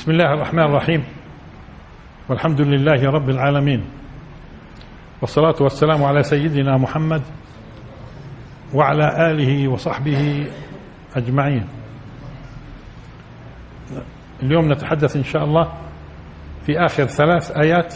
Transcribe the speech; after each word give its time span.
بسم 0.00 0.10
الله 0.10 0.34
الرحمن 0.34 0.62
الرحيم 0.62 1.04
والحمد 2.28 2.60
لله 2.60 3.10
رب 3.10 3.30
العالمين 3.30 3.84
والصلاة 5.20 5.54
والسلام 5.60 6.04
على 6.04 6.22
سيدنا 6.22 6.76
محمد 6.76 7.22
وعلى 8.74 9.30
آله 9.30 9.68
وصحبه 9.68 10.46
أجمعين 11.16 11.66
اليوم 14.42 14.72
نتحدث 14.72 15.16
إن 15.16 15.24
شاء 15.24 15.44
الله 15.44 15.72
في 16.66 16.78
آخر 16.78 17.06
ثلاث 17.06 17.50
آيات 17.50 17.94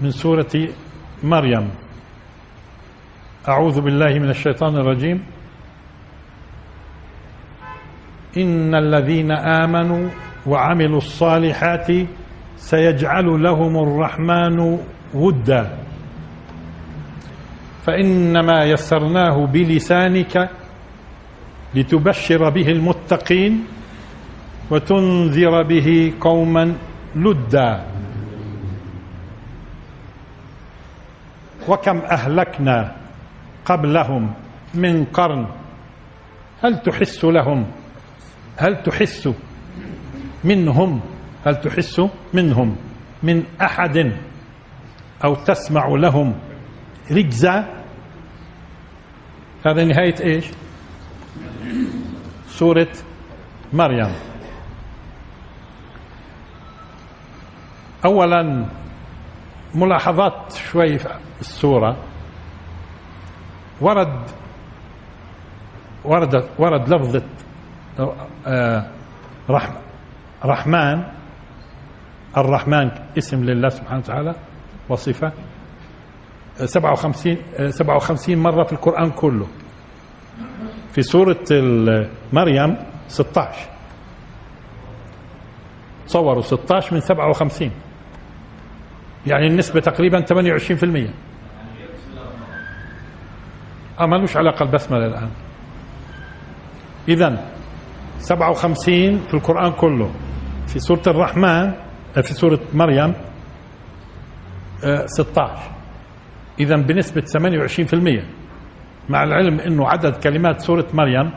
من 0.00 0.10
سورة 0.10 0.68
مريم 1.22 1.70
أعوذ 3.48 3.80
بالله 3.80 4.18
من 4.18 4.30
الشيطان 4.30 4.76
الرجيم 4.76 5.24
إن 8.36 8.74
الذين 8.74 9.30
آمنوا 9.32 10.23
وعملوا 10.46 10.98
الصالحات 10.98 11.88
سيجعل 12.56 13.42
لهم 13.42 13.76
الرحمن 13.76 14.78
ودا. 15.14 15.78
فإنما 17.86 18.64
يسرناه 18.64 19.46
بلسانك 19.46 20.50
لتبشر 21.74 22.50
به 22.50 22.68
المتقين 22.68 23.64
وتنذر 24.70 25.62
به 25.62 26.12
قوما 26.20 26.74
لدا. 27.16 27.84
وكم 31.68 31.98
أهلكنا 31.98 32.96
قبلهم 33.64 34.34
من 34.74 35.04
قرن. 35.04 35.46
هل 36.62 36.82
تحس 36.82 37.24
لهم؟ 37.24 37.66
هل 38.56 38.82
تحس 38.82 39.28
منهم 40.44 41.00
هل 41.46 41.60
تحس 41.60 42.02
منهم؟ 42.34 42.76
من 43.22 43.44
أحد 43.62 44.12
أو 45.24 45.34
تسمع 45.34 45.86
لهم 45.88 46.34
رجزا 47.10 47.84
هذا 49.66 49.84
نهاية 49.84 50.14
إيش؟ 50.20 50.44
سورة 52.48 52.88
مريم. 53.72 54.12
اولا 58.04 58.66
ملاحظات 59.74 60.52
شوي 60.52 60.98
في 60.98 61.08
السورة. 61.40 61.96
ورد 63.80 64.30
ورد 66.04 66.48
ورد 66.58 66.88
لفظة 66.88 67.22
آه 68.46 68.86
رحمة. 69.50 69.83
رحمن 70.44 71.02
الرحمن 72.36 72.90
اسم 73.18 73.44
لله 73.44 73.68
سبحانه 73.68 73.98
وتعالى 73.98 74.34
وصفة. 74.88 75.32
57 76.64 77.36
57 77.70 78.36
مرة 78.38 78.64
في 78.64 78.72
القرآن 78.72 79.10
كله. 79.10 79.46
في 80.92 81.02
سورة 81.02 81.44
مريم 82.32 82.76
16 83.08 83.68
تصوروا 86.06 86.42
16 86.42 86.94
من 86.94 87.00
57 87.00 87.70
يعني 89.26 89.46
النسبة 89.46 89.80
تقريبا 89.80 90.20
28% 90.20 91.10
أه 94.00 94.06
ملوش 94.06 94.36
علاقة 94.36 94.62
البسملة 94.62 95.06
الآن. 95.06 95.30
إذا 97.08 97.44
57 98.18 99.18
في 99.18 99.34
القرآن 99.34 99.72
كله. 99.72 100.10
في 100.66 100.78
سورة 100.78 101.02
الرحمن 101.06 101.72
في 102.14 102.34
سورة 102.34 102.60
مريم 102.74 103.14
16 105.06 105.70
إذا 106.60 106.76
بنسبة 106.76 107.22
28% 107.22 108.22
مع 109.08 109.24
العلم 109.24 109.60
أنه 109.60 109.88
عدد 109.88 110.16
كلمات 110.16 110.60
سورة 110.60 110.86
مريم 110.94 111.30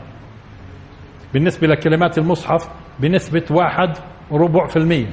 بالنسبة 1.34 1.66
لكلمات 1.66 2.18
المصحف 2.18 2.68
بنسبة 3.00 3.44
واحد 3.50 3.92
وربع 4.30 4.66
في 4.66 4.76
المية. 4.76 5.06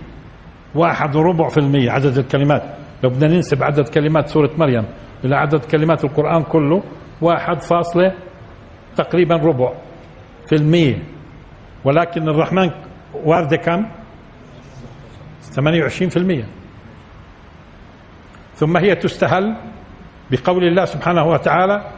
واحد 0.75 1.15
وربع 1.15 1.49
في 1.49 1.57
المية 1.57 1.91
عدد 1.91 2.17
الكلمات. 2.17 2.63
لو 3.03 3.09
بدنا 3.09 3.35
ننسب 3.35 3.63
عدد 3.63 3.89
كلمات 3.89 4.27
سورة 4.27 4.51
مريم 4.57 4.85
إلى 5.23 5.35
عدد 5.35 5.65
كلمات 5.65 6.03
القرآن 6.03 6.43
كله 6.43 6.83
واحد 7.21 7.61
فاصلة 7.61 8.13
تقريبا 8.95 9.35
ربع 9.35 9.73
في 10.49 10.55
المية. 10.55 11.03
ولكن 11.83 12.29
الرحمن 12.29 12.71
واردة 13.13 13.57
كم؟ 13.57 13.85
28% 15.53 16.45
ثم 18.55 18.77
هي 18.77 18.95
تستهل 18.95 19.55
بقول 20.31 20.63
الله 20.63 20.85
سبحانه 20.85 21.23
وتعالى 21.23 21.91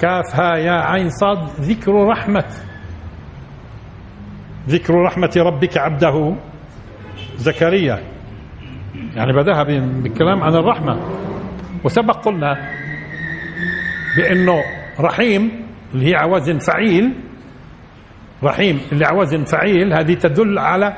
كافها 0.00 0.56
يا 0.56 0.72
عين 0.72 1.10
صاد 1.10 1.38
ذكر 1.60 1.94
رحمة. 2.06 2.44
ذكر 4.68 4.94
رحمة 4.94 5.32
ربك 5.36 5.78
عبده 5.78 6.36
زكريا. 7.36 8.02
يعني 9.14 9.32
بدأها 9.32 9.62
بالكلام 9.62 10.42
عن 10.42 10.54
الرحمة. 10.54 11.18
وسبق 11.84 12.24
قلنا 12.24 12.72
بأنه 14.16 14.62
رحيم 15.00 15.66
اللي 15.94 16.10
هي 16.10 16.14
عوزن 16.14 16.58
فعيل. 16.58 17.14
رحيم 18.44 18.80
اللي 18.92 19.06
عوزن 19.06 19.44
فعيل 19.44 19.92
هذه 19.92 20.14
تدل 20.14 20.58
على 20.58 20.96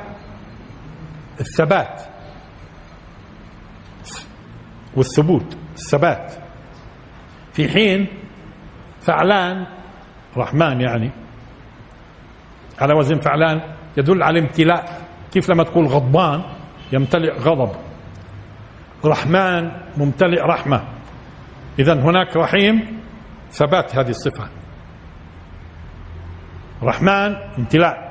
الثبات. 1.40 2.02
والثبوت 4.96 5.56
الثبات. 5.74 6.34
في 7.52 7.68
حين 7.68 8.06
فعلان 9.00 9.66
رحمن 10.36 10.80
يعني 10.80 11.10
على 12.80 12.94
وزن 12.94 13.20
فعلان 13.20 13.60
يدل 13.96 14.22
على 14.22 14.40
امتلاء. 14.40 15.06
كيف 15.32 15.50
لما 15.50 15.64
تقول 15.64 15.86
غضبان 15.86 16.42
يمتلئ 16.92 17.32
غضب. 17.32 17.72
رحمن 19.04 19.70
ممتلئ 19.96 20.40
رحمة. 20.40 20.84
اذا 21.78 21.94
هناك 21.94 22.36
رحيم 22.36 23.00
ثبات 23.50 23.96
هذه 23.96 24.10
الصفة. 24.10 24.48
رحمن 26.82 27.36
امتلاء. 27.58 28.09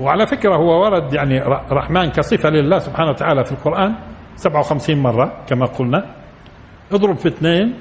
وعلى 0.00 0.26
فكرة 0.26 0.56
هو 0.56 0.84
ورد 0.84 1.14
يعني 1.14 1.38
رحمن 1.70 2.10
كصفة 2.10 2.48
لله 2.50 2.78
سبحانه 2.78 3.10
وتعالى 3.10 3.44
في 3.44 3.52
القرآن 3.52 3.94
57 4.36 4.96
مرة 4.98 5.44
كما 5.48 5.66
قلنا. 5.66 6.14
اضرب 6.92 7.16
في 7.16 7.28
اثنين 7.28 7.74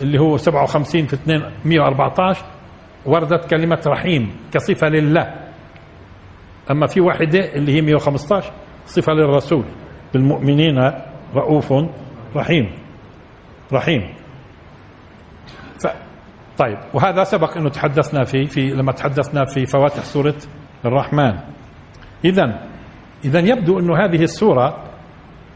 اللي 0.00 0.20
هو 0.20 0.36
57 0.36 1.06
في 1.06 1.14
اثنين 1.14 1.42
114 1.64 2.44
وردت 3.06 3.50
كلمة 3.50 3.80
رحيم 3.86 4.36
كصفة 4.52 4.88
لله. 4.88 5.34
أما 6.70 6.86
في 6.86 7.00
واحدة 7.00 7.54
اللي 7.54 7.72
هي 7.76 7.80
115 7.80 8.52
صفة 8.86 9.12
للرسول. 9.12 9.64
بالمؤمنين 10.12 10.92
رؤوف 11.34 11.72
رحيم. 12.36 12.70
رحيم. 13.72 14.14
ف... 15.84 15.86
طيب. 16.58 16.78
وهذا 16.94 17.24
سبق 17.24 17.56
أنه 17.56 17.68
تحدثنا 17.68 18.24
فيه 18.24 18.46
في 18.46 18.60
لما 18.60 18.92
تحدثنا 18.92 19.44
في 19.44 19.66
فواتح 19.66 20.04
سورة 20.04 20.34
الرحمن. 20.86 21.38
إذا 22.24 22.60
إذا 23.24 23.38
يبدو 23.40 23.78
أن 23.78 23.90
هذه 23.90 24.22
السورة 24.22 24.84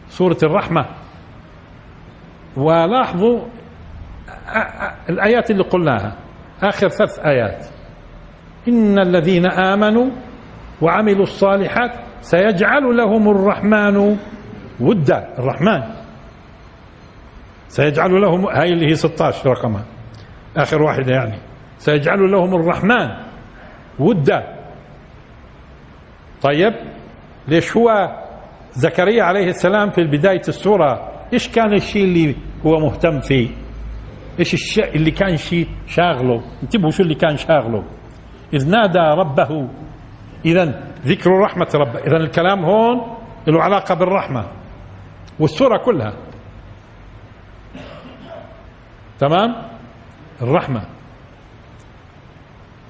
سورة 0.08 0.38
الرحمة. 0.42 0.86
ولاحظوا 2.56 3.40
الآيات 5.08 5.50
اللي 5.50 5.62
قلناها. 5.62 6.16
آخر 6.62 6.88
ثلاث 6.88 7.18
آيات. 7.18 7.66
إن 8.68 8.98
الذين 8.98 9.46
آمنوا 9.46 10.10
وعملوا 10.82 11.22
الصالحات 11.22 11.90
سيجعل 12.20 12.96
لهم 12.96 13.30
الرحمن 13.30 14.16
ودا. 14.80 15.34
الرحمن. 15.38 15.82
سيجعل 17.68 18.20
لهم 18.20 18.46
هاي 18.46 18.72
اللي 18.72 18.86
هي 18.86 18.94
16 18.94 19.46
رقمها. 19.46 19.84
آخر 20.56 20.82
واحدة 20.82 21.12
يعني. 21.12 21.38
سيجعل 21.78 22.30
لهم 22.30 22.54
الرحمن 22.54 23.08
ودا. 23.98 24.57
طيب 26.42 26.74
ليش 27.48 27.76
هو 27.76 27.88
زكريا 28.72 29.22
عليه 29.22 29.46
السلام 29.46 29.90
في 29.90 30.04
بداية 30.04 30.42
السورة؟ 30.48 31.10
إيش 31.32 31.48
كان 31.48 31.74
الشيء 31.74 32.04
اللي 32.04 32.36
هو 32.66 32.80
مهتم 32.80 33.20
فيه؟ 33.20 33.48
إيش 34.38 34.54
الشيء 34.54 34.94
اللي 34.94 35.10
كان 35.10 35.36
شيء 35.36 35.68
شاغله؟ 35.86 36.42
انتبهوا 36.62 36.90
شو 36.90 37.02
اللي 37.02 37.14
كان 37.14 37.36
شاغله. 37.36 37.84
إذ 38.54 38.70
نادى 38.70 38.98
ربه. 38.98 39.68
إذا 40.44 40.82
ذكر 41.06 41.30
رحمة 41.30 41.68
ربه 41.74 41.98
إذا 41.98 42.16
الكلام 42.16 42.64
هون 42.64 43.16
له 43.46 43.62
علاقة 43.62 43.94
بالرحمة 43.94 44.46
والسورة 45.40 45.78
كلها. 45.78 46.14
تمام؟ 49.20 49.54
الرحمة. 50.42 50.82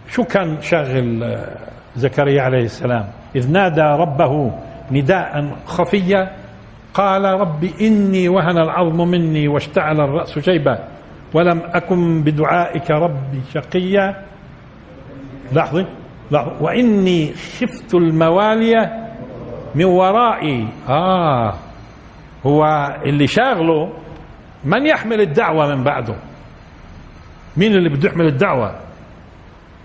شو 0.08 0.24
كان 0.24 0.60
شاغل 0.60 1.22
آه، 1.22 1.58
زكريا 1.96 2.42
عليه 2.42 2.64
السلام؟ 2.64 3.17
إذ 3.38 3.50
نادى 3.50 3.82
ربه 3.82 4.52
نداء 4.90 5.56
خفيا 5.67 6.32
قال 6.94 7.25
رب 7.25 7.64
إني 7.81 8.29
وهن 8.29 8.58
العظم 8.58 9.08
مني 9.08 9.49
واشتعل 9.49 10.00
الرأس 10.00 10.38
شيبا 10.38 10.79
ولم 11.35 11.62
أكن 11.64 12.23
بدعائك 12.23 12.90
ربي 12.90 13.40
شقيا. 13.55 14.23
لحظة 15.52 15.87
لحظة. 16.31 16.52
وإني 16.61 17.32
خفت 17.32 17.94
الموالي 17.94 19.06
من 19.75 19.85
ورائي. 19.85 20.69
آه 20.88 21.55
هو 22.46 22.64
اللي 23.06 23.26
شاغله 23.26 23.93
من 24.64 24.87
يحمل 24.87 25.20
الدعوة 25.20 25.75
من 25.75 25.85
بعده؟ 25.85 26.14
مين 27.56 27.73
اللي 27.73 27.88
بده 27.88 28.08
يحمل 28.08 28.26
الدعوة؟ 28.26 28.75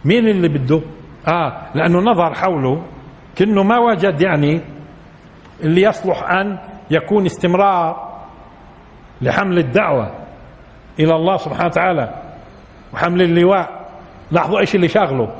مين 0.05 0.27
اللي 0.27 0.47
بده؟ 0.47 0.81
آه 1.27 1.53
لأنه 1.75 1.99
نظر 1.99 2.33
حوله 2.33 2.81
كأنه 3.35 3.63
ما 3.63 3.79
وجد 3.79 4.21
يعني 4.21 4.61
اللي 5.63 5.81
يصلح 5.81 6.31
أن 6.31 6.57
يكون 6.91 7.25
استمرار 7.25 8.13
لحمل 9.21 9.57
الدعوة 9.57 10.11
إلى 10.99 11.15
الله 11.15 11.37
سبحانه 11.37 11.65
وتعالى 11.65 12.13
وحمل 12.93 13.21
اللواء. 13.21 13.89
لاحظوا 14.31 14.59
إيش 14.59 14.75
اللي 14.75 14.87
شاغله؟ 14.87 15.35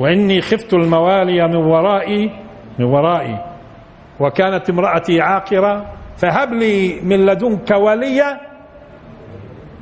وإني 0.00 0.40
خفت 0.40 0.74
الموالي 0.74 1.48
من 1.48 1.56
ورائي 1.56 2.30
من 2.78 2.84
ورائي. 2.84 3.38
وكانت 4.20 4.70
امرأتي 4.70 5.20
عاقرة 5.20 5.86
فهب 6.16 6.52
لي 6.52 7.00
من 7.00 7.26
لدنك 7.26 7.70
وليا 7.70 8.40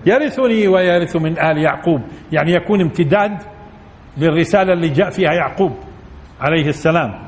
يرثني 0.07 0.69
ويرث 0.69 1.17
من 1.17 1.39
آل 1.39 1.59
يعقوب. 1.59 2.03
يعني 2.33 2.53
يكون 2.53 2.81
امتداد 2.81 3.43
للرسالة 4.17 4.73
اللي 4.73 4.89
جاء 4.89 5.11
فيها 5.11 5.33
يعقوب. 5.33 5.88
عليه 6.41 6.69
السلام. 6.69 7.27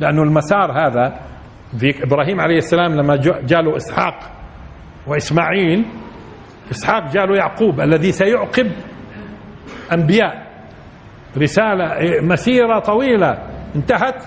لأنه 0.00 0.22
المسار 0.22 0.72
هذا 0.72 1.20
في 1.78 2.04
إبراهيم 2.04 2.40
عليه 2.40 2.56
السلام 2.56 2.94
لما 2.94 3.16
جاله 3.42 3.76
إسحاق 3.76 4.18
وإسماعيل 5.06 5.86
إسحاق 6.70 7.12
جاله 7.12 7.36
يعقوب 7.36 7.80
الذي 7.80 8.12
سيعقب 8.12 8.72
أنبياء. 9.92 10.48
رسالة 11.38 11.94
مسيرة 12.22 12.78
طويلة 12.78 13.38
انتهت 13.76 14.24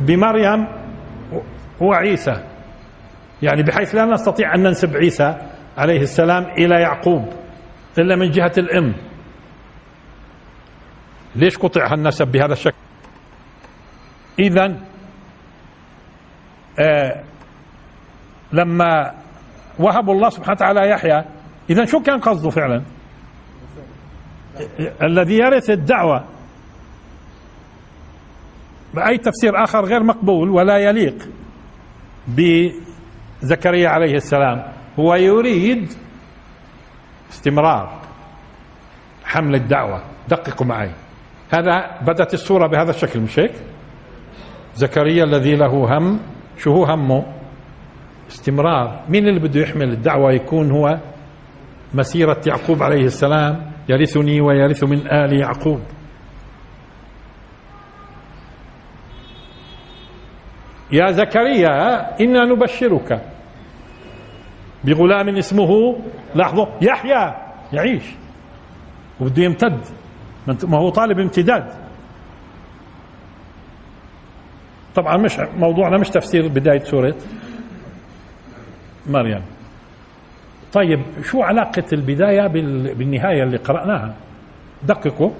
بمريم 0.00 0.66
وعيسى. 1.80 2.44
يعني 3.42 3.62
بحيث 3.62 3.94
لا 3.94 4.04
نستطيع 4.04 4.54
أن 4.54 4.62
ننسب 4.62 4.96
عيسى 4.96 5.36
عليه 5.78 6.00
السلام 6.00 6.44
إلى 6.44 6.80
يعقوب 6.80 7.28
إلا 7.98 8.16
من 8.16 8.30
جهة 8.30 8.52
الأم 8.58 8.94
ليش 11.36 11.58
قطع 11.58 11.94
النسب 11.94 12.26
بهذا 12.26 12.52
الشكل؟ 12.52 12.76
إذا 14.40 14.76
آه 16.78 17.22
لما 18.52 19.14
وهب 19.78 20.10
الله 20.10 20.30
سبحانه 20.30 20.52
وتعالى 20.52 20.90
يحيى 20.90 21.24
إذا 21.70 21.84
شو 21.84 22.00
كان 22.02 22.20
قصده 22.20 22.50
فعلا؟ 22.50 22.82
الذي 25.02 25.34
يرث 25.34 25.70
الدعوة 25.70 26.24
بأي 28.94 29.18
تفسير 29.18 29.64
آخر 29.64 29.84
غير 29.84 30.02
مقبول 30.02 30.50
ولا 30.50 30.78
يليق 30.78 31.28
بزكريا 32.28 33.88
عليه 33.88 34.14
السلام 34.16 34.62
هو 34.98 35.14
يريد 35.14 35.92
استمرار 37.30 38.00
حمل 39.24 39.54
الدعوة. 39.54 40.02
دققوا 40.28 40.66
معي. 40.66 40.90
هذا 41.50 41.98
بدأت 42.02 42.34
الصورة 42.34 42.66
بهذا 42.66 42.90
الشكل 42.90 43.20
مش 43.20 43.38
هيك؟ 43.38 43.52
زكريا 44.74 45.24
الذي 45.24 45.56
له 45.56 45.98
هم. 45.98 46.20
شو 46.58 46.72
هو 46.72 46.84
همه؟ 46.84 47.24
استمرار. 48.30 49.04
مين 49.08 49.28
اللي 49.28 49.40
بده 49.40 49.60
يحمل 49.60 49.92
الدعوة 49.92 50.32
يكون 50.32 50.70
هو 50.70 50.98
مسيرة 51.94 52.40
يعقوب 52.46 52.82
عليه 52.82 53.04
السلام. 53.04 53.70
يرثني 53.88 54.40
ويرث 54.40 54.84
من 54.84 55.06
آل 55.06 55.32
يعقوب. 55.32 55.80
يا 60.92 61.10
زكريا 61.10 62.00
إنا 62.20 62.44
نبشرك 62.44 63.22
بغلام 64.84 65.36
اسمه 65.36 65.96
لحظة 66.34 66.68
يحيى. 66.82 67.34
يعيش. 67.72 68.04
وبده 69.20 69.42
يمتد. 69.42 69.80
ما 70.68 70.78
هو 70.78 70.90
طالب 70.90 71.18
امتداد. 71.18 71.89
طبعا 74.94 75.16
مش 75.16 75.38
موضوعنا 75.56 75.98
مش 75.98 76.08
تفسير 76.08 76.48
بداية 76.48 76.84
سورة 76.84 77.14
مريم. 79.06 79.42
طيب 80.72 81.02
شو 81.22 81.42
علاقة 81.42 81.84
البداية 81.92 82.46
بالنهاية 82.94 83.42
اللي 83.42 83.56
قرأناها؟ 83.56 84.14
دققوا. 84.82 85.30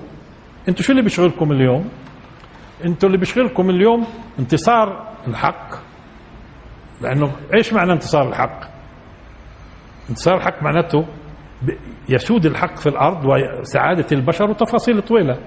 أنتوا 0.68 0.82
شو 0.82 0.92
اللي 0.92 1.02
بيشغلكم 1.02 1.52
اليوم؟ 1.52 1.88
أنتوا 2.84 3.08
اللي 3.08 3.18
بيشغلكم 3.18 3.70
اليوم 3.70 4.06
انتصار 4.38 5.08
الحق. 5.28 5.74
لأنه 7.00 7.32
إيش 7.54 7.72
معنى 7.72 7.92
انتصار 7.92 8.28
الحق؟ 8.28 8.60
انتصار 10.10 10.36
الحق 10.36 10.62
معناته 10.62 11.06
يسود 12.08 12.46
الحق 12.46 12.76
في 12.76 12.88
الأرض 12.88 13.24
وسعادة 13.26 14.06
البشر 14.12 14.50
وتفاصيل 14.50 15.02
طويلة. 15.02 15.38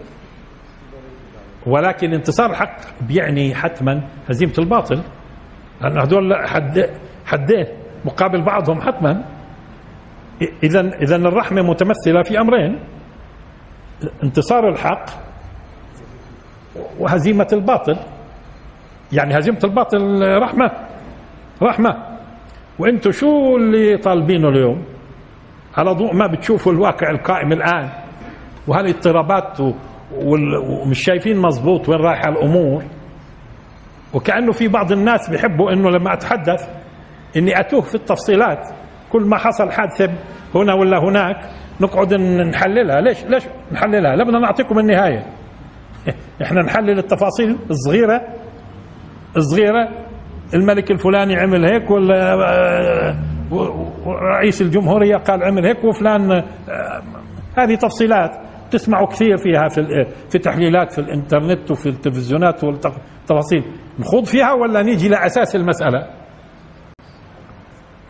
ولكن 1.68 2.14
انتصار 2.14 2.50
الحق 2.50 2.78
بيعني 3.02 3.56
حتما 3.56 4.02
هزيمة 4.30 4.54
الباطل. 4.60 5.02
لأن 5.82 5.98
هذول 5.98 6.48
حد 6.48 6.90
حدين 7.26 7.66
مقابل 8.06 8.42
بعضهم 8.42 8.82
حتما. 8.82 9.24
اذا 10.64 10.80
اذا 10.80 11.16
الرحمة 11.16 11.62
متمثلة 11.62 12.24
في 12.24 12.40
أمرين. 12.40 12.80
انتصار 14.24 14.70
الحق 14.70 15.06
وهزيمة 17.00 17.48
الباطل. 17.54 17.98
يعني 19.12 19.38
هزيمة 19.38 19.60
الباطل 19.64 20.22
رحمة. 20.42 20.72
رحمة. 21.62 22.04
وأنتم 22.80 23.12
شو 23.12 23.58
اللي 23.58 23.98
طالبينه 23.98 24.50
اليوم؟ 24.50 24.86
على 25.78 25.92
ضوء 25.92 26.14
ما 26.14 26.28
بتشوفوا 26.28 26.72
الواقع 26.72 27.10
القائم 27.10 27.52
الآن. 27.52 27.90
وهالاضطرابات 28.68 29.58
ومش 30.18 31.04
شايفين 31.04 31.38
مزبوط 31.38 31.90
وين 31.90 32.00
رايحة 32.00 32.30
الأمور. 32.30 32.84
وكأنه 34.14 34.52
في 34.52 34.68
بعض 34.68 34.92
الناس 34.92 35.30
بيحبوا 35.30 35.72
إنه 35.72 35.90
لما 35.90 36.14
أتحدث 36.14 36.70
إني 37.38 37.60
أتوه 37.60 37.82
في 37.82 37.96
التفصيلات. 37.96 38.70
كل 39.12 39.22
ما 39.22 39.38
حصل 39.38 39.72
حادثة 39.72 40.10
هنا 40.56 40.74
ولا 40.74 40.98
هناك 41.00 41.36
نقعد 41.82 42.14
نحللها. 42.14 43.02
ليش 43.02 43.24
ليش 43.26 43.44
نحللها؟ 43.72 44.16
لا 44.16 44.24
بدنا 44.24 44.40
نعطيكم 44.40 44.80
النهاية. 44.80 45.26
إحنا 46.44 46.62
نحلل 46.62 47.00
التفاصيل 47.00 47.58
الصغيرة. 47.70 48.22
الصغيرة. 49.38 49.90
الملك 50.54 50.92
الفلاني 50.92 51.36
عمل 51.36 51.66
هيك 51.66 51.92
ولا 51.92 52.36
رئيس 54.08 54.62
الجمهورية 54.62 55.18
قال 55.18 55.44
عمل 55.44 55.66
هيك 55.66 55.84
وفلان 55.84 56.44
هذه 57.58 57.76
تفصيلات. 57.76 58.32
تسمعوا 58.74 59.08
كثير 59.08 59.38
فيها 59.38 59.68
في 59.68 60.06
في 60.30 60.40
تحليلات 60.40 60.92
في 60.92 61.00
الإنترنت 61.00 61.72
وفي 61.72 61.90
التلفزيونات 61.90 62.64
والتفاصيل. 62.64 63.64
نخوض 64.00 64.26
فيها 64.26 64.54
ولا 64.54 64.82
نيجي 64.82 65.10
لأساس 65.10 65.56
المسألة؟ 65.56 66.08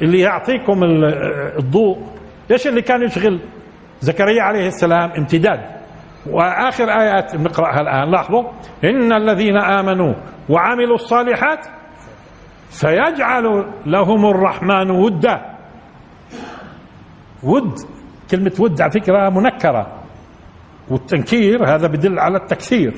اللي 0.02 0.20
يعطيكم 0.20 0.84
الضوء. 1.60 1.98
إيش 2.52 2.68
اللي 2.68 2.82
كان 2.82 3.04
يشغل 3.04 3.42
زكريا 4.02 4.44
عليه 4.44 4.68
السلام؟ 4.68 5.12
امتداد. 5.12 5.60
وآخر 6.30 6.90
آيات 6.90 7.36
نقرأها 7.36 7.82
الآن. 7.82 8.12
لاحظوا؟ 8.12 8.44
إن 8.84 9.14
الذين 9.14 9.58
آمنوا 9.58 10.14
وعملوا 10.50 10.96
الصالحات 10.96 11.66
سيجعل 12.70 13.66
لهم 13.86 14.26
الرحمن 14.26 14.92
ودا. 14.92 15.42
ود. 17.44 17.74
كلمة 18.32 18.52
ود 18.60 18.82
على 18.82 18.92
فكرة 18.92 19.30
منكرة. 19.30 20.03
والتنكير 20.90 21.76
هذا 21.76 21.88
بدل 21.88 22.20
على 22.20 22.38
التكثير 22.38 22.94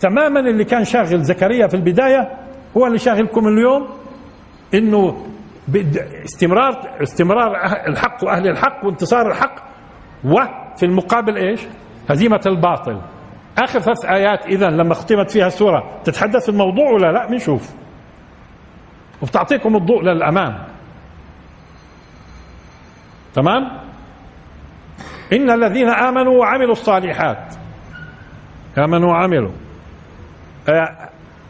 تماما 0.00 0.40
اللي 0.40 0.64
كان 0.64 0.84
شاغل 0.84 1.22
زكريا 1.22 1.66
في 1.66 1.74
البداية 1.74 2.30
هو 2.76 2.86
اللي 2.86 2.98
شاغلكم 2.98 3.48
اليوم 3.48 3.88
إنه 4.74 5.26
استمرار 6.24 7.02
استمرار 7.02 7.56
الحق 7.86 8.24
وأهل 8.24 8.48
الحق 8.48 8.84
وانتصار 8.84 9.30
الحق 9.30 9.54
وفي 10.24 10.82
المقابل 10.82 11.36
إيش؟ 11.36 11.60
هزيمة 12.10 12.40
الباطل. 12.46 13.00
آخر 13.58 13.80
ثلاث 13.80 14.04
آيات 14.04 14.46
اذا 14.46 14.70
لما 14.70 14.94
ختمت 14.94 15.30
فيها 15.30 15.46
السورة 15.46 16.00
تتحدث 16.04 16.48
الموضوع 16.48 16.90
ولا 16.90 17.12
لا؟ 17.12 17.26
بنشوف. 17.26 17.70
وبتعطيكم 19.22 19.76
الضوء 19.76 20.02
للأمام. 20.02 20.58
تمام؟ 23.34 23.83
إن 25.32 25.50
الذين 25.50 25.88
آمنوا 25.88 26.40
وعملوا 26.40 26.72
الصالحات. 26.72 27.54
آمنوا 28.78 29.08
وعملوا. 29.08 29.52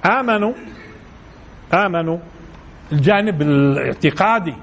آمنوا 0.06 0.52
آمنوا. 1.74 2.18
الجانب 2.92 3.42
الاعتقادي 3.42 4.54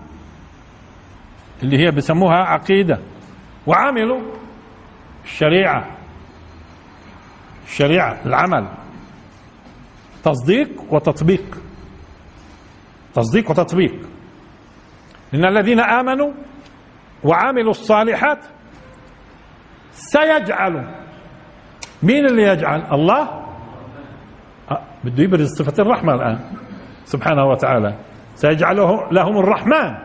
اللي 1.64 1.78
هي 1.78 1.92
بسموها 1.92 2.36
عقيدة. 2.36 3.00
وعملوا 3.68 4.22
الشريعة. 5.24 5.98
الشريعة 7.68 8.22
العمل. 8.26 8.68
تصديق 10.24 10.94
وتطبيق. 10.94 11.58
تصديق 13.14 13.52
وتطبيق. 13.52 14.00
إن 15.34 15.46
الذين 15.46 15.80
آمنوا 15.80 16.32
وعملوا 17.24 17.72
الصالحات 17.72 18.40
سيجعل. 19.92 20.88
مين 22.04 22.26
اللي 22.26 22.44
يجعل؟ 22.44 22.82
الله. 22.92 23.22
أه 24.72 24.82
بده 25.04 25.24
يبرز 25.24 25.50
صفة 25.60 25.84
الرحمة 25.84 26.14
الآن. 26.14 26.40
سبحانه 27.06 27.46
وتعالى. 27.46 27.96
سيجعله 28.36 29.12
لهم 29.12 29.38
الرحمن. 29.38 29.96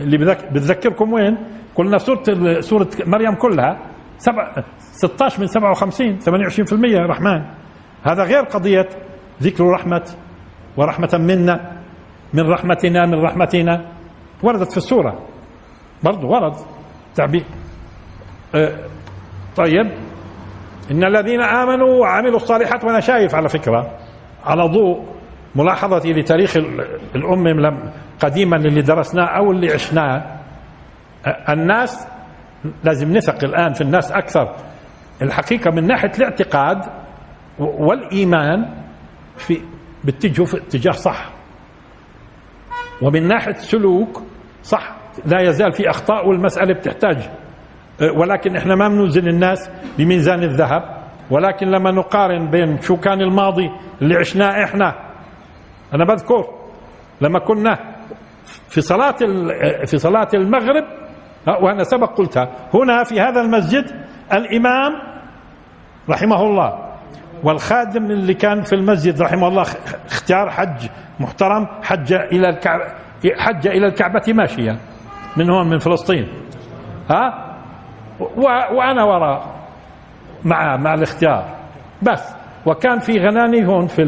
اللي 0.00 0.18
بتذكركم 0.52 1.12
وين؟ 1.12 1.38
قلنا 1.74 1.98
سورة 1.98 2.22
سورة 2.60 2.88
مريم 3.06 3.34
كلها 3.34 3.78
سبع 4.18 4.62
16 4.78 5.40
من 5.40 5.46
57 5.46 6.18
28% 6.20 7.06
رحمن. 7.06 7.44
هذا 8.02 8.22
غير 8.24 8.42
قضية 8.42 8.88
ذكر 9.42 9.64
رحمة 9.64 10.10
ورحمة 10.76 11.10
منا 11.12 11.72
من 12.34 12.50
رحمتنا 12.50 13.06
من 13.06 13.22
رحمتنا. 13.22 13.84
وردت 14.42 14.70
في 14.70 14.76
السورة. 14.76 15.18
برضو 16.02 16.28
ورد. 16.28 16.54
تعبير 17.14 17.44
أه 18.54 18.78
طيب. 19.56 19.90
إن 20.90 21.04
الذين 21.04 21.40
آمنوا 21.40 22.00
وعملوا 22.00 22.36
الصالحات 22.36 22.84
وأنا 22.84 23.00
شايف 23.00 23.34
على 23.34 23.48
فكرة 23.48 23.98
على 24.44 24.62
ضوء 24.62 25.04
ملاحظتي 25.54 26.12
لتاريخ 26.12 26.56
الأمم 27.14 27.78
قديما 28.20 28.56
اللي 28.56 28.82
درسناه 28.82 29.24
أو 29.24 29.50
اللي 29.50 29.72
عشناه 29.72 30.22
الناس 31.48 32.06
لازم 32.84 33.16
نثق 33.16 33.44
الآن 33.44 33.72
في 33.72 33.80
الناس 33.80 34.12
أكثر. 34.12 34.54
الحقيقة 35.22 35.70
من 35.70 35.86
ناحية 35.86 36.12
الاعتقاد 36.18 36.78
والإيمان 37.58 38.74
في 39.36 39.60
بتجهوا 40.04 40.46
في 40.46 40.56
اتجاه 40.56 40.92
صح. 40.92 41.30
ومن 43.02 43.28
ناحية 43.28 43.52
سلوك 43.52 44.22
صح 44.62 44.96
لا 45.26 45.40
يزال 45.40 45.72
في 45.72 45.90
أخطاء 45.90 46.28
والمسألة 46.28 46.74
بتحتاج 46.74 47.30
ولكن 48.02 48.56
إحنا 48.56 48.74
ما 48.74 48.88
بنوزن 48.88 49.28
الناس 49.28 49.70
بميزان 49.98 50.42
الذهب 50.42 50.82
ولكن 51.30 51.66
لما 51.66 51.90
نقارن 51.90 52.50
بين 52.50 52.80
شو 52.80 52.96
كان 52.96 53.20
الماضي 53.20 53.70
اللي 54.02 54.16
عشناه 54.16 54.64
إحنا 54.64 54.94
أنا 55.94 56.04
بذكر 56.04 56.44
لما 57.20 57.38
كنا 57.38 57.78
في 58.68 58.80
صلاة 58.80 59.14
أه، 59.22 59.84
في 59.84 59.98
صلاة 59.98 60.28
المغرب 60.34 60.84
أه، 61.48 61.58
وأنا 61.64 61.84
سبق 61.84 62.18
قلتها 62.18 62.48
هنا 62.74 63.04
في 63.04 63.20
هذا 63.20 63.40
المسجد 63.40 63.84
الإمام 64.32 64.92
رحمه 66.08 66.42
الله 66.42 66.94
والخادم 67.44 68.10
اللي 68.10 68.34
كان 68.34 68.62
في 68.62 68.74
المسجد 68.74 69.22
رحمه 69.22 69.48
الله 69.48 69.62
اختيار 70.10 70.50
حج 70.50 70.88
محترم 71.20 71.66
حج 71.82 72.12
إلى 72.12 72.48
الكعبه 72.48 72.84
حج 73.38 73.66
إلى 73.66 73.86
الكعبة 73.86 74.22
ماشيا 74.28 74.78
من 75.36 75.50
هون 75.50 75.68
من 75.70 75.78
فلسطين 75.78 76.28
ها؟ 77.10 77.43
وأنا 78.76 79.04
وراء 79.04 79.64
مع 80.44 80.76
مع 80.76 80.94
الاختيار. 80.94 81.56
بس. 82.02 82.34
وكان 82.66 82.98
في 82.98 83.12
غناني 83.18 83.66
هون 83.66 83.86
في 83.86 84.02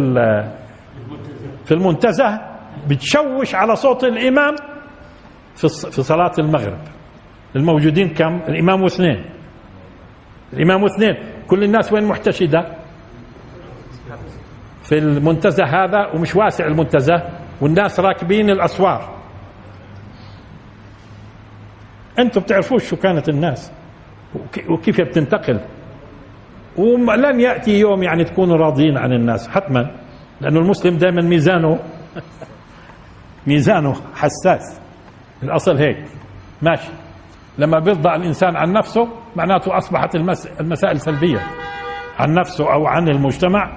في 1.65 1.73
المنتزه 1.75 2.41
بتشوش 2.89 3.55
على 3.55 3.77
صوت 3.77 4.05
الإمام 4.05 4.57
في 5.55 5.69
في 5.69 6.03
صلاة 6.03 6.33
المغرب. 6.39 6.79
الموجودين 7.57 8.15
كم؟ 8.15 8.35
الإمام 8.49 8.83
واثنين. 8.83 9.25
الإمام 10.53 10.83
واثنين. 10.83 11.17
كل 11.47 11.65
الناس 11.65 11.93
وين 11.93 12.05
محتشدة؟ 12.05 12.77
في 14.83 14.99
المنتزه 14.99 15.65
هذا 15.65 16.07
ومش 16.15 16.37
واسع 16.37 16.67
المنتزه 16.67 17.23
والناس 17.61 18.01
راكبين 18.01 18.51
الأسوار. 18.51 19.17
أنتم 22.19 22.41
بتعرفوش 22.41 22.85
شو 22.85 22.97
كانت 22.97 23.29
الناس. 23.29 23.73
وكيف 24.68 25.00
بتنتقل؟ 25.00 25.61
ولن 26.76 27.40
يأتي 27.40 27.78
يوم 27.80 28.02
يعني 28.02 28.25
تكونوا 28.25 28.56
راضيين 28.56 28.97
عن 28.99 29.12
الناس 29.12 29.49
حتما 29.49 29.90
لأنه 30.40 30.61
المسلم 30.61 30.97
دائما 30.97 31.23
ميزانه 31.23 31.78
ميزانه 33.47 33.95
حساس. 34.14 34.80
الأصل 35.42 35.76
هيك. 35.76 36.04
ماشي. 36.62 36.90
لما 37.59 37.78
بيرضى 37.78 38.09
الإنسان 38.09 38.56
عن 38.56 38.73
نفسه 38.73 39.09
معناته 39.37 39.78
أصبحت 39.78 40.14
المسائل 40.61 41.00
سلبية. 41.00 41.40
عن 42.18 42.35
نفسه 42.35 42.73
أو 42.73 42.87
عن 42.87 43.09
المجتمع 43.09 43.76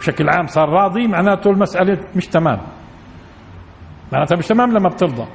بشكل 0.00 0.28
عام 0.28 0.46
صار 0.46 0.68
راضي 0.68 1.06
معناته 1.06 1.50
المسألة 1.50 1.98
مش 2.16 2.26
تمام. 2.26 2.58
معناتها 4.12 4.36
مش 4.36 4.46
تمام 4.46 4.72
لما 4.72 4.88
بترضى. 4.88 5.26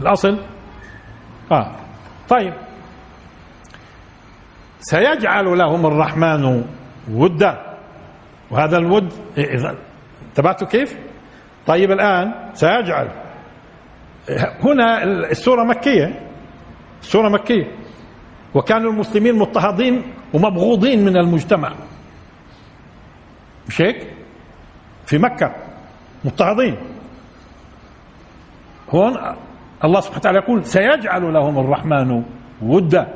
الأصل؟ 0.00 0.38
آه. 1.52 1.72
طيب. 2.28 2.54
سيجعل 4.80 5.58
لهم 5.58 5.86
الرحمن 5.86 6.64
ودا. 7.12 7.76
وهذا 8.50 8.76
الود 8.76 9.12
انتبهتوا 10.28 10.66
كيف؟ 10.66 10.98
طيب 11.66 11.90
الآن 11.90 12.34
سيجعل. 12.54 13.08
هنا 14.60 15.02
السورة 15.04 15.64
مكية. 15.64 16.20
السورة 17.02 17.28
مكية. 17.28 17.72
وكانوا 18.54 18.92
المسلمين 18.92 19.34
مضطهدين 19.34 20.02
ومبغوضين 20.34 21.04
من 21.04 21.16
المجتمع. 21.16 21.72
مش 23.68 23.82
هيك؟ 23.82 24.06
في 25.06 25.18
مكة. 25.18 25.54
مضطهدين. 26.24 26.76
هون 28.90 29.16
الله 29.84 30.00
سبحانه 30.00 30.18
وتعالى 30.18 30.38
يقول 30.38 30.64
سيجعل 30.64 31.32
لهم 31.32 31.58
الرحمن 31.58 32.22
ودا. 32.62 33.08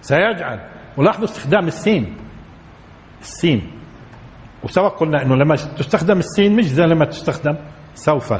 سيجعل. 0.00 0.60
ولاحظوا 0.96 1.24
استخدام 1.24 1.66
السين. 1.66 2.16
السين. 3.20 3.70
وسبق 4.62 5.00
قلنا 5.00 5.22
إنه 5.22 5.36
لما 5.36 5.56
تستخدم 5.56 6.18
السين 6.18 6.56
مش 6.56 6.64
زي 6.64 6.82
لما 6.82 7.04
تستخدم 7.04 7.56
سوف. 7.94 8.34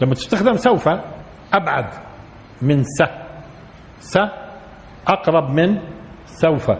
لما 0.00 0.14
تستخدم 0.14 0.56
سوف 0.56 0.88
أبعد 1.52 1.86
من 2.62 2.84
س. 2.84 3.02
س 4.00 4.18
أقرب 5.06 5.50
من 5.50 5.78
سوف. 6.26 6.70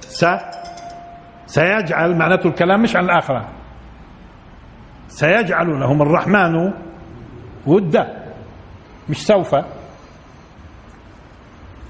س 0.00 0.24
سيجعل 1.46 2.18
معناته 2.18 2.48
الكلام 2.48 2.82
مش 2.82 2.96
عن 2.96 3.04
الآخرة. 3.04 3.48
سيجعل 5.08 5.80
لهم 5.80 6.02
الرحمن 6.02 6.72
ودا 7.66 8.32
مش 9.08 9.26
سوف. 9.26 9.54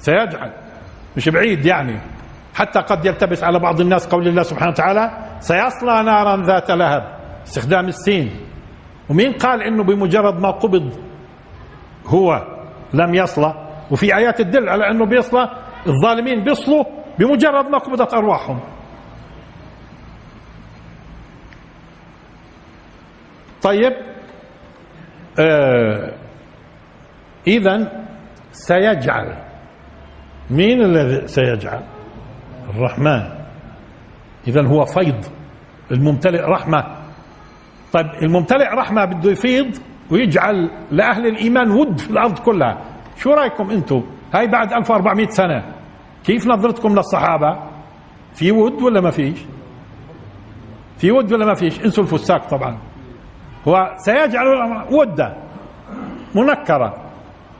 سيجعل. 0.02 0.52
مش 1.16 1.28
بعيد 1.28 1.66
يعني. 1.66 2.00
حتى 2.54 2.80
قد 2.80 3.04
يلتبس 3.06 3.44
على 3.44 3.58
بعض 3.58 3.80
الناس 3.80 4.06
قول 4.06 4.28
الله 4.28 4.42
سبحانه 4.42 4.70
وتعالى 4.70 5.04
سيصلى 5.40 6.02
نارا 6.02 6.42
ذات 6.42 6.70
لهب. 6.70 7.04
استخدام 7.46 7.88
السين. 7.88 8.30
ومين 9.08 9.32
قال 9.32 9.62
إنه 9.62 9.84
بمجرد 9.84 10.40
ما 10.40 10.50
قبض 10.50 10.98
هو 12.06 12.46
لم 12.94 13.14
يصلى؟ 13.14 13.54
وفي 13.90 14.16
آيات 14.16 14.38
تدل 14.38 14.68
على 14.68 14.90
إنه 14.90 15.06
بيصلى 15.06 15.48
الظالمين 15.86 16.44
بيصلوا 16.44 16.84
بمجرد 17.18 17.68
ما 17.68 17.78
قبضت 17.78 18.14
أرواحهم. 18.14 18.60
طيب 23.62 23.92
آه 25.38 26.12
إذا 27.46 28.04
سيجعل. 28.52 29.51
مين 30.50 30.82
الذي 30.82 31.28
سيجعل؟ 31.28 31.82
الرحمن. 32.74 33.22
إذا 34.48 34.66
هو 34.66 34.84
فيض. 34.84 35.24
الممتلئ 35.90 36.40
رحمة. 36.40 36.84
طيب 37.92 38.06
الممتلئ 38.22 38.68
رحمة 38.74 39.04
بده 39.04 39.30
يفيض 39.30 39.76
ويجعل 40.10 40.70
لأهل 40.90 41.26
الإيمان 41.26 41.70
ود 41.70 41.98
في 41.98 42.10
الأرض 42.10 42.38
كلها. 42.38 42.78
شو 43.16 43.30
رأيكم 43.30 43.70
أنتم؟ 43.70 44.02
هاي 44.34 44.46
بعد 44.46 44.72
1400 44.72 45.28
سنة. 45.28 45.64
كيف 46.24 46.46
نظرتكم 46.46 46.94
للصحابة؟ 46.94 47.58
في 48.34 48.52
ود 48.52 48.82
ولا 48.82 49.00
ما 49.00 49.10
فيش؟ 49.10 49.38
في 50.98 51.10
ود 51.12 51.32
ولا 51.32 51.46
ما 51.46 51.54
فيش؟ 51.54 51.80
انسوا 51.84 52.04
الفساق 52.04 52.48
طبعا. 52.48 52.78
هو 53.68 53.94
سيجعل 53.96 54.46
ودا 54.90 55.36
منكرة. 56.34 56.96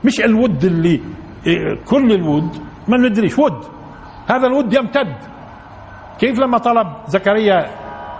مش 0.05 0.19
الود 0.19 0.65
اللي 0.65 1.01
إيه، 1.47 1.79
كل 1.85 2.11
الود. 2.11 2.72
ما 2.87 2.97
ندريش 2.97 3.39
ود. 3.39 3.65
هذا 4.29 4.47
الود 4.47 4.73
يمتد. 4.73 5.15
كيف 6.19 6.39
لما 6.39 6.57
طلب 6.57 6.87
زكريا 7.07 7.69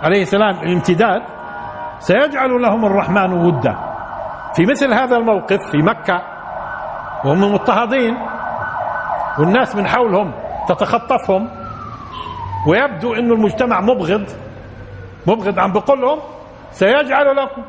عليه 0.02 0.22
السلام 0.22 0.56
الامتداد 0.56 1.22
سيجعل 2.00 2.62
لهم 2.62 2.86
الرحمن 2.86 3.34
ودا. 3.34 3.76
في 4.56 4.66
مثل 4.66 4.94
هذا 4.94 5.18
الموقف 5.18 5.62
في 5.72 5.78
مكة 5.78 6.22
وهم 7.26 7.54
مضطهدين 7.54 8.18
والناس 9.40 9.76
من 9.76 9.88
حولهم 9.88 10.32
تتخطفهم 10.70 11.50
ويبدو 12.68 13.14
أن 13.14 13.32
المجتمع 13.32 13.82
مبغض 13.82 14.26
مبغض 15.28 15.60
عم 15.60 15.72
بقول 15.74 16.02
لهم 16.02 16.20
سيجعل 16.72 17.36
لكم 17.36 17.62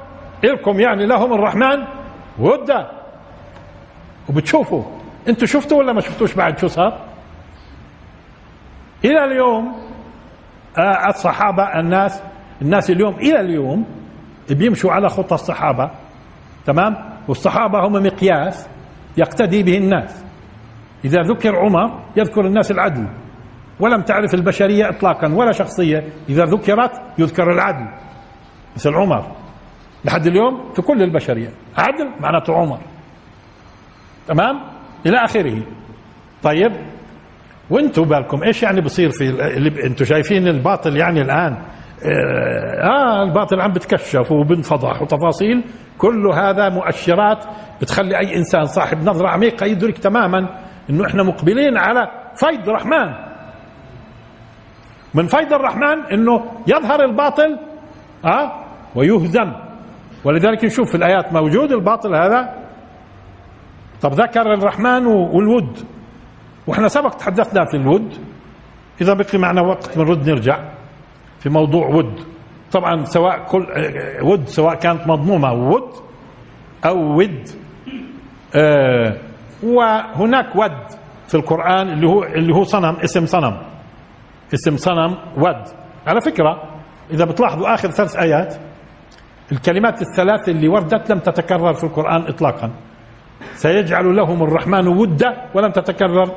لكم 0.44 0.80
يعني 0.80 1.06
لهم 1.06 1.32
الرحمن 1.32 1.84
ودا. 2.38 2.90
وبتشوفوا 4.28 4.82
أنتوا 5.28 5.46
شفتوا 5.46 5.78
ولا 5.78 5.92
ما 5.92 6.00
شفتوش 6.00 6.34
بعد 6.34 6.58
شو 6.58 6.66
صار؟ 6.66 7.00
إلى 9.04 9.24
اليوم 9.24 9.76
آه، 10.78 11.08
الصحابة 11.08 11.62
الناس 11.62 12.22
الناس 12.62 12.90
اليوم 12.90 13.14
إلى 13.14 13.40
اليوم 13.40 13.84
بيمشوا 14.50 14.92
على 14.92 15.08
خطى 15.08 15.34
الصحابة 15.34 15.90
تمام؟ 16.66 16.96
والصحابة 17.28 17.86
هم 17.86 17.92
مقياس 17.92 18.68
يقتدي 19.16 19.62
به 19.62 19.78
الناس. 19.78 20.24
إذا 21.04 21.22
ذكر 21.22 21.56
عمر 21.56 22.00
يذكر 22.16 22.46
الناس 22.46 22.70
العدل. 22.70 23.06
ولم 23.80 24.02
تعرف 24.02 24.34
البشرية 24.34 24.88
اطلاقا 24.88 25.34
ولا 25.34 25.52
شخصية. 25.52 26.08
إذا 26.28 26.44
ذكرت 26.44 27.02
يذكر 27.18 27.52
العدل. 27.52 27.88
مثل 28.76 28.94
عمر. 28.94 29.26
لحد 30.04 30.26
اليوم 30.26 30.72
في 30.72 30.82
كل 30.82 31.02
البشرية. 31.02 31.50
عدل 31.76 32.10
معناته 32.20 32.56
عمر. 32.56 32.78
تمام؟ 34.28 34.60
إلى 35.06 35.16
آخره. 35.24 35.62
طيب 36.42 36.72
وأنتم 37.70 38.04
بالكم 38.04 38.42
إيش 38.42 38.62
يعني 38.62 38.80
بصير 38.80 39.10
في 39.10 39.30
أنتم 39.86 40.04
شايفين 40.04 40.48
الباطل 40.48 40.96
يعني 40.96 41.22
الآن؟ 41.22 41.52
آه, 41.52 42.82
آه 42.82 43.22
الباطل 43.22 43.60
عم 43.60 43.72
بتكشف 43.72 44.32
وبنفضح 44.32 45.02
وتفاصيل. 45.02 45.64
كل 45.98 46.26
هذا 46.26 46.68
مؤشرات 46.68 47.44
بتخلي 47.80 48.18
أي 48.18 48.36
إنسان 48.36 48.64
صاحب 48.64 48.98
نظرة 49.08 49.28
عميقة 49.28 49.66
يدرك 49.66 49.98
تماما 49.98 50.48
إنه 50.90 51.06
إحنا 51.06 51.22
مقبلين 51.22 51.76
على 51.76 52.08
فيض 52.36 52.68
رحمن 52.68 53.14
من 55.14 55.26
فيض 55.26 55.52
الرحمن 55.52 56.06
إنه 56.12 56.44
يظهر 56.66 57.04
الباطل 57.04 57.58
آه 58.24 58.52
ويهزم. 58.94 59.52
ولذلك 60.24 60.64
نشوف 60.64 60.88
في 60.90 60.94
الآيات 60.96 61.32
موجود 61.32 61.72
الباطل 61.72 62.14
هذا 62.14 62.54
طب 64.04 64.12
ذكر 64.12 64.54
الرحمن 64.54 65.06
والود. 65.06 65.78
وإحنا 66.66 66.88
سبق 66.88 67.14
تحدثنا 67.14 67.64
في 67.64 67.76
الود. 67.76 68.14
إذا 69.00 69.14
بقي 69.14 69.38
معنا 69.38 69.60
وقت 69.60 69.98
بنرد 69.98 70.30
نرجع 70.30 70.58
في 71.38 71.48
موضوع 71.48 71.88
ود. 71.88 72.20
طبعا 72.72 73.04
سواء 73.04 73.44
كل 73.48 73.66
ود 74.22 74.48
سواء 74.48 74.74
كانت 74.74 75.06
مضمومة 75.06 75.52
ود 75.52 75.90
أو 76.84 77.18
ود. 77.18 77.48
آه 78.54 79.16
وهناك 79.62 80.56
ود 80.56 80.98
في 81.28 81.34
القرآن 81.34 81.88
اللي 81.88 82.06
هو 82.06 82.24
اللي 82.24 82.54
هو 82.54 82.64
صنم 82.64 82.96
اسم 83.04 83.26
صنم. 83.26 83.56
اسم 84.54 84.76
صنم 84.76 85.16
ود. 85.36 85.64
على 86.06 86.20
فكرة 86.20 86.62
إذا 87.10 87.24
بتلاحظوا 87.24 87.74
آخر 87.74 87.90
ثلاث 87.90 88.16
آيات 88.16 88.54
الكلمات 89.52 90.02
الثلاث 90.02 90.48
اللي 90.48 90.68
وردت 90.68 91.10
لم 91.10 91.18
تتكرر 91.18 91.74
في 91.74 91.84
القرآن 91.84 92.22
اطلاقا. 92.22 92.70
سيجعل 93.54 94.16
لهم 94.16 94.42
الرحمن 94.42 94.88
ودا 94.88 95.50
ولم 95.54 95.72
تتكرر 95.72 96.30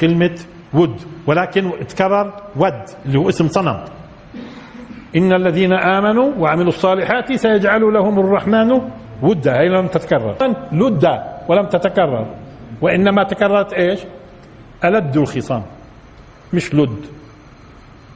كلمة 0.00 0.36
ود 0.74 1.00
ولكن 1.26 1.70
تكرر 1.88 2.32
ود 2.56 2.82
اللي 3.06 3.18
هو 3.18 3.28
اسم 3.28 3.48
صنم. 3.48 3.84
إن 5.16 5.32
الذين 5.32 5.72
آمنوا 5.72 6.32
وعملوا 6.38 6.68
الصالحات 6.68 7.32
سيجعل 7.32 7.80
لهم 7.80 8.18
الرحمن 8.18 8.80
ودا 9.22 9.60
هي 9.60 9.68
لم 9.68 9.86
تتكرر. 9.86 10.36
لدا 10.72 11.24
ولم 11.48 11.66
تتكرر. 11.66 12.26
وإنما 12.82 13.22
تكررت 13.22 13.72
إيش؟ 13.72 14.00
ألد 14.84 15.16
الخصام 15.16 15.62
مش 16.54 16.74
لد. 16.74 17.04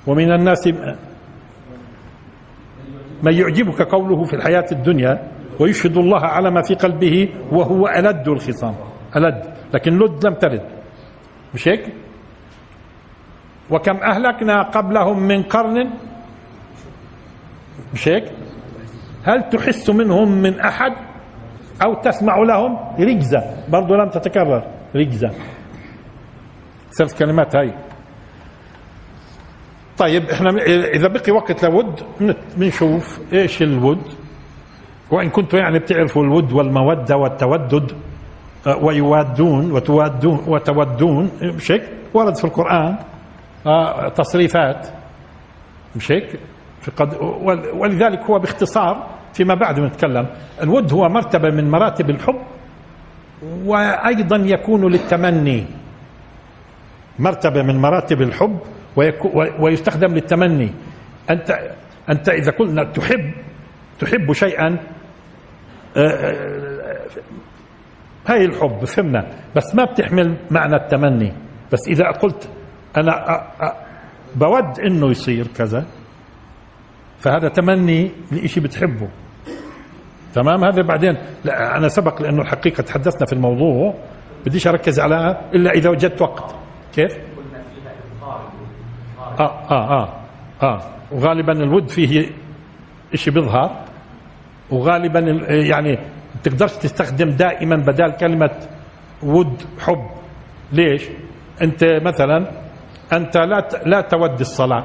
ومن 0.06 0.32
الناس 0.32 0.66
من 3.22 3.32
يعجبك 3.32 3.82
قوله 3.82 4.24
في 4.24 4.34
الحياة 4.34 4.66
الدنيا 4.72 5.28
ويشهد 5.58 5.96
الله 5.96 6.20
على 6.20 6.50
ما 6.50 6.62
في 6.62 6.74
قلبه 6.74 7.28
وهو 7.52 7.88
ألد 7.88 8.28
الخصام. 8.28 8.74
ألد. 9.16 9.54
لكن 9.74 9.98
لد 9.98 10.26
لم 10.26 10.34
ترد. 10.34 10.62
مش 11.54 11.68
هيك؟ 11.68 11.94
وكم 13.70 13.96
أهلكنا 13.96 14.62
قبلهم 14.62 15.22
من 15.22 15.42
قرن؟ 15.42 15.90
مش 17.94 18.08
هيك؟ 18.08 18.24
هل 19.24 19.48
تحس 19.50 19.90
منهم 19.90 20.32
من 20.32 20.60
أحد؟ 20.60 20.92
أو 21.82 21.94
تسمع 21.94 22.36
لهم؟ 22.38 22.78
رجزة. 22.98 23.42
برضو 23.68 23.94
لم 23.94 24.08
تتكرر. 24.08 24.62
رجزة. 24.96 25.30
ثلاث 26.98 27.18
كلمات 27.18 27.56
هاي. 27.56 27.74
طيب 29.98 30.30
إحنا 30.30 30.50
إذا 30.94 31.08
بقي 31.08 31.32
وقت 31.32 31.64
لود 31.64 32.00
بنشوف 32.56 33.20
إيش 33.32 33.62
الود. 33.62 34.17
وإن 35.10 35.30
كنتم 35.30 35.58
يعني 35.58 35.78
بتعرفوا 35.78 36.22
الود 36.24 36.52
والمودة 36.52 37.16
والتودد 37.16 37.92
آه، 38.66 38.76
ويوادون 38.76 39.72
وتوادون 39.72 40.44
وتودون 40.46 41.30
مش 41.42 41.72
هيك 41.72 41.82
ورد 42.14 42.36
في 42.36 42.44
القرآن. 42.44 42.96
آه، 43.66 44.08
تصريفات. 44.08 44.88
مش 45.96 46.12
هيك 46.12 46.40
قد 46.96 47.14
ولذلك 47.74 48.20
هو 48.20 48.38
باختصار 48.38 49.06
فيما 49.34 49.54
بعد 49.54 49.80
نتكلم 49.80 50.26
الود 50.62 50.92
هو 50.92 51.08
مرتبة 51.08 51.50
من 51.50 51.70
مراتب 51.70 52.10
الحب 52.10 52.38
وأيضا 53.64 54.36
يكون 54.36 54.92
للتمني. 54.92 55.64
مرتبة 57.18 57.62
من 57.62 57.76
مراتب 57.76 58.22
الحب 58.22 58.58
ويستخدم 59.60 60.14
للتمني. 60.14 60.70
أنت 61.30 61.58
أنت 62.08 62.28
إذا 62.28 62.50
قلنا 62.52 62.84
تحب 62.84 63.32
تحب 64.00 64.32
شيئا 64.32 64.76
هاي 68.26 68.44
الحب 68.44 68.84
فهمنا. 68.84 69.26
بس 69.56 69.74
ما 69.74 69.84
بتحمل 69.84 70.36
معنى 70.50 70.76
التمني. 70.76 71.32
بس 71.72 71.88
إذا 71.88 72.10
قلت 72.10 72.48
أنا 72.96 73.44
بود 74.36 74.80
إنه 74.80 75.10
يصير 75.10 75.46
كذا 75.46 75.84
فهذا 77.18 77.48
تمني 77.48 78.10
لإشي 78.32 78.60
بتحبه. 78.60 79.08
تمام؟ 80.34 80.64
هذا 80.64 80.82
بعدين. 80.82 81.16
لا 81.44 81.76
أنا 81.76 81.88
سبق 81.88 82.22
لأنه 82.22 82.42
الحقيقة 82.42 82.82
تحدثنا 82.82 83.26
في 83.26 83.32
الموضوع. 83.32 83.94
بديش 84.46 84.66
أركز 84.66 85.00
على 85.00 85.40
إلا 85.54 85.70
إذا 85.70 85.90
وجدت 85.90 86.22
وقت. 86.22 86.54
كيف؟ 86.94 87.18
آه 89.38 89.70
آه 89.70 90.02
آه 90.02 90.08
آه. 90.62 90.82
وغالبا 91.12 91.52
الود 91.52 91.88
فيه 91.88 92.30
إشي 93.14 93.30
بيظهر. 93.30 93.84
وغالبا 94.70 95.20
يعني 95.48 95.98
تقدرش 96.42 96.72
تستخدم 96.72 97.30
دائما 97.30 97.76
بدال 97.76 98.16
كلمة 98.16 98.50
ود 99.22 99.62
حب. 99.80 100.06
ليش؟ 100.72 101.04
أنت 101.62 101.84
مثلا 101.84 102.50
أنت 103.12 103.36
لا 103.36 103.68
لا 103.86 104.00
تود 104.00 104.40
الصلاة. 104.40 104.84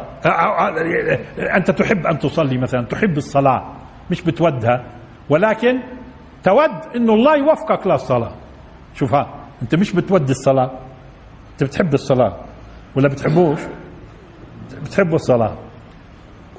أنت 1.55 1.71
تحب 1.71 2.07
أن 2.07 2.19
تصلي 2.19 2.57
مثلا 2.57 2.81
تحب 2.81 3.17
الصلاة. 3.17 3.73
مش 4.11 4.21
بتودها. 4.21 4.83
ولكن 5.29 5.79
تود 6.43 6.71
إنه 6.95 7.13
الله 7.13 7.35
يوفقك 7.37 7.87
للصلاة. 7.87 8.31
شوفها 8.95 9.33
أنت 9.61 9.75
مش 9.75 9.91
بتود 9.91 10.29
الصلاة. 10.29 10.71
أنت 11.53 11.63
بتحب 11.63 11.93
الصلاة. 11.93 12.37
ولا 12.95 13.07
بتحبوش؟ 13.07 13.59
بتحبوا 14.83 15.15
الصلاة. 15.15 15.57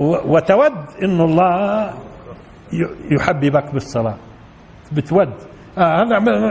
وتود 0.01 0.73
إنه 1.03 1.25
الله 1.25 1.95
يحببك 3.11 3.73
بالصلاة. 3.73 4.17
بتود. 4.93 5.35
آه 5.79 6.03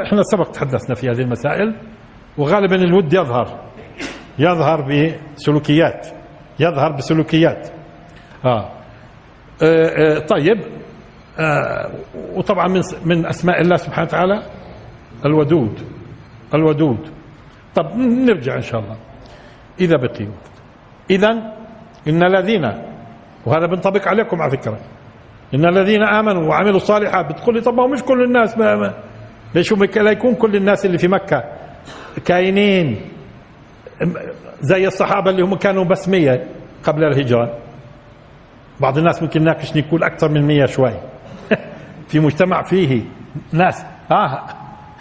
إحنا 0.04 0.24
سبق 0.24 0.52
تحدثنا 0.52 0.96
في 0.96 1.10
هذه 1.10 1.22
المسائل 1.22 1.76
وغالبا 2.38 2.76
الود 2.76 3.14
يظهر. 3.14 3.60
يظهر 4.40 4.82
بسلوكيات. 4.82 6.08
يظهر 6.60 6.92
بسلوكيات. 6.92 7.70
آه. 8.46 8.70
آه 9.64 9.86
آه 9.88 10.20
طيب. 10.20 10.58
آه 11.40 11.92
وطبعا 12.34 12.68
من 12.68 12.82
من 13.06 13.26
أسماء 13.26 13.62
الله 13.62 13.76
سبحانه 13.76 14.08
وتعالى 14.08 14.44
الودود. 15.26 15.80
الودود. 16.54 17.10
طب 17.76 17.98
نرجع 17.98 18.56
إن 18.56 18.62
شاء 18.62 18.80
الله. 18.80 18.98
إذا 19.80 19.96
بقي 19.98 20.26
وقت 20.26 20.54
اذا 21.10 21.32
إن 22.08 22.24
الذين 22.24 22.66
وهذا 23.46 23.66
بينطبق 23.66 24.08
عليكم 24.08 24.42
على 24.42 24.52
فكرة. 24.52 24.80
إن 25.54 25.66
الذين 25.66 26.04
آمنوا 26.04 26.50
وعملوا 26.50 26.76
الصالحات 26.76 27.26
بتقول 27.26 27.56
لي 27.56 27.62
طب 27.62 27.74
ما 27.74 27.84
هو 27.84 27.88
مش 27.88 28.04
كل 28.04 28.24
الناس 28.24 28.58
ما 28.58 28.94
ليش 29.56 29.74
لا 29.74 30.12
يكون 30.12 30.36
كل 30.36 30.56
الناس 30.56 30.86
اللي 30.86 30.98
في 30.98 31.08
مكة 31.08 31.44
كاينين. 32.26 33.02
زي 34.62 34.88
الصحابة 34.88 35.32
اللي 35.32 35.42
هم 35.42 35.56
كانوا 35.56 35.84
بس 35.84 36.10
100 36.10 36.44
قبل 36.84 37.04
الهجرة. 37.04 37.58
بعض 38.80 38.98
الناس 38.98 39.24
ممكن 39.24 39.42
يناقشني 39.42 39.82
يقول 39.82 40.04
أكثر 40.04 40.30
من 40.30 40.48
100 40.48 40.66
شوي. 40.66 40.94
في 42.10 42.20
مجتمع 42.20 42.63
فيه 42.63 43.02
ناس. 43.52 43.86
آه 44.12 44.44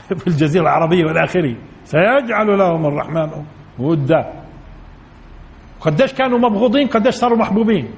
في 0.19 0.27
الجزيرة 0.27 0.63
العربية 0.63 1.05
والآخرة. 1.05 1.55
سيجعل 1.85 2.59
لهم 2.59 2.87
الرحمن. 2.87 3.31
ودا 3.79 4.33
قديش 5.81 6.13
كانوا 6.13 6.39
مبغوضين 6.39 6.89
قديش 6.89 7.15
صاروا 7.15 7.39
محبوبين. 7.39 7.89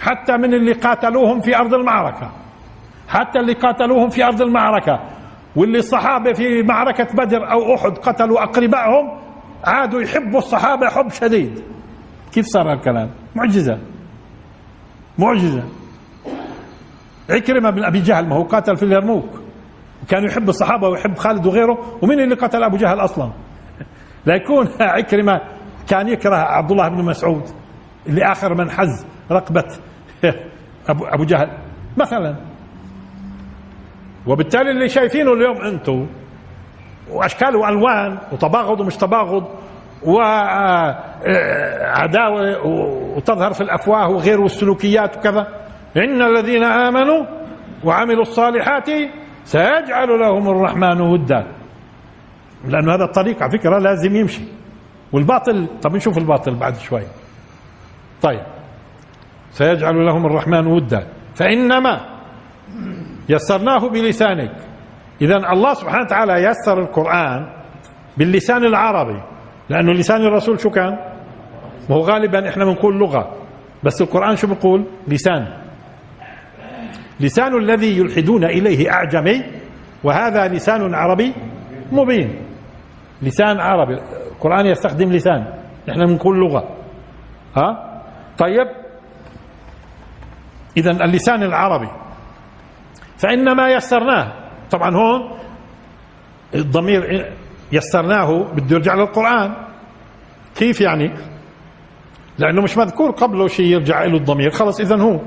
حتى 0.00 0.36
من 0.36 0.54
اللي 0.54 0.72
قاتلوهم 0.72 1.40
في 1.40 1.56
أرض 1.56 1.74
المعركة. 1.74 2.30
حتى 3.08 3.40
اللي 3.40 3.52
قاتلوهم 3.52 4.08
في 4.08 4.24
أرض 4.24 4.42
المعركة. 4.42 5.00
واللي 5.56 5.78
الصحابه 5.78 6.32
في 6.32 6.62
معركة 6.62 7.08
بدر 7.14 7.50
أو 7.52 7.74
أحد 7.74 7.98
قتلوا 7.98 8.42
أقربائهم 8.42 9.18
عادوا 9.64 10.00
يحبوا 10.00 10.38
الصحابة 10.38 10.88
حب 10.88 11.10
شديد. 11.10 11.62
كيف 12.32 12.46
صار 12.46 12.72
الكلام 12.72 13.10
معجزة. 13.34 13.78
معجزة. 15.18 15.62
عكرمة 17.30 17.70
بن 17.70 17.84
أبي 17.84 18.00
جهل 18.00 18.28
ما 18.28 18.36
هو 18.36 18.42
قاتل 18.42 18.76
في 18.76 18.82
اليرموك. 18.82 19.28
وكان 20.02 20.24
يحب 20.24 20.48
الصحابة 20.48 20.88
ويحب 20.88 21.18
خالد 21.18 21.46
وغيره 21.46 21.98
ومين 22.02 22.20
اللي 22.20 22.34
قتل 22.34 22.62
أبو 22.62 22.76
جهل 22.76 23.00
أصلا؟ 23.00 23.30
لا 24.26 24.34
يكون 24.34 24.68
عكرمة 24.80 25.40
كان 25.88 26.08
يكره 26.08 26.36
عبد 26.36 26.70
الله 26.70 26.88
بن 26.88 27.04
مسعود 27.04 27.42
اللي 28.06 28.32
آخر 28.32 28.54
من 28.54 28.70
حز. 28.70 29.06
رقبه 29.30 29.64
ابو 30.88 31.04
أبو 31.06 31.24
جهل 31.24 31.48
مثلا. 31.96 32.36
وبالتالي 34.26 34.70
اللي 34.70 34.88
شايفينه 34.88 35.32
اليوم 35.32 35.56
أنتم 35.56 36.06
وأشكال 37.10 37.56
وألوان 37.56 38.18
وتباغض 38.32 38.80
ومش 38.80 38.96
تباغض 38.96 39.44
وعداوه 41.22 42.66
وتظهر 43.16 43.52
في 43.52 43.60
الأفواه 43.60 44.08
وغير 44.08 44.40
والسلوكيات 44.40 45.16
وكذا. 45.16 45.46
إن 45.96 46.22
الذين 46.22 46.64
آمنوا 46.64 47.24
وعملوا 47.84 48.22
الصالحات 48.22 48.90
سيجعل 49.44 50.08
لهم 50.08 50.48
الرحمن 50.48 51.00
ودا. 51.00 51.46
لأنه 52.68 52.94
هذا 52.94 53.04
الطريق 53.04 53.42
على 53.42 53.52
فكرة 53.58 53.78
لازم 53.78 54.16
يمشي. 54.16 54.42
والباطل 55.12 55.66
طب 55.82 55.96
نشوف 55.96 56.18
الباطل 56.18 56.54
بعد 56.54 56.76
شوي. 56.76 57.02
طيب. 58.22 58.53
سيجعل 59.54 60.06
لهم 60.06 60.26
الرحمن 60.26 60.66
ودا. 60.66 61.06
فإنما 61.34 62.00
يسرناه 63.28 63.88
بلسانك. 63.88 64.56
اذا 65.22 65.36
الله 65.36 65.74
سبحانه 65.74 66.04
وتعالى 66.04 66.32
يسر 66.32 66.80
القرآن 66.80 67.46
باللسان 68.16 68.64
العربي. 68.64 69.22
لأنه 69.70 69.92
لسان 69.92 70.22
الرسول 70.26 70.60
شو 70.60 70.70
كان؟ 70.70 70.98
وهو 71.88 72.00
غالبا 72.00 72.48
إحنا 72.48 72.64
بنقول 72.64 72.98
لغة. 72.98 73.34
بس 73.84 74.02
القرآن 74.02 74.36
شو 74.36 74.46
بيقول؟ 74.46 74.84
لسان. 75.08 75.46
لسان 77.20 77.58
الذي 77.58 77.98
يلحدون 77.98 78.44
إليه 78.44 78.92
أعجمي 78.92 79.42
وهذا 80.04 80.48
لسان 80.48 80.94
عربي 80.94 81.32
مبين. 81.92 82.36
لسان 83.22 83.60
عربي. 83.60 83.94
القرآن 84.34 84.66
يستخدم 84.66 85.12
لسان. 85.12 85.46
إحنا 85.90 86.06
بنقول 86.06 86.40
لغة. 86.40 86.68
ها؟ 87.56 88.00
طيب. 88.38 88.83
إذا 90.76 90.90
اللسان 90.90 91.42
العربي. 91.42 91.88
فإنما 93.18 93.68
يسرناه. 93.68 94.32
طبعا 94.70 94.96
هون 94.96 95.38
الضمير 96.54 97.32
يسرناه 97.72 98.42
بده 98.42 98.76
يرجع 98.76 98.94
للقرآن. 98.94 99.54
كيف 100.56 100.80
يعني؟ 100.80 101.14
لأنه 102.38 102.62
مش 102.62 102.76
مذكور 102.76 103.10
قبله 103.10 103.48
شيء 103.48 103.66
يرجع 103.66 104.04
له 104.04 104.16
الضمير. 104.16 104.50
خلص 104.50 104.80
إذا 104.80 104.96
هو 104.96 105.20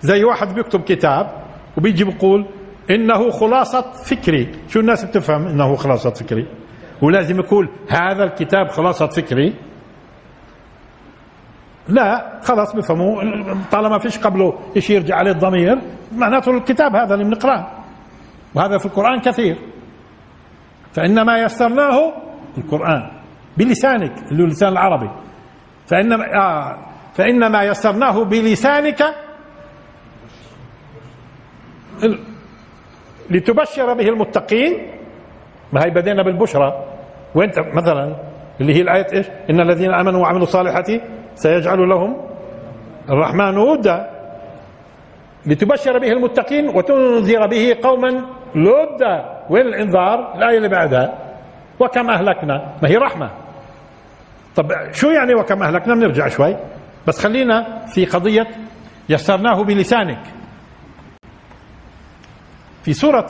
زي 0.00 0.24
واحد 0.24 0.54
بيكتب 0.54 0.80
كتاب 0.80 1.30
وبيجي 1.76 2.04
بيقول 2.04 2.46
إنه 2.90 3.30
خلاصة 3.30 3.92
فكري. 3.92 4.52
شو 4.68 4.80
الناس 4.80 5.04
بتفهم 5.04 5.46
إنه 5.46 5.76
خلاصة 5.76 6.10
فكري؟ 6.10 6.46
ولازم 7.02 7.38
يقول 7.38 7.68
هذا 7.88 8.24
الكتاب 8.24 8.68
خلاصة 8.68 9.06
فكري. 9.06 9.54
لا 11.90 12.40
خلاص 12.42 12.76
بفهموا. 12.76 13.22
طالما 13.72 13.98
فيش 13.98 14.18
قبله 14.18 14.58
شيء 14.78 14.96
يرجع 14.96 15.16
عليه 15.16 15.30
الضمير 15.30 15.78
معناته 16.16 16.50
الكتاب 16.50 16.96
هذا 16.96 17.14
اللي 17.14 17.24
بنقرأه. 17.24 17.66
وهذا 18.54 18.78
في 18.78 18.86
القرآن 18.86 19.20
كثير. 19.20 19.56
فإنما 20.92 21.38
يسرناه 21.38 22.12
القرآن 22.58 23.10
بلسانك 23.56 24.12
اللي 24.30 24.42
هو 24.42 24.46
اللسان 24.46 24.72
العربي. 24.72 25.10
فإنما 25.86 26.24
آه 26.34 26.78
فإنما 27.14 27.62
يسرناه 27.62 28.24
بلسانك 28.24 29.02
لتبشر 33.30 33.94
به 33.94 34.08
المتقين. 34.08 34.72
ما 35.72 35.84
هي 35.84 35.90
بدينا 35.90 36.22
بالبشرى. 36.22 36.84
وانت 37.34 37.58
مثلا 37.58 38.16
اللي 38.60 38.74
هي 38.74 38.80
الآية 38.80 39.06
إيش؟ 39.12 39.26
إن 39.50 39.60
الذين 39.60 39.94
آمنوا 39.94 40.20
وعملوا 40.20 40.42
الصالحات 40.42 40.90
سيجعل 41.42 41.88
لهم 41.88 42.16
الرحمن 43.10 43.58
ودا 43.58 44.10
لتبشر 45.46 45.98
به 45.98 46.12
المتقين 46.12 46.68
وتنذر 46.68 47.46
به 47.46 47.76
قوما 47.82 48.10
لدا 48.54 49.44
وين 49.50 49.66
الانذار؟ 49.66 50.34
الآية 50.36 50.56
اللي 50.56 50.68
بعدها. 50.68 51.18
وكم 51.80 52.10
أهلكنا؟ 52.10 52.74
ما 52.82 52.88
هي 52.88 52.96
رحمة. 52.96 53.30
طب 54.56 54.66
شو 54.92 55.10
يعني 55.10 55.34
وكم 55.34 55.62
أهلكنا؟ 55.62 55.94
بنرجع 55.94 56.28
شوي. 56.28 56.56
بس 57.06 57.18
خلينا 57.18 57.86
في 57.86 58.04
قضية 58.04 58.46
يسرناه 59.08 59.62
بلسانك. 59.64 60.22
في 62.82 62.92
سورة 62.92 63.28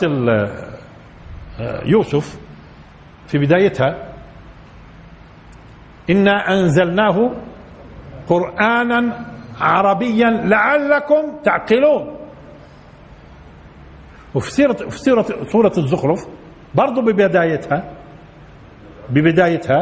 يوسف 1.85 2.39
في 3.27 3.39
بدايتها 3.39 4.09
إنا 6.11 6.49
أنزلناه 6.49 7.31
قرآنا 8.31 9.27
عربيا 9.61 10.31
لعلكم 10.31 11.43
تعقلون. 11.45 12.17
وفي 14.35 14.51
سيرة 14.51 14.73
في 14.73 14.99
سيرة 14.99 15.27
سورة 15.53 15.73
الزخرف 15.79 16.21
برضو 16.75 17.01
ببدايتها 17.03 17.79
ببدايتها 19.11 19.81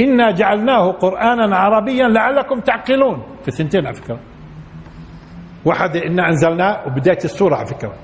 إنا 0.00 0.30
جعلناه 0.30 0.92
قرآنا 0.92 1.56
عربيا 1.56 2.08
لعلكم 2.08 2.60
تعقلون. 2.60 3.22
في 3.44 3.50
سنتين 3.50 3.86
على 3.86 3.94
فكرة. 3.94 4.18
واحد 5.64 5.96
إنا 5.96 6.28
أنزلناه 6.28 6.86
وبداية 6.86 7.24
السورة 7.24 7.56
على 7.56 7.66
فكرة. 7.66 7.94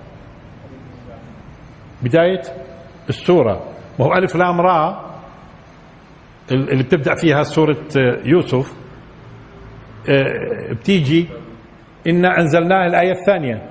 بداية 2.03 2.42
السورة. 3.09 3.62
وهو 3.99 4.12
ألف 4.14 4.37
لام 4.37 4.61
را 4.61 5.11
اللي 6.53 6.83
بتبدأ 6.83 7.14
فيها 7.14 7.42
سورة 7.42 7.87
يوسف. 8.25 8.82
بتيجي 10.71 11.27
إنا 12.07 12.41
أنزلناه 12.41 12.87
الآية 12.87 13.12
الثانية. 13.12 13.62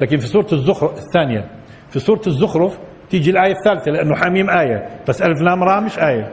لكن 0.00 0.16
في 0.18 0.26
سورة 0.26 0.46
الزخرف 0.52 0.92
الثانية. 0.98 1.50
في 1.90 1.98
سورة 1.98 2.20
الزخرف 2.26 2.78
تيجي 3.10 3.30
الآية 3.30 3.52
الثالثة 3.52 3.90
لأنه 3.90 4.14
حميم 4.16 4.50
آية. 4.50 4.88
بس 5.08 5.22
ألف 5.22 5.40
لام 5.40 5.62
را 5.64 5.80
مش 5.80 5.98
آية. 5.98 6.32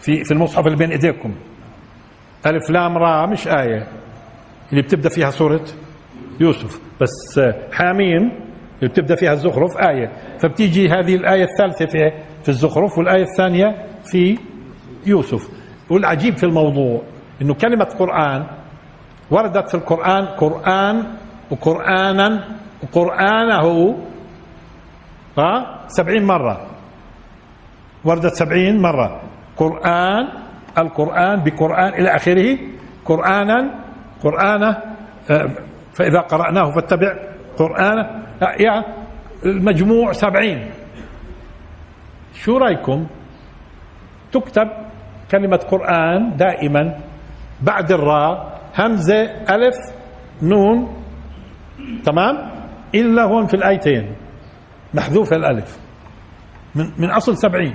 في 0.00 0.24
في 0.24 0.30
المصحف 0.34 0.66
اللي 0.66 0.76
بين 0.78 0.90
إيديكم. 0.90 1.34
ألف 2.46 2.70
لام 2.70 2.98
را 2.98 3.26
مش 3.26 3.48
آية. 3.48 3.86
اللي 4.70 4.82
بتبدأ 4.82 5.08
فيها 5.08 5.30
سورة 5.30 5.64
يوسف. 6.40 6.80
بس 7.00 7.40
حاميم 7.72 8.22
اللي 8.78 8.88
بتبدأ 8.92 9.14
فيها 9.14 9.32
الزخرف 9.32 9.76
آية. 9.76 10.12
فبتيجي 10.38 10.88
هذه 10.88 11.14
الآية 11.14 11.44
الثالثة 11.44 11.86
في 11.86 12.12
في 12.42 12.48
الزخرف 12.48 12.98
والآية 12.98 13.22
الثانية 13.22 13.86
في 14.04 14.38
يوسف. 15.06 15.48
والعجيب 15.90 16.36
في 16.36 16.44
الموضوع 16.44 17.02
إنه 17.42 17.54
كلمة 17.54 17.84
قرآن 17.84 18.46
وردت 19.30 19.68
في 19.68 19.74
القرآن 19.74 20.24
قرآن 20.26 20.96
وقرآنا 21.50 22.28
وقرآنه 22.82 23.66
ها؟ 25.38 25.52
سبعين 25.88 26.24
مرة. 26.24 26.66
وردت 28.04 28.34
سبعين 28.34 28.82
مرة. 28.82 29.20
قرآن 29.56 30.24
القرآن 30.78 31.36
بقرآن 31.44 31.90
إلى 31.94 32.08
آخره. 32.16 32.58
قرآنا 33.04 33.58
قرآنه 34.22 34.70
آه، 35.30 35.50
فإذا 35.94 36.20
قرأناه 36.20 36.70
فاتبع 36.70 37.12
آه، 37.60 38.54
يا 38.58 38.84
المجموع 39.46 40.12
سبعين. 40.12 40.70
شو 42.34 42.56
رأيكم؟ 42.56 43.06
تكتب 44.32 44.68
كلمة 45.30 45.56
قرآن 45.56 46.36
دائما. 46.36 47.09
بعد 47.62 47.92
الراء 47.92 48.60
همزة 48.78 49.22
ألف 49.50 49.76
نون 50.42 51.02
تمام؟ 52.04 52.50
إلا 52.94 53.22
هون 53.22 53.46
في 53.46 53.54
الآيتين 53.54 54.16
محذوفة 54.94 55.36
الألف. 55.36 55.78
من, 56.74 56.90
من 56.98 57.10
أصل 57.10 57.36
سبعين. 57.36 57.74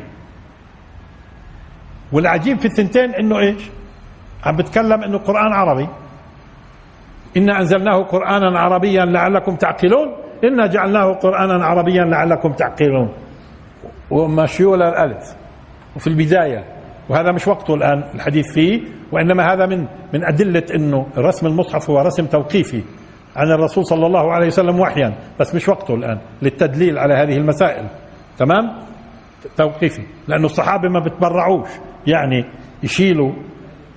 والعجيب 2.11 2.59
في 2.59 2.65
الثنتين 2.65 3.15
إنه 3.15 3.39
إيش؟ 3.39 3.69
عم 4.43 4.55
بتكلم 4.55 5.03
إنه 5.03 5.17
قرآن 5.17 5.53
عربي. 5.53 5.87
إنا 7.37 7.59
أنزلناه 7.59 8.03
قرآنا 8.03 8.59
عربيا 8.59 9.05
لعلكم 9.05 9.55
تعقلون. 9.55 10.15
إنا 10.43 10.67
جعلناه 10.67 11.13
قرآنا 11.13 11.65
عربيا 11.65 12.05
لعلكم 12.05 12.53
تعقلون. 12.53 13.13
ومشيول 14.11 14.81
الألف. 14.81 15.35
وفي 15.95 16.07
البداية. 16.07 16.63
وهذا 17.09 17.31
مش 17.31 17.47
وقته 17.47 17.73
الآن 17.73 18.03
الحديث 18.15 18.53
فيه. 18.53 18.81
وإنما 19.15 19.53
هذا 19.53 19.65
من 19.65 19.79
من 20.13 20.25
أدلة 20.25 20.63
أنه 20.75 21.07
رسم 21.17 21.47
المصحف 21.47 21.89
هو 21.89 22.01
رسم 22.01 22.25
توقيفي 22.25 22.83
عن 23.35 23.51
الرسول 23.51 23.85
صلى 23.85 24.05
الله 24.05 24.31
عليه 24.33 24.47
وسلم 24.47 24.79
وحيا 24.79 25.13
بس 25.39 25.55
مش 25.55 25.69
وقته 25.69 25.95
الآن 25.95 26.17
للتدليل 26.41 26.97
على 26.97 27.13
هذه 27.13 27.37
المسائل. 27.37 27.85
تمام؟ 28.37 28.71
توقيفي. 29.57 30.01
لأنه 30.27 30.45
الصحابة 30.45 30.89
ما 30.89 30.99
بتبرعوش. 30.99 31.69
يعني 32.07 32.45
يشيلوا 32.83 33.31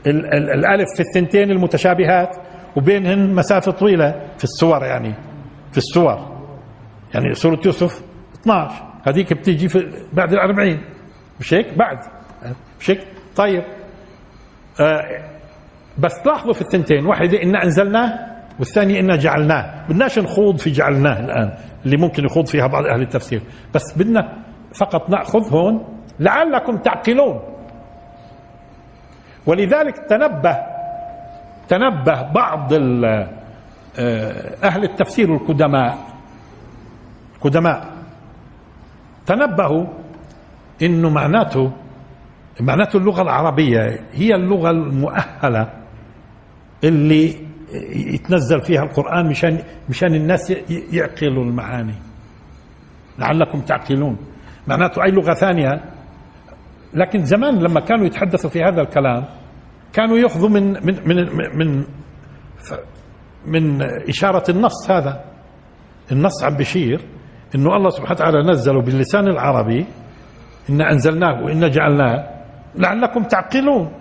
ال 0.07 0.27
ال 0.27 0.51
الألف 0.51 0.89
في 0.97 1.01
الثنتين 1.01 1.51
المتشابهات 1.51 2.37
وبينهن 2.77 3.35
مسافة 3.35 3.73
طويلة 3.73 4.11
في 4.39 4.45
السور 4.45 4.85
يعني 4.85 5.15
في 5.73 5.79
السور. 5.79 6.39
يعني 7.15 7.35
سورة 7.35 7.61
يوسف 7.67 8.03
12 8.43 8.83
هذيك 9.07 9.33
بتيجي 9.33 9.69
في 9.69 9.91
بعد 10.13 10.33
الأربعين. 10.33 10.81
مش 11.41 11.55
هيك؟ 11.55 11.79
بعد. 11.79 11.99
مش 12.81 12.91
هيك؟ 12.91 13.01
طيب. 13.37 13.63
بس 15.99 16.27
لاحظوا 16.27 16.53
في 16.53 16.61
الثنتين 16.61 17.07
واحدة 17.07 17.43
إنا 17.43 17.64
أنزلناه 17.64 18.19
والثانية 18.59 19.01
إنا 19.01 19.17
جعلناه. 19.17 19.85
بدناش 19.88 20.19
نخوض 20.19 20.59
في 20.59 20.71
جعلناه 20.71 21.21
الآن 21.21 21.53
اللي 21.85 21.97
ممكن 21.97 22.25
يخوض 22.25 22.47
فيها 22.47 22.67
بعض 22.67 22.85
أهل 22.87 23.03
التفسير. 23.03 23.43
بس 23.75 23.83
بدنا 23.97 24.33
فقط 24.75 25.11
نأخذ 25.11 25.53
هون 25.53 25.85
لعلكم 26.21 26.77
تعقلون. 26.77 27.41
ولذلك 29.47 29.99
تنبه 29.99 30.57
تنبه 31.69 32.23
بعض 32.23 32.73
آه، 33.99 34.57
أهل 34.64 34.85
التفسير 34.85 35.35
القدماء 35.35 35.99
القدماء 37.37 37.85
تنبهوا 39.27 39.87
إنه 40.83 41.11
معناته 41.11 41.73
معناته 42.61 42.97
اللغة 42.97 43.23
العربية 43.23 44.01
هي 44.12 44.35
اللغة 44.35 44.71
المؤهلة 44.71 45.73
اللي 46.85 47.49
يتنزل 48.14 48.61
فيها 48.62 48.83
القرآن 48.83 49.27
مشان 49.27 49.59
مشان 49.88 50.14
الناس 50.14 50.51
يعقلوا 50.92 51.44
المعاني. 51.44 51.94
لعلكم 53.18 53.61
تعقلون. 53.61 54.16
معناته 54.66 55.05
أي 55.05 55.11
لغة 55.11 55.35
ثانية. 55.35 55.81
لكن 56.94 57.25
زمان 57.25 57.59
لما 57.59 57.81
كانوا 57.81 58.07
يتحدثوا 58.07 58.51
في 58.51 58.62
هذا 58.62 58.81
الكلام 58.81 59.25
كانوا 59.92 60.18
يأخذوا 60.18 60.49
من 60.49 60.73
من 60.73 61.09
من 61.09 61.27
من 61.59 61.85
من 63.47 63.83
إشارة 63.83 64.51
النص 64.51 64.90
هذا. 64.90 65.25
النص 66.12 66.44
عم 66.44 66.57
بشير 66.57 67.01
إنه 67.55 67.77
الله 67.77 67.90
سبحانه 67.90 68.12
وتعالى 68.12 68.42
نزله 68.42 68.83
باللسان 68.83 69.29
العربي 69.29 69.87
إنا 70.71 70.92
أنزلناه 70.92 71.42
وإنا 71.42 71.68
جعلناه. 71.68 72.38
لعلكم 72.75 73.23
تعقلون. 73.23 73.93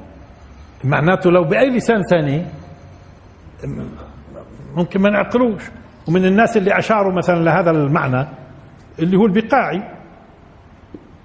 معناته 0.83 1.31
لو 1.31 1.43
بأي 1.43 1.69
لسان 1.69 2.01
ثاني 2.09 2.45
ممكن 4.75 5.01
ما 5.01 5.09
نعقلوش. 5.09 5.63
ومن 6.07 6.25
الناس 6.25 6.57
اللي 6.57 6.79
أشاروا 6.79 7.13
مثلا 7.13 7.43
لهذا 7.43 7.71
المعنى 7.71 8.27
اللي 8.99 9.17
هو 9.17 9.25
البقاعي. 9.25 9.83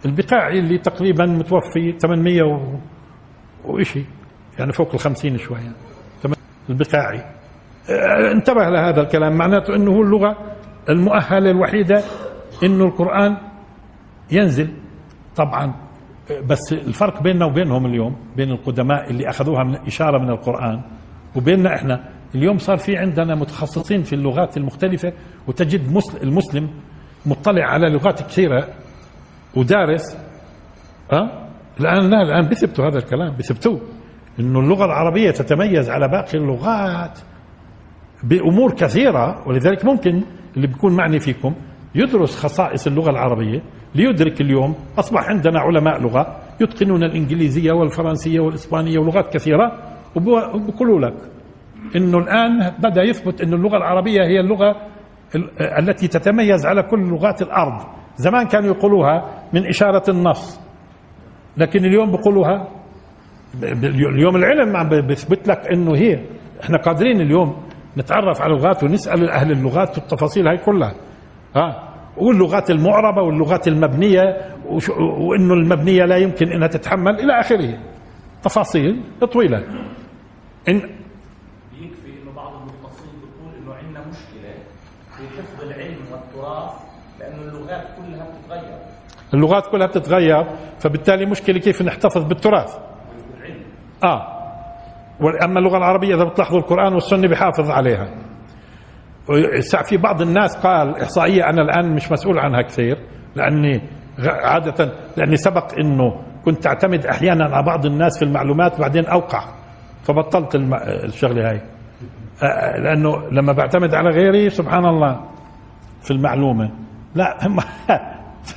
البقاعي 0.05 0.59
اللي 0.59 0.79
تقريبا 0.79 1.27
متوفي 1.27 1.93
800 2.03 2.43
و... 2.43 2.61
وإشي 3.65 4.05
يعني 4.59 4.73
فوق 4.73 4.95
الخمسين 4.95 5.39
شوية. 5.39 5.73
البقاعي. 6.71 7.25
آه، 7.91 8.33
انتبه 8.33 8.69
لهذا 8.69 9.01
الكلام. 9.01 9.37
معناته 9.37 9.75
إنه 9.77 9.91
هو 9.91 10.03
اللغة 10.03 10.37
المؤهلة 10.89 11.51
الوحيدة 11.51 12.03
إنه 12.63 12.85
القرآن 12.85 13.37
ينزل. 14.31 14.69
طبعا 15.37 15.75
بس 16.31 16.73
الفرق 16.73 17.23
بيننا 17.23 17.45
وبينهم 17.45 17.87
اليوم 17.87 18.17
بين 18.37 18.51
القدماء 18.51 19.11
اللي 19.11 19.29
أخذوها 19.29 19.65
من 19.65 19.75
إشارة 19.75 20.19
من 20.19 20.31
القرآن 20.31 20.81
وبيننا 21.37 21.75
إحنا 21.75 22.05
اليوم 22.35 22.59
صار 22.59 22.77
في 22.77 22.97
عندنا 22.97 23.35
متخصصين 23.35 24.03
في 24.03 24.13
اللغات 24.15 24.57
المختلفة 24.57 25.13
وتجد 25.49 25.81
المسلم 26.23 26.71
مطلع 27.27 27.65
على 27.65 27.89
لغات 27.91 28.23
كثيرة 28.23 28.69
ودارس 29.57 30.17
ها؟ 31.13 31.49
الآن 31.81 32.11
لا 32.11 32.23
الآن 32.23 32.49
بيثبتوا 32.49 32.87
هذا 32.89 32.99
الكلام 32.99 33.33
بيثبتوه 33.37 33.81
إنه 34.41 34.61
اللغة 34.61 34.85
العربية 34.85 35.31
تتميز 35.31 35.91
على 35.91 36.09
باقي 36.09 36.39
اللغات 36.39 37.19
بأمور 38.23 38.75
كثيرة 38.75 39.49
ولذلك 39.49 39.85
ممكن 39.85 40.23
اللي 40.57 40.67
بيكون 40.67 40.97
معني 40.97 41.21
فيكم 41.21 41.55
يدرس 41.95 42.37
خصائص 42.37 42.87
اللغة 42.87 43.11
العربية 43.11 43.63
ليدرك 43.95 44.41
اليوم 44.41 44.75
أصبح 44.99 45.29
عندنا 45.29 45.61
علماء 45.61 46.01
لغة 46.01 46.37
يتقنون 46.61 47.05
الإنجليزية 47.05 47.73
والفرنسية 47.73 48.41
والإسبانية 48.41 48.99
ولغات 48.99 49.33
كثيرة. 49.33 49.73
وبقولوا 50.17 51.01
لك 51.01 51.15
إنه 51.97 52.19
الآن 52.19 52.73
بدأ 52.79 53.03
يثبت 53.03 53.41
إنه 53.41 53.57
اللغة 53.57 53.77
العربية 53.77 54.23
هي 54.23 54.41
اللغة 54.41 54.77
التي 55.79 56.09
تتميز 56.09 56.67
على 56.67 56.83
كل 56.83 57.01
لغات 57.01 57.43
الأرض. 57.43 57.83
زمان 58.17 58.47
كانوا 58.47 58.75
يقولوها 58.75 59.43
من 59.53 59.67
إشارة 59.67 60.11
النص 60.11 60.61
لكن 61.57 61.85
اليوم 61.85 62.11
بيقولوها 62.11 62.69
اليوم 63.83 64.37
العلم 64.37 64.77
عم 64.77 64.89
بيثبت 64.89 65.49
لك 65.49 65.73
إنه 65.73 65.95
هي. 65.97 66.25
إحنا 66.63 66.79
قادرين 66.79 67.21
اليوم 67.21 67.57
نتعرف 67.99 68.41
على 68.41 68.55
لغات 68.55 68.83
ونسأل 68.85 69.31
أهل 69.31 69.53
اللغات 69.53 69.99
والتفاصيل 69.99 70.49
هاي 70.49 70.59
كلها. 70.59 70.95
ها؟ 71.57 71.89
واللغات 72.17 72.71
المعربة 72.71 73.23
واللغات 73.23 73.69
المبنية 73.69 74.37
وأنه 75.19 75.55
المبنية 75.55 76.05
لا 76.05 76.17
يمكن 76.17 76.49
أنها 76.53 76.69
تتحمل 76.69 77.21
إلى 77.21 77.41
آخره. 77.41 77.79
تفاصيل 78.43 79.03
طويلة. 79.33 79.59
إن 80.69 80.77
يكفي 80.77 82.09
إنه 82.23 82.33
بعض 82.37 82.53
المختصين 82.53 83.13
بيقول 83.21 83.55
إنه 83.63 83.75
عندنا 83.75 84.01
مشكلة 84.01 84.55
في 85.17 85.43
حفظ 85.43 85.63
العلم 85.65 85.99
والتراث 86.13 86.71
لأنه 87.21 87.43
اللغات 87.43 87.87
كلها 87.97 88.27
بتتغير. 88.31 88.79
اللغات 89.35 89.67
كلها 89.67 89.87
بتتغير 89.87 90.47
فبالتالي 90.79 91.27
مشكلة 91.27 91.59
كيف 91.59 91.83
نحتفظ 91.83 92.25
بالتراث؟ 92.25 92.79
العلم 93.39 93.63
آه. 94.05 94.39
وأما 95.21 95.59
اللغة 95.59 95.77
العربية 95.77 96.15
إذا 96.15 96.25
بتلاحظوا 96.25 96.59
القرآن 96.59 96.95
والسنة 96.95 97.29
بحافظ 97.29 97.71
عليها. 97.71 98.09
في 99.85 99.97
بعض 99.97 100.23
الناس 100.23 100.57
قال 100.57 101.03
إحصائية 101.03 101.49
أنا 101.51 101.63
الآن 101.63 101.95
مش 101.95 102.13
مسؤول 102.13 102.39
عنها 102.39 102.63
كثير 102.63 102.99
لأني 103.37 103.83
عادة 104.19 104.93
لأني 105.17 105.37
سبق 105.37 105.79
أنه 105.79 106.23
كنت 106.45 106.67
أعتمد 106.67 107.07
أحيانا 107.07 107.45
على 107.45 107.67
بعض 107.67 107.87
الناس 107.87 108.19
في 108.19 108.25
المعلومات 108.25 108.81
بعدين 108.81 109.07
أوقع. 109.07 109.45
فبطلت 110.03 110.55
الشغلة 111.05 111.51
هاي. 111.51 111.61
لأنه 112.83 113.29
لما 113.31 113.53
بعتمد 113.53 113.95
على 113.95 114.11
غيري 114.11 114.51
سبحان 114.51 114.85
الله 114.85 115.21
في 116.03 116.11
المعلومة. 116.11 116.71
لا 117.15 117.39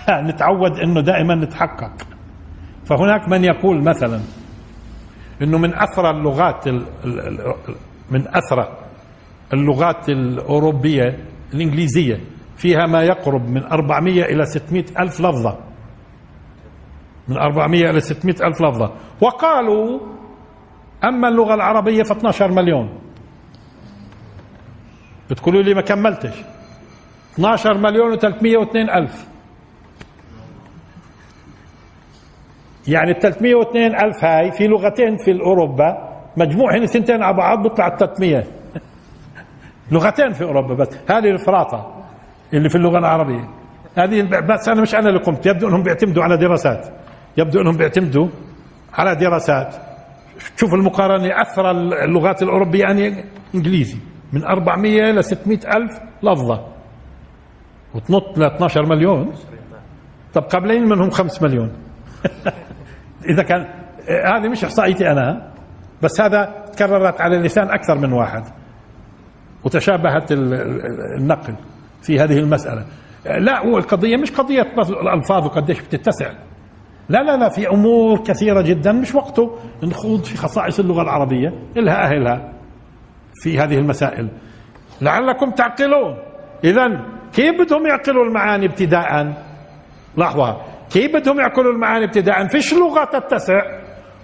نتعود 0.29 0.79
أنه 0.79 1.01
دائما 1.01 1.35
نتحقق. 1.35 1.91
فهناك 2.85 3.29
من 3.29 3.43
يقول 3.43 3.83
مثلا 3.83 4.19
أنه 5.41 5.57
من 5.57 5.73
أثرى 5.75 6.09
اللغات 6.09 6.67
من 8.11 8.27
أثرى 8.27 8.84
اللغات 9.53 10.09
الأوروبية 10.09 11.17
الإنجليزية 11.53 12.19
فيها 12.57 12.85
ما 12.85 13.03
يقرب 13.03 13.49
من 13.49 13.63
400 13.63 14.23
إلى 14.23 14.45
600 14.45 14.85
ألف 14.99 15.21
لفظة. 15.21 15.57
من 17.27 17.37
400 17.37 17.89
إلى 17.89 17.99
600 17.99 18.35
ألف 18.47 18.61
لفظة. 18.61 18.91
وقالوا 19.21 19.99
أما 21.03 21.27
اللغة 21.27 21.53
العربية 21.53 22.03
ف 22.03 22.11
12 22.11 22.51
مليون. 22.51 22.89
بتقولوا 25.29 25.61
لي 25.61 25.73
ما 25.73 25.81
كملتش. 25.81 26.33
12 27.33 27.77
مليون 27.77 28.17
و302 28.19 28.75
ألف. 28.75 29.27
يعني 32.87 33.11
ال 33.11 33.19
302 33.19 33.95
ألف 33.95 34.23
هاي 34.23 34.51
في 34.51 34.67
لغتين 34.67 35.17
في 35.17 35.31
أوروبا 35.41 35.97
مجموعهن 36.37 36.85
ثنتين 36.85 37.23
على 37.23 37.37
بعض 37.37 37.63
بيطلع 37.63 37.89
300 37.97 38.43
لغتين 39.91 40.31
في 40.31 40.43
أوروبا 40.43 40.73
بس. 40.73 40.87
هذه 41.09 41.31
الفراطة 41.31 42.05
اللي 42.53 42.69
في 42.69 42.75
اللغة 42.75 42.97
العربية. 42.97 43.49
هذه 43.97 44.21
بس 44.21 44.69
أنا 44.69 44.81
مش 44.81 44.95
أنا 44.95 45.09
اللي 45.09 45.19
قمت. 45.19 45.45
يبدو 45.45 45.67
أنهم 45.67 45.83
بيعتمدوا 45.83 46.23
على 46.23 46.37
دراسات. 46.37 46.87
يبدو 47.37 47.61
أنهم 47.61 47.77
بيعتمدوا 47.77 48.27
على 48.93 49.15
دراسات. 49.15 49.75
شوف 50.55 50.73
المقارنة 50.73 51.41
أثر 51.41 51.71
اللغات 51.71 52.43
الأوروبية 52.43 52.79
يعني 52.79 53.25
إنجليزي. 53.55 53.97
من 54.33 54.43
400 54.43 55.11
ل 55.11 55.23
600 55.23 55.59
ألف 55.77 55.99
لفظة. 56.23 56.67
وتنط 57.95 58.37
ل 58.37 58.43
12 58.43 58.85
مليون. 58.85 59.33
طب 60.33 60.41
قبلين 60.41 60.83
منهم 60.89 61.09
5 61.09 61.43
مليون. 61.43 61.71
إذا 63.29 63.43
كان 63.43 63.65
هذه 64.25 64.49
مش 64.49 64.63
إحصائيتي 64.63 65.11
أنا 65.11 65.51
بس 66.01 66.21
هذا 66.21 66.65
تكررت 66.73 67.21
على 67.21 67.37
اللسان 67.37 67.69
أكثر 67.69 67.97
من 67.97 68.13
واحد. 68.13 68.43
وتشابهت 69.65 70.31
النقل 70.31 71.55
في 72.01 72.19
هذه 72.19 72.39
المسألة. 72.39 72.85
لا 73.25 73.65
هو 73.65 73.77
القضية 73.77 74.17
مش 74.17 74.31
قضية 74.31 74.73
بس 74.77 74.89
الألفاظ 74.89 75.45
وقديش 75.45 75.81
بتتسع. 75.81 76.31
لا 77.09 77.23
لا 77.23 77.37
لا 77.37 77.49
في 77.49 77.69
أمور 77.69 78.23
كثيرة 78.23 78.61
جدا 78.61 78.91
مش 78.91 79.15
وقته. 79.15 79.57
نخوض 79.83 80.23
في 80.23 80.37
خصائص 80.37 80.79
اللغة 80.79 81.01
العربية 81.01 81.53
إلها 81.77 82.03
أهلها 82.03 82.53
في 83.33 83.59
هذه 83.59 83.77
المسائل. 83.77 84.29
لعلكم 85.01 85.51
تعقلون. 85.51 86.17
اذا 86.63 87.05
كيف 87.33 87.61
بدهم 87.61 87.87
يعقلوا 87.87 88.25
المعاني 88.25 88.65
ابتداء؟ 88.65 89.33
لحظه 90.17 90.57
كيف 90.89 91.15
بدهم 91.15 91.39
يعقلوا 91.39 91.73
المعاني 91.73 92.05
ابتداء؟ 92.05 92.47
فيش 92.47 92.73
لغة 92.73 93.19
تتسع 93.19 93.61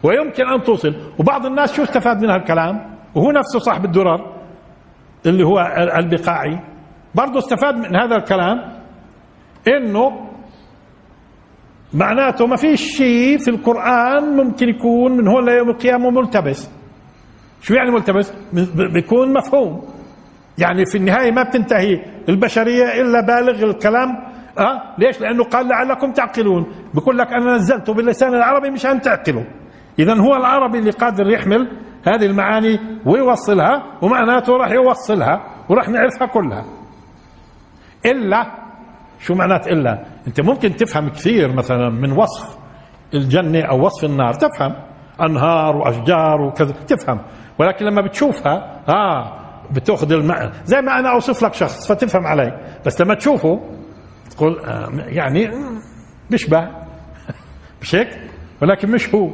ويمكن 0.03 0.47
أن 0.47 0.63
توصل؟ 0.63 0.95
وبعض 1.19 1.45
الناس 1.45 1.75
شو 1.75 1.83
استفاد 1.83 2.21
من 2.21 2.29
هالكلام؟ 2.29 2.97
وهو 3.15 3.31
نفسه 3.31 3.59
صاحب 3.59 3.85
الدرر. 3.85 4.40
اللي 5.25 5.43
هو 5.43 5.59
البقاعي. 5.97 6.59
برضه 7.15 7.39
استفاد 7.39 7.75
من 7.75 7.95
هذا 7.95 8.15
الكلام 8.15 8.57
إنه 9.67 10.31
معناته 11.93 12.47
ما 12.47 12.55
فيش 12.55 12.81
شيء 12.81 13.37
في 13.37 13.47
القرآن 13.47 14.23
ممكن 14.23 14.69
يكون 14.69 15.17
من 15.17 15.27
هون 15.27 15.45
ليوم 15.45 15.69
القيامة 15.69 16.09
ملتبس. 16.09 16.69
شو 17.61 17.73
يعني 17.73 17.91
ملتبس؟ 17.91 18.33
بيكون 18.93 19.33
مفهوم. 19.33 19.81
يعني 20.57 20.85
في 20.85 20.97
النهاية 20.97 21.31
ما 21.31 21.43
بتنتهي 21.43 22.05
البشرية 22.29 23.01
إلا 23.01 23.21
بالغ 23.21 23.63
الكلام. 23.63 24.09
أه؟ 24.59 24.81
ليش؟ 24.97 25.21
لأنه 25.21 25.43
قال 25.43 25.67
لعلكم 25.67 26.11
تعقلون. 26.11 26.65
بيقول 26.93 27.17
لك 27.17 27.33
أنا 27.33 27.55
نزلته 27.55 27.93
باللسان 27.93 28.33
العربي 28.33 28.69
مشان 28.69 29.01
تعقلوا. 29.01 29.43
إذا 29.99 30.13
هو 30.13 30.35
العربي 30.35 30.79
اللي 30.79 30.91
قادر 30.91 31.29
يحمل 31.29 31.77
هذه 32.07 32.25
المعاني 32.25 32.79
ويوصلها 33.05 33.83
ومعناته 34.01 34.57
راح 34.57 34.71
يوصلها 34.71 35.41
وراح 35.69 35.89
نعرفها 35.89 36.27
كلها. 36.27 36.65
إلا 38.05 38.45
شو 39.19 39.35
معنات 39.35 39.67
إلا؟ 39.67 40.05
أنت 40.27 40.41
ممكن 40.41 40.75
تفهم 40.75 41.09
كثير 41.09 41.53
مثلا 41.55 41.89
من 41.89 42.11
وصف 42.11 42.57
الجنة 43.13 43.61
أو 43.61 43.85
وصف 43.85 44.05
النار 44.05 44.33
تفهم. 44.33 44.73
أنهار 45.21 45.75
وأشجار 45.75 46.41
وكذا 46.41 46.71
تفهم. 46.71 47.21
ولكن 47.59 47.85
لما 47.85 48.01
بتشوفها 48.01 48.81
آه 48.89 49.37
بتأخذ 49.71 50.11
المعنى 50.11 50.51
زي 50.65 50.81
ما 50.81 50.99
أنا 50.99 51.11
أوصف 51.13 51.43
لك 51.43 51.53
شخص 51.53 51.87
فتفهم 51.91 52.27
علي. 52.27 52.77
بس 52.85 53.01
لما 53.01 53.15
تشوفه 53.15 53.59
تقول 54.31 54.59
آه 54.59 54.89
يعني 55.07 55.51
بيشبه 56.29 56.69
مش 57.81 57.95
هيك؟ 57.95 58.07
ولكن 58.61 58.91
مش 58.91 59.15
هو. 59.15 59.29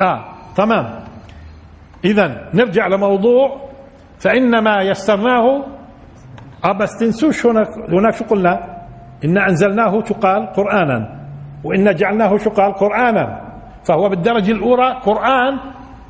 آه 0.00 0.24
تمام. 0.56 1.04
إذا 2.06 2.50
نرجع 2.54 2.86
لموضوع 2.86 3.60
فإنما 4.18 4.82
يسرناه 4.82 5.64
آه 6.64 6.72
بس 6.72 6.90
تنسوش 7.00 7.46
هناك 7.46 7.68
هناك 7.88 8.14
شو 8.14 8.24
قلنا؟ 8.24 8.76
إنا 9.24 9.48
أنزلناه 9.48 10.04
شقال 10.04 10.46
قرآنا 10.52 11.26
وإنا 11.64 11.92
جعلناه 11.92 12.36
شقال 12.38 12.72
قرآنا 12.72 13.40
فهو 13.84 14.08
بالدرجة 14.08 14.52
الأولى 14.52 15.00
قرآن 15.04 15.58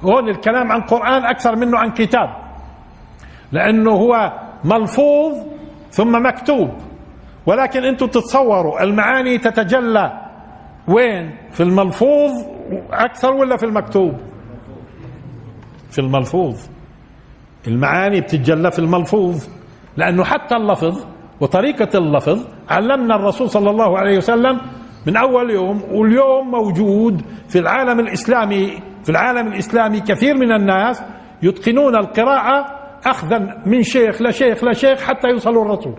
هون 0.02 0.28
الكلام 0.28 0.72
عن 0.72 0.80
قرآن 0.80 1.24
أكثر 1.24 1.56
منه 1.56 1.78
عن 1.78 1.90
كتاب 1.90 2.28
لأنه 3.52 3.90
هو 3.90 4.32
ملفوظ 4.64 5.34
ثم 5.90 6.26
مكتوب 6.26 6.70
ولكن 7.46 7.84
أنتم 7.84 8.06
تتصوروا 8.06 8.82
المعاني 8.82 9.38
تتجلى 9.38 10.12
وين؟ 10.88 11.36
في 11.52 11.62
الملفوظ 11.62 12.30
أكثر 12.92 13.32
ولا 13.32 13.56
في 13.56 13.66
المكتوب؟ 13.66 14.14
في 15.96 16.02
الملفوظ. 16.02 16.56
المعاني 17.66 18.20
بتتجلى 18.20 18.70
في 18.70 18.78
الملفوظ 18.78 19.44
لأنه 19.96 20.24
حتى 20.24 20.56
اللفظ 20.56 21.04
وطريقة 21.40 21.98
اللفظ 21.98 22.46
علمنا 22.68 23.16
الرسول 23.16 23.50
صلى 23.50 23.70
الله 23.70 23.98
عليه 23.98 24.16
وسلم 24.16 24.60
من 25.06 25.16
أول 25.16 25.50
يوم 25.50 25.82
واليوم 25.92 26.50
موجود 26.50 27.22
في 27.48 27.58
العالم 27.58 28.00
الإسلامي 28.00 28.82
في 29.04 29.10
العالم 29.10 29.46
الإسلامي 29.48 30.00
كثير 30.00 30.34
من 30.34 30.52
الناس 30.52 31.02
يتقنون 31.42 31.96
القراءة 31.96 32.66
أخذا 33.06 33.62
من 33.66 33.82
شيخ 33.82 34.22
لشيخ 34.22 34.64
لشيخ 34.64 35.02
حتى 35.02 35.28
يوصلوا 35.28 35.64
الرسول. 35.64 35.94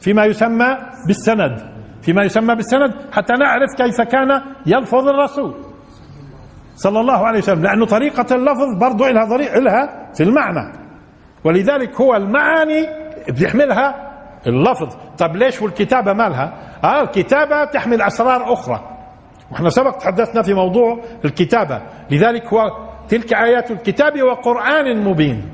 فيما 0.00 0.24
يسمى 0.24 0.76
بالسند 1.06 1.76
فيما 2.02 2.22
يسمى 2.24 2.54
بالسند 2.54 2.94
حتى 3.12 3.32
نعرف 3.32 3.70
كيف 3.76 4.00
كان 4.00 4.42
يلفظ 4.66 5.08
الرسول. 5.08 5.54
صلى 6.76 7.00
الله 7.00 7.26
عليه 7.26 7.38
وسلم 7.38 7.62
لأنه 7.62 7.86
طريقة 7.86 8.34
اللفظ 8.34 8.74
برضو 8.80 9.06
لها 9.06 9.24
طريق 9.24 9.58
لها 9.58 10.12
في 10.14 10.22
المعنى. 10.22 10.72
ولذلك 11.44 12.00
هو 12.00 12.16
المعاني 12.16 12.86
بيحملها 13.28 14.12
اللفظ. 14.46 14.96
طب 15.18 15.36
ليش 15.36 15.62
والكتابة 15.62 16.12
مالها؟ 16.12 16.52
آه 16.84 17.02
الكتابة 17.02 17.64
تحمل 17.64 18.02
أسرار 18.02 18.52
أخرى. 18.52 18.80
وإحنا 19.50 19.68
سبق 19.68 19.96
تحدثنا 19.96 20.42
في 20.42 20.54
موضوع 20.54 21.00
الكتابة. 21.24 21.82
لذلك 22.10 22.46
هو 22.46 22.58
تلك 23.08 23.34
آيات 23.34 23.70
الكتاب 23.70 24.22
وقرآن 24.22 25.04
مبين. 25.04 25.48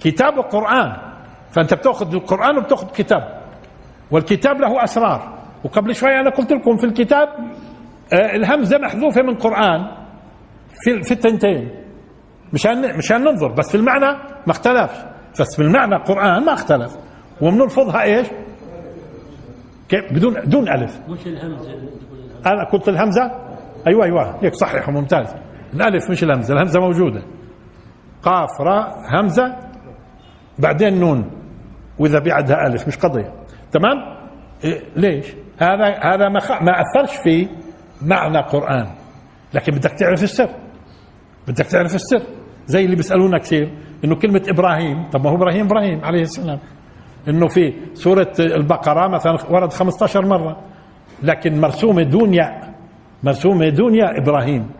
كتاب 0.00 0.38
وقرآن. 0.38 0.96
فأنت 1.52 1.74
بتأخذ 1.74 2.14
القرآن 2.14 2.58
وبتأخذ 2.58 2.86
كتاب. 2.86 3.40
والكتاب 4.10 4.60
له 4.60 4.84
أسرار. 4.84 5.38
وقبل 5.64 5.94
شوي 5.94 6.20
أنا 6.20 6.30
قلت 6.30 6.52
لكم 6.52 6.76
في 6.76 6.84
الكتاب 6.84 7.28
آه 8.12 8.36
الهمزة 8.36 8.78
محذوفة 8.78 9.22
من 9.22 9.34
قرآن. 9.34 10.05
في 10.84 11.02
في 11.02 11.12
التنتين. 11.14 11.70
مشان 12.52 12.96
مشان 12.96 13.24
ننظر 13.24 13.48
بس 13.48 13.70
في 13.70 13.76
المعنى 13.76 14.06
ما 14.46 14.50
اختلفش. 14.50 14.96
بس 15.40 15.56
في 15.56 15.62
المعنى 15.62 15.96
قرآن 15.96 16.44
ما 16.44 16.52
اختلف. 16.52 16.96
وبنلفظها 17.40 18.02
إيش؟ 18.02 18.26
كيف؟ 19.88 20.12
بدون 20.12 20.34
دون 20.44 20.68
ألف. 20.68 21.00
مش 21.08 21.26
الهمزة؟ 21.26 21.70
أنا 22.46 22.64
قلت 22.64 22.88
الهمزة؟ 22.88 23.30
أيوه 23.86 24.04
أيوه. 24.04 24.44
هيك 24.44 24.54
صحيح 24.54 24.88
ممتاز 24.88 25.34
الألف 25.74 26.10
مش 26.10 26.22
الهمزة 26.22 26.54
الهمزة 26.54 26.80
موجودة. 26.80 27.22
قاف 28.22 28.60
راء 28.60 29.02
همزة 29.10 29.56
بعدين 30.58 31.00
نون. 31.00 31.30
وإذا 31.98 32.18
بعدها 32.18 32.66
ألف 32.66 32.88
مش 32.88 32.96
قضية. 32.96 33.32
تمام؟ 33.72 33.96
إيه 34.64 34.80
ليش؟ 34.96 35.26
هذا 35.58 35.84
هذا 35.86 36.28
ما. 36.28 36.40
ما 36.60 36.80
أثرش 36.80 37.16
في 37.16 37.48
معنى 38.02 38.38
قرآن. 38.38 38.86
لكن 39.54 39.72
بدك 39.72 39.90
تعرف 39.90 40.22
السر. 40.22 40.48
بدك 41.48 41.66
تعرف 41.66 41.94
السر. 41.94 42.22
زي 42.66 42.84
اللي 42.84 42.96
بيسالونا 42.96 43.38
كثير 43.38 43.70
إنه 44.04 44.14
كلمة 44.16 44.42
إبراهيم 44.48 45.10
طب 45.10 45.24
ما 45.24 45.30
هو 45.30 45.34
إبراهيم 45.34 45.66
إبراهيم 45.66 46.04
عليه 46.04 46.22
السلام. 46.22 46.58
إنه 47.28 47.48
في 47.48 47.72
سورة 47.94 48.32
البقرة 48.40 49.08
مثلا 49.08 49.38
ورد 49.50 49.72
15 49.72 50.26
مرة. 50.26 50.56
لكن 51.22 51.60
مرسومة 51.60 52.02
دون 52.02 52.34
ياء. 52.34 52.74
مرسومة 53.22 53.68
دون 53.68 53.94
ياء 53.94 54.18
إبراهيم. 54.22 54.70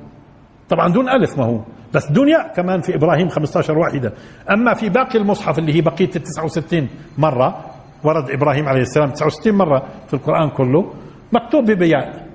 طبعا 0.68 0.88
دون 0.88 1.09
ألف 1.09 1.38
ما 1.38 1.45
هو. 1.45 1.61
بس 1.95 2.12
دون 2.12 2.28
ياء 2.28 2.55
كمان 2.55 2.80
في 2.80 2.95
إبراهيم 2.95 3.28
15 3.28 3.78
واحدة. 3.78 4.12
أما 4.51 4.74
في 4.74 4.88
باقي 4.88 5.18
المصحف 5.18 5.59
اللي 5.59 5.74
هي 5.74 5.80
بقية 5.80 6.11
ال 6.16 6.22
69 6.22 6.88
مرة 7.18 7.64
ورد 8.05 8.30
إبراهيم 8.30 8.68
عليه 8.68 8.80
السلام 8.80 9.11
69 9.11 9.55
مرة 9.55 9.82
في 10.09 10.14
القرآن 10.14 10.51
كله 10.51 10.93
مكتوب 11.32 11.70
بياء 11.70 12.26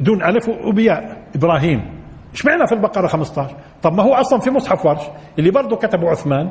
دون 0.00 0.22
ألف 0.22 0.48
وبياء. 0.48 1.24
إبراهيم. 1.36 2.03
اشمعنى 2.34 2.66
في 2.66 2.72
البقرة 2.74 3.06
15 3.06 3.56
طب 3.82 3.92
ما 3.94 4.02
هو 4.02 4.14
أصلا 4.14 4.40
في 4.40 4.50
مصحف 4.50 4.86
ورش 4.86 5.02
اللي 5.38 5.50
برضه 5.50 5.76
كتبه 5.76 6.10
عثمان. 6.10 6.50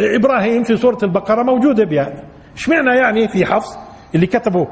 إبراهيم 0.00 0.62
في 0.62 0.76
سورة 0.76 0.98
البقرة 1.02 1.42
موجوده 1.42 1.84
بياء 1.84 2.24
اشمعنى 2.56 2.90
يعني 2.96 3.28
في 3.28 3.46
حفص 3.46 3.78
اللي 4.14 4.26
كتبه 4.26 4.68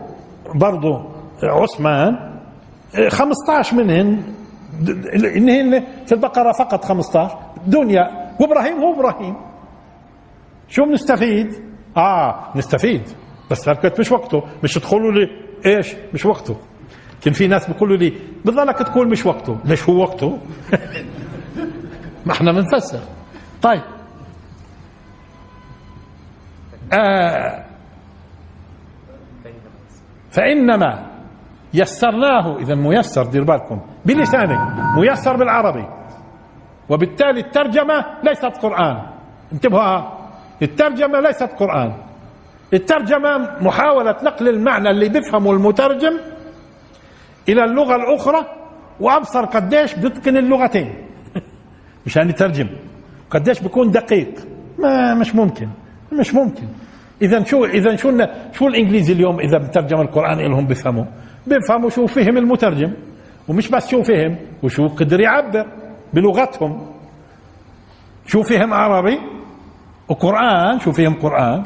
برضه 0.55 1.05
عثمان 1.43 2.16
15 3.09 3.76
منهن 3.76 4.22
إنهن 5.36 5.84
في 6.07 6.12
البقرة 6.12 6.53
فقط 6.53 6.84
15 6.84 7.38
دنيا. 7.66 8.30
وإبراهيم 8.41 8.78
هو 8.78 8.95
إبراهيم. 8.95 9.36
شو 10.68 10.84
بنستفيد؟ 10.84 11.55
آه 11.97 12.34
نستفيد. 12.57 13.03
بس 13.51 13.68
هالكت 13.68 14.01
مش 14.01 14.12
وقته. 14.12 14.43
مش 14.64 14.74
تقولوا 14.74 15.12
لي 15.12 15.28
إيش؟ 15.66 15.95
مش 16.14 16.26
وقته. 16.26 16.57
كان 17.23 17.33
في 17.33 17.47
ناس 17.47 17.71
بيقولوا 17.71 17.97
لي 17.97 18.12
بضلك 18.45 18.79
تقول 18.79 19.09
مش 19.09 19.27
وقته. 19.27 19.59
ليش 19.64 19.89
هو 19.89 19.97
وقته؟ 20.03 20.39
ما 22.27 22.33
إحنا 22.33 22.53
بنفسر. 22.53 23.01
طيب. 23.62 23.83
آه. 26.93 27.64
فإنما 30.31 31.07
يسرناه 31.75 32.59
إذا 32.59 32.75
ميسر 32.75 33.27
دير 33.27 33.45
بالكم. 33.45 33.81
بلسانك 34.05 34.59
ميسر 34.97 35.37
بالعربي. 35.37 35.87
وبالتالي 36.89 37.41
الترجمة 37.41 38.05
ليست 38.25 38.45
قرآن. 38.45 39.03
انتبهوا. 39.53 40.03
الترجمة 40.62 41.21
ليست 41.21 41.43
قرآن. 41.59 41.93
الترجمة 42.75 43.57
محاولة 43.61 44.16
نقل 44.23 44.49
المعنى 44.49 44.91
اللي 44.91 45.09
بيفهمه 45.09 45.51
المترجم 45.51 46.18
إلى 47.49 47.64
اللغة 47.64 47.97
الأخرى 47.97 48.47
وأبصر 49.01 49.45
قديش 49.45 49.95
بيتقن 49.95 50.36
اللغتين. 50.36 50.95
مشان 52.07 52.28
يترجم. 52.30 52.68
قديش 53.30 53.61
بيكون 53.61 53.91
دقيق. 53.91 54.34
ما 54.78 55.14
مش 55.14 55.34
ممكن. 55.34 55.68
مش 56.12 56.34
ممكن. 56.34 56.66
إذا 57.22 57.45
شو 57.45 57.64
إذا 57.64 57.97
شو 57.97 58.26
شو 58.53 58.68
الإنجليزي 58.68 59.12
اليوم 59.12 59.41
إذا 59.41 59.59
بترجم 59.59 60.01
القرآن 60.01 60.38
لهم 60.38 60.66
بيفهموا 60.66 61.05
بيفهموا 61.47 61.91
شو 61.91 62.07
فهم 62.07 62.36
المترجم 62.36 62.93
ومش 63.49 63.68
بس 63.68 63.88
شو 63.88 64.03
فهم 64.03 64.36
وشو 64.62 64.88
قدر 64.88 65.20
يعبر 65.20 65.66
بلغتهم. 66.12 66.86
شو 68.26 68.43
فهم 68.43 68.74
عربي 68.74 69.18
وقرآن 70.09 70.78
شو 70.80 70.93
فهم 70.93 71.14
قرآن 71.14 71.64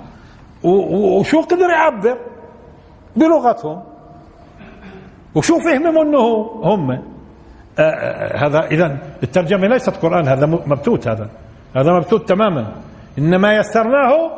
وشو 0.62 1.41
قدر 1.41 1.70
يعبر 1.70 2.18
بلغتهم. 3.16 3.94
وشو 5.35 5.59
فهموا 5.59 6.05
منه 6.05 6.18
هم؟ 6.62 6.91
آه، 6.91 7.01
آه، 7.82 8.47
هذا 8.47 8.66
اذا 8.66 8.99
الترجمة 9.22 9.66
ليست 9.66 9.91
قرآن 9.91 10.28
هذا 10.28 10.47
مبتوت 10.47 11.09
هذا. 11.09 11.30
هذا 11.76 11.93
مبتوت 11.93 12.28
تماما. 12.28 12.72
إنما 13.18 13.57
يسرناه 13.57 14.30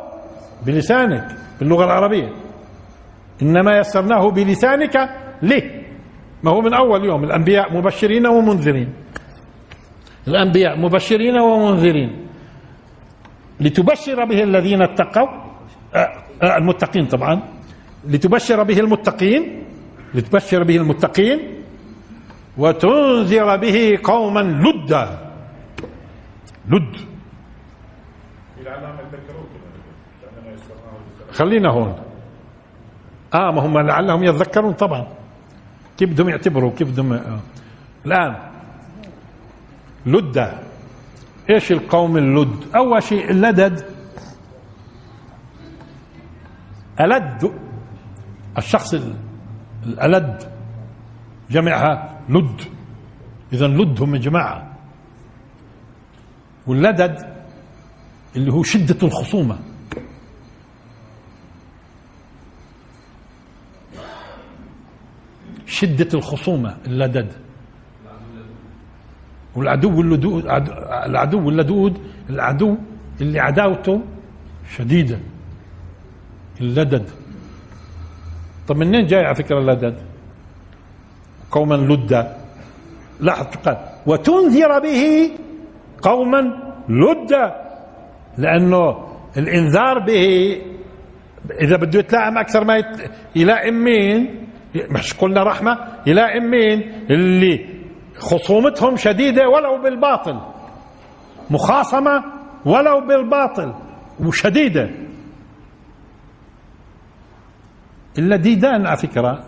بلسانك 0.65 1.27
باللغة 1.59 1.85
العربية. 1.85 2.29
إنما 3.41 3.77
يسرناه 3.77 4.31
بلسانك 4.31 5.09
ليه 5.41 5.87
ما 6.43 6.51
هو 6.51 6.61
من 6.61 6.73
أول 6.73 7.05
يوم 7.05 7.23
الأنبياء 7.23 7.73
مبشرين 7.77 8.27
ومنذرين. 8.27 8.93
الأنبياء 10.27 10.79
مبشرين 10.79 11.37
ومنذرين. 11.37 12.27
لتبشر 13.59 14.25
به 14.25 14.43
الذين 14.43 14.81
اتقوا 14.81 15.27
آه، 15.95 16.57
المتقين 16.57 17.05
طبعا. 17.05 17.41
لتبشر 18.07 18.63
به 18.63 18.79
المتقين 18.79 19.66
لتبشر 20.13 20.63
به 20.63 20.75
المتقين 20.75 21.39
وتنذر 22.57 23.57
به 23.57 23.99
قوما 24.03 24.39
لدا 24.39 25.31
لد. 26.69 26.95
خلينا 31.31 31.69
هون. 31.69 31.95
آه 33.33 33.51
ما 33.51 33.61
هم 33.61 33.77
لعلهم 33.77 34.23
يتذكرون 34.23 34.73
طبعا. 34.73 35.07
كيف 35.97 36.09
بدهم 36.09 36.29
يعتبروا؟ 36.29 36.71
كيف 36.71 36.91
بدهم 36.91 37.13
آه. 37.13 37.39
الآن 38.05 38.35
لدة 40.05 40.53
إيش 41.49 41.71
القوم 41.71 42.17
اللد؟ 42.17 42.75
أول 42.75 43.03
شيء 43.03 43.31
اللدد. 43.31 43.85
ألد. 46.99 47.51
الشخص 48.57 48.95
الألد 49.87 50.51
جمعها 51.49 52.19
لد. 52.29 52.61
إذا 53.53 53.67
لد 53.67 54.01
هم 54.01 54.15
جماعة. 54.15 54.77
واللدد 56.67 57.33
اللي 58.35 58.53
هو 58.53 58.63
شدة 58.63 59.07
الخصومة. 59.07 59.59
شدة 65.65 66.09
الخصومة 66.13 66.77
اللدد. 66.87 67.31
والعدو 69.55 70.01
اللدود 70.01 70.45
العدو 70.45 71.49
اللدود 71.49 71.97
العدو 72.29 72.77
اللي 73.21 73.39
عداوته 73.39 74.01
شديدة 74.75 75.19
اللدد. 76.61 77.09
طب 78.67 78.77
منين 78.77 79.05
جاي 79.05 79.25
على 79.25 79.35
فكرة 79.35 79.57
اللدد 79.59 79.95
قوما 81.51 81.75
لدا 81.75 82.37
لاحظ 83.19 83.45
قال 83.65 83.77
وتنذر 84.05 84.79
به 84.79 85.31
قوما 86.01 86.41
لدا 86.89 87.55
لأنه 88.37 89.07
الإنذار 89.37 89.99
به 89.99 90.57
إذا 91.61 91.77
بده 91.77 91.99
يتلائم 91.99 92.37
أكثر 92.37 92.63
ما 92.63 92.83
يلائم 93.35 93.83
مين؟ 93.83 94.47
مش 94.75 95.13
قلنا 95.13 95.43
رحمة 95.43 95.77
يلائم 96.07 96.43
مين؟ 96.51 96.91
اللي 97.09 97.65
خصومتهم 98.17 98.97
شديدة 98.97 99.49
ولو 99.49 99.81
بالباطل 99.83 100.39
مخاصمة 101.49 102.23
ولو 102.65 103.01
بالباطل 103.07 103.73
وشديدة. 104.19 104.89
اللديدان 108.17 108.85
على 108.85 108.97
فكرة. 108.97 109.43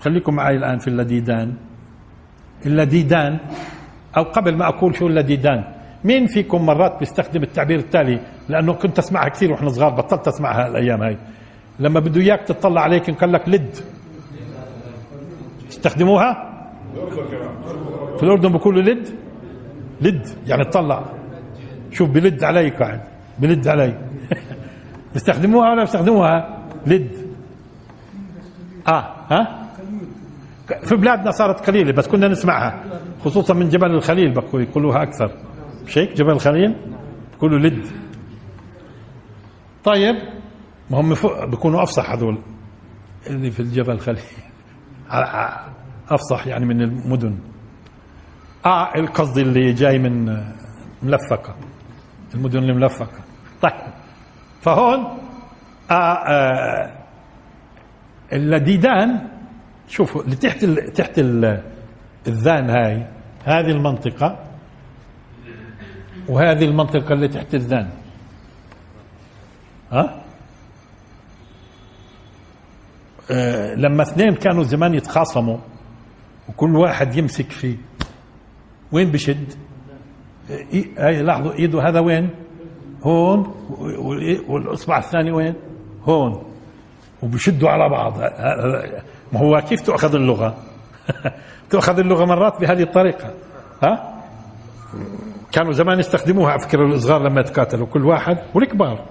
خليكم 0.00 0.34
معي 0.34 0.56
الآن 0.56 0.78
في 0.78 0.88
اللديدان. 0.88 1.54
اللديدان 2.66 3.38
أو 4.16 4.22
قبل 4.22 4.56
ما 4.56 4.68
أقول 4.68 4.96
شو 4.96 5.06
اللديدان. 5.06 5.64
مين 6.04 6.26
فيكم 6.26 6.66
مرات 6.66 6.98
بيستخدم 6.98 7.42
التعبير 7.42 7.78
التالي؟ 7.78 8.20
لأنه 8.48 8.72
كنت 8.72 8.98
أسمعها 8.98 9.28
كثير 9.28 9.52
وإحنا 9.52 9.68
صغار 9.68 9.90
بطلت 9.94 10.28
أسمعها 10.28 10.66
الأيام 10.66 11.02
هاي. 11.02 11.18
لما 11.78 12.00
بده 12.00 12.20
إياك 12.20 12.42
تطلع 12.42 12.80
عليك 12.80 13.10
قال 13.10 13.32
لك 13.32 13.48
لد. 13.48 13.74
تستخدموها؟ 15.68 16.52
في 18.16 18.22
الأردن 18.22 18.52
بقولوا 18.52 18.82
لد. 18.82 19.08
لد 20.00 20.28
يعني 20.46 20.64
تطلع. 20.64 21.04
شوف 21.92 22.10
بلد 22.10 22.44
علي 22.44 22.68
قاعد 22.78 23.00
بلد 23.38 23.68
علي. 23.68 23.98
بيستخدموها 25.12 25.70
ولا 25.70 25.80
بيستخدموها 25.80 26.58
لد. 26.86 27.25
آه. 28.88 29.14
ها؟ 29.30 29.66
في 30.82 30.96
بلادنا 30.96 31.30
صارت 31.30 31.66
قليلة 31.66 31.92
بس 31.92 32.08
كنا 32.08 32.28
نسمعها 32.28 32.84
خصوصا 33.24 33.54
من 33.54 33.68
جبل 33.68 33.90
الخليل 33.90 34.34
بقوا 34.34 34.60
يقولوها 34.60 35.02
أكثر. 35.02 35.30
مش 35.86 35.98
هيك 35.98 36.12
جبل 36.12 36.30
الخليل؟ 36.30 36.76
بيقولوا 37.32 37.58
لد. 37.58 37.86
طيب 39.84 40.14
ما 40.90 41.00
هم 41.00 41.14
بيكونوا 41.50 41.82
أفصح 41.82 42.10
هذول 42.10 42.38
اللي 43.26 43.50
في 43.50 43.60
الجبل 43.60 43.92
الخليل. 43.92 44.22
أفصح 46.10 46.46
يعني 46.46 46.64
من 46.64 46.82
المدن. 46.82 47.38
آه 48.66 48.94
القصد 48.94 49.38
اللي 49.38 49.72
جاي 49.72 49.98
من 49.98 50.44
ملفقة. 51.02 51.54
المدن 52.34 52.58
الملفقة. 52.58 53.18
طيب 53.62 53.72
فهون 54.60 55.06
آه 55.90 55.94
آه 55.94 56.95
اللديدان 58.32 59.28
شوفوا 59.88 60.22
اللي 60.22 60.36
تحت 60.36 60.64
ال 60.64 60.92
تحت 60.92 61.18
ال 61.18 61.62
الذان 62.26 62.70
هاي 62.70 63.06
هذه 63.44 63.70
المنطقة 63.70 64.38
وهذه 66.28 66.64
المنطقة 66.64 67.12
اللي 67.12 67.28
تحت 67.28 67.54
الذان. 67.54 67.88
ها؟ 69.92 70.22
آه 73.30 73.74
لما 73.74 74.02
اثنين 74.02 74.34
كانوا 74.34 74.62
زمان 74.62 74.94
يتخاصموا 74.94 75.58
وكل 76.48 76.76
واحد 76.76 77.16
يمسك 77.16 77.50
فيه 77.50 77.76
وين 78.92 79.10
بشد؟ 79.10 79.52
هاي 80.98 81.22
لاحظوا 81.22 81.52
ايده 81.52 81.88
هذا 81.88 82.00
وين؟ 82.00 82.30
هون 83.02 83.54
والإصبع 84.48 84.98
الثاني 84.98 85.32
وين؟ 85.32 85.54
هون. 86.02 86.45
وبشدوا 87.26 87.68
على 87.68 87.88
بعض. 87.88 88.18
ما 89.32 89.40
هو 89.40 89.60
كيف 89.68 89.80
تؤخذ 89.80 90.14
اللغة؟ 90.14 90.54
تؤخذ 91.70 91.98
اللغة 91.98 92.24
مرات 92.24 92.60
بهذه 92.60 92.82
الطريقة. 92.82 93.34
ها؟ 93.82 94.22
كانوا 95.52 95.72
زمان 95.72 95.98
يستخدموها 95.98 96.56
أفكر 96.56 96.84
الصغار 96.84 97.22
لما 97.22 97.40
يتقاتلوا 97.40 97.86
كل 97.86 98.04
واحد 98.04 98.38
والكبار. 98.54 99.04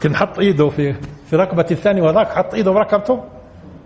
كان 0.00 0.16
حط 0.16 0.38
إيده 0.38 0.68
في 0.68 0.94
في 1.30 1.36
رقبة 1.36 1.66
الثاني 1.70 2.00
وهذاك 2.00 2.28
حط 2.28 2.54
إيده 2.54 2.70
برقبته 2.70 3.24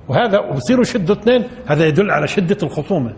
وهذا 0.09 0.39
وبصيروا 0.39 0.83
يشدوا 0.83 1.15
اثنين 1.15 1.45
هذا 1.67 1.87
يدل 1.87 2.11
على 2.11 2.29
شدة 2.29 2.59
الخصومة. 2.63 3.15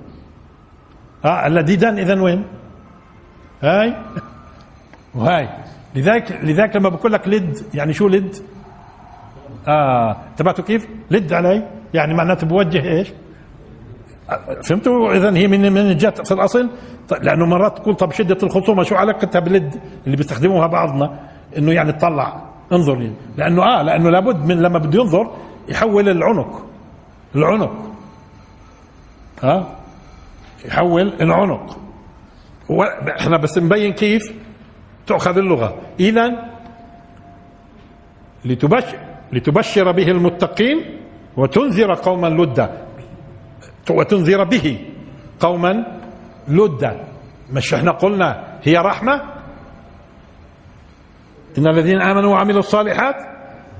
ها؟ 1.24 1.46
اللديدان 1.46 1.98
إذا 1.98 2.22
وين؟ 2.22 2.44
هاي؟ 3.62 3.94
وهاي. 5.14 5.48
لذلك 5.94 6.32
لذلك 6.42 6.76
لما 6.76 6.88
بقول 6.88 7.12
لك 7.12 7.28
لد 7.28 7.58
يعني 7.74 7.92
شو 7.92 8.08
لد؟ 8.08 8.36
آه 9.68 10.16
انتبهتوا 10.30 10.64
كيف؟ 10.64 10.88
لد 11.10 11.32
علي. 11.32 11.68
يعني 11.94 12.14
معناته 12.14 12.46
بوجه 12.46 12.82
إيش؟ 12.84 13.12
فهمتوا؟ 14.64 15.14
اذا 15.14 15.36
هي 15.36 15.46
من 15.48 15.72
من 15.72 15.96
جت 15.96 16.26
في 16.26 16.34
الأصل. 16.34 16.70
طيب 17.08 17.22
لأنه 17.22 17.46
مرات 17.46 17.78
تقول 17.78 17.94
طب 17.94 18.12
شدة 18.12 18.38
الخصومة 18.42 18.82
شو 18.82 18.94
علاقتها 18.94 19.40
باللد 19.40 19.80
اللي 20.06 20.16
بيستخدموها 20.16 20.66
بعضنا؟ 20.66 21.18
إنه 21.58 21.72
يعني 21.72 21.92
تطلع. 21.92 22.42
انظر 22.72 22.98
لي. 22.98 23.12
لأنه 23.36 23.62
آه 23.62 23.82
لأنه 23.82 24.10
لابد 24.10 24.44
من 24.44 24.62
لما 24.62 24.78
بده 24.78 25.00
ينظر 25.00 25.30
يحول 25.68 26.08
العنق. 26.08 26.66
العنق. 27.36 27.72
ها؟ 29.42 29.76
يحول 30.64 31.12
العنق. 31.20 31.78
إحنا 33.20 33.36
بس 33.36 33.58
نبين 33.58 33.92
كيف 33.92 34.22
تؤخذ 35.06 35.38
اللغة. 35.38 35.74
اذا 36.00 36.50
لتبشر 38.44 38.98
لتبشر 39.32 39.92
به 39.92 40.08
المتقين 40.10 40.78
وتنذر 41.36 41.94
قوما 41.94 42.26
لدا 42.26 42.86
وتنذر 43.90 44.44
به 44.44 44.78
قوما 45.40 45.84
لدا 46.48 47.00
مش 47.52 47.74
إحنا 47.74 47.90
قلنا 47.90 48.44
هي 48.62 48.76
رحمة. 48.76 49.22
إن 51.58 51.66
الذين 51.66 52.00
آمنوا 52.02 52.30
وعملوا 52.32 52.58
الصالحات 52.58 53.16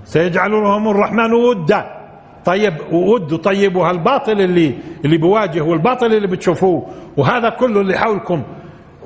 سيجعل 0.05 0.51
لهم 0.51 0.89
الرحمن 0.89 1.33
ودا. 1.33 2.01
طيب 2.45 2.75
وود 2.93 3.37
طيب 3.37 3.77
وهالباطل 3.77 4.41
اللي 4.41 4.75
اللي 5.05 5.19
بواجه 5.19 5.61
والباطل 5.61 6.07
اللي 6.07 6.27
بتشوفوه. 6.27 6.87
وهذا 7.17 7.49
كله 7.51 7.81
اللي 7.81 7.99
حولكم. 7.99 8.43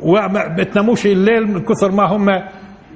وما 0.03 0.55
بتناموش 0.59 1.07
الليل 1.07 1.47
من 1.47 1.61
كثر 1.61 1.91
ما 1.91 2.05
هم 2.05 2.43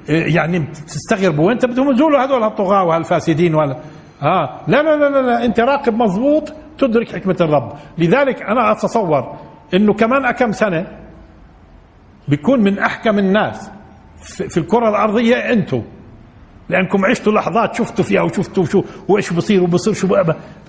يعني 0.08 0.66
تستغربوا 0.86 1.46
وانت 1.46 1.66
بدهم 1.66 1.90
يزولوا 1.90 2.24
هذول 2.24 2.44
الطغاة 2.44 2.84
وهالفاسدين 2.84 3.54
ولا 3.54 3.76
آه. 4.22 4.60
لا 4.68 4.82
لا 4.82 4.96
لا 4.96 5.22
لا, 5.22 5.44
انت 5.44 5.60
راقب 5.60 5.94
مضبوط 5.94 6.52
تدرك 6.78 7.08
حكمة 7.14 7.36
الرب. 7.40 7.72
لذلك 7.98 8.42
أنا 8.42 8.72
أتصور 8.72 9.36
إنه 9.74 9.94
كمان 9.94 10.30
كم 10.30 10.52
سنة 10.52 10.86
بيكون 12.28 12.60
من 12.60 12.78
أحكم 12.78 13.18
الناس 13.18 13.70
في 14.24 14.58
الكرة 14.58 14.88
الأرضية 14.88 15.36
أنتم 15.36 15.82
لأنكم 16.68 17.04
عشتوا 17.04 17.32
لحظات 17.32 17.74
شفتوا 17.74 18.04
فيها 18.04 18.22
وشفتوا 18.22 18.64
شو 18.64 18.84
وإيش 19.08 19.32
بصير 19.32 19.62
وبصير 19.62 19.94
شو 19.94 20.08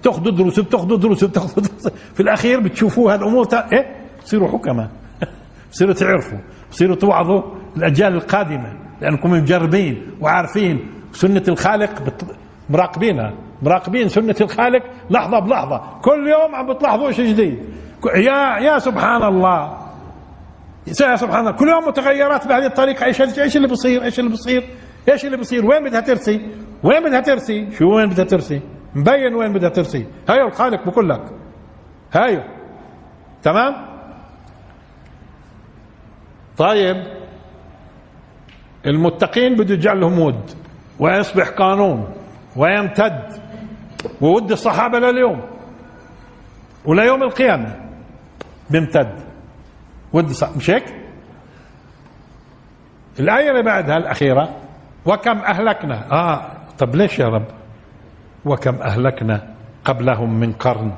بتاخذوا 0.02 0.32
دروس 0.32 0.60
بتاخذوا 0.60 0.98
دروس 0.98 1.24
بتاخذوا 1.24 1.64
دروس. 1.64 1.88
في 2.14 2.20
الأخير 2.20 2.60
بتشوفوا 2.60 3.14
هالأمور 3.14 3.46
تا... 3.46 3.72
إيه؟ 3.72 3.96
بتصيروا 4.20 4.48
حكماء. 4.48 4.90
بتصيروا 5.70 5.94
تعرفوا. 5.94 6.38
بتصيروا 6.70 6.96
توعظوا 6.96 7.42
الأجيال 7.78 8.14
القادمة. 8.14 8.89
لأنكم 9.02 9.32
مجربين 9.32 10.12
وعارفين 10.22 10.92
سنة 11.12 11.44
الخالق. 11.48 11.90
مراقبينها. 12.70 13.34
مراقبين 13.62 14.10
سنة 14.10 14.36
الخالق 14.42 14.84
لحظة 15.10 15.40
بلحظة. 15.40 15.82
كل 16.02 16.28
يوم 16.28 16.56
عم 16.56 16.74
بتلاحظوا 16.74 17.12
شيء 17.12 17.26
جديد. 17.26 17.60
يا 18.16 18.58
يا 18.60 18.80
سبحان 18.80 19.24
الله. 19.24 19.78
يا 20.88 21.16
سبحان 21.16 21.40
الله. 21.40 21.52
كل 21.52 21.70
يوم 21.70 21.88
متغيرات 21.88 22.48
بهذه 22.48 22.66
الطريقة. 22.66 23.06
إيش 23.06 23.22
إيش 23.22 23.58
اللي 23.58 23.68
بصير؟ 23.68 24.04
إيش 24.04 24.20
اللي 24.20 24.32
بصير؟ 24.32 24.64
إيش 25.12 25.26
اللي 25.26 25.38
بصير؟ 25.38 25.66
وين 25.66 25.84
بدها 25.84 26.02
ترسي؟ 26.02 26.42
وين 26.84 27.04
بدها 27.04 27.20
ترسي؟ 27.20 27.72
شو 27.72 27.96
وين 27.96 28.10
بدها 28.10 28.26
ترسي؟ 28.26 28.62
مبين 28.96 29.36
وين 29.36 29.54
بدها 29.54 29.70
ترسي. 29.70 30.08
هاي 30.30 30.42
الخالق 30.42 30.86
بقول 30.86 31.10
لك. 31.10 31.22
هاي 32.14 32.44
تمام؟ 33.44 33.74
طيب. 36.58 37.19
المتقين 38.86 39.56
بده 39.56 39.74
يجعل 39.74 40.00
لهم 40.00 40.20
ود 40.20 40.52
ويصبح 41.00 41.50
قانون 41.50 42.08
ويمتد 42.56 43.24
وود 44.22 44.52
الصحابة 44.52 45.00
لليوم 45.00 45.42
وليوم 46.86 47.24
القيامة 47.24 47.76
بيمتد 48.70 49.16
ود 50.14 50.30
صح 50.30 50.50
مش 50.58 50.70
هيك؟ 50.70 50.86
الآية 53.20 53.52
اللي 53.52 53.64
بعدها 53.64 53.98
الأخيرة 53.98 54.56
وكم 55.06 55.38
أهلكنا. 55.38 56.12
آه 56.12 56.52
طب 56.78 56.96
ليش 56.96 57.20
يا 57.20 57.28
رب؟ 57.30 57.46
وكم 58.46 58.76
أهلكنا 58.76 59.54
قبلهم 59.86 60.40
من 60.40 60.54
قرن. 60.54 60.92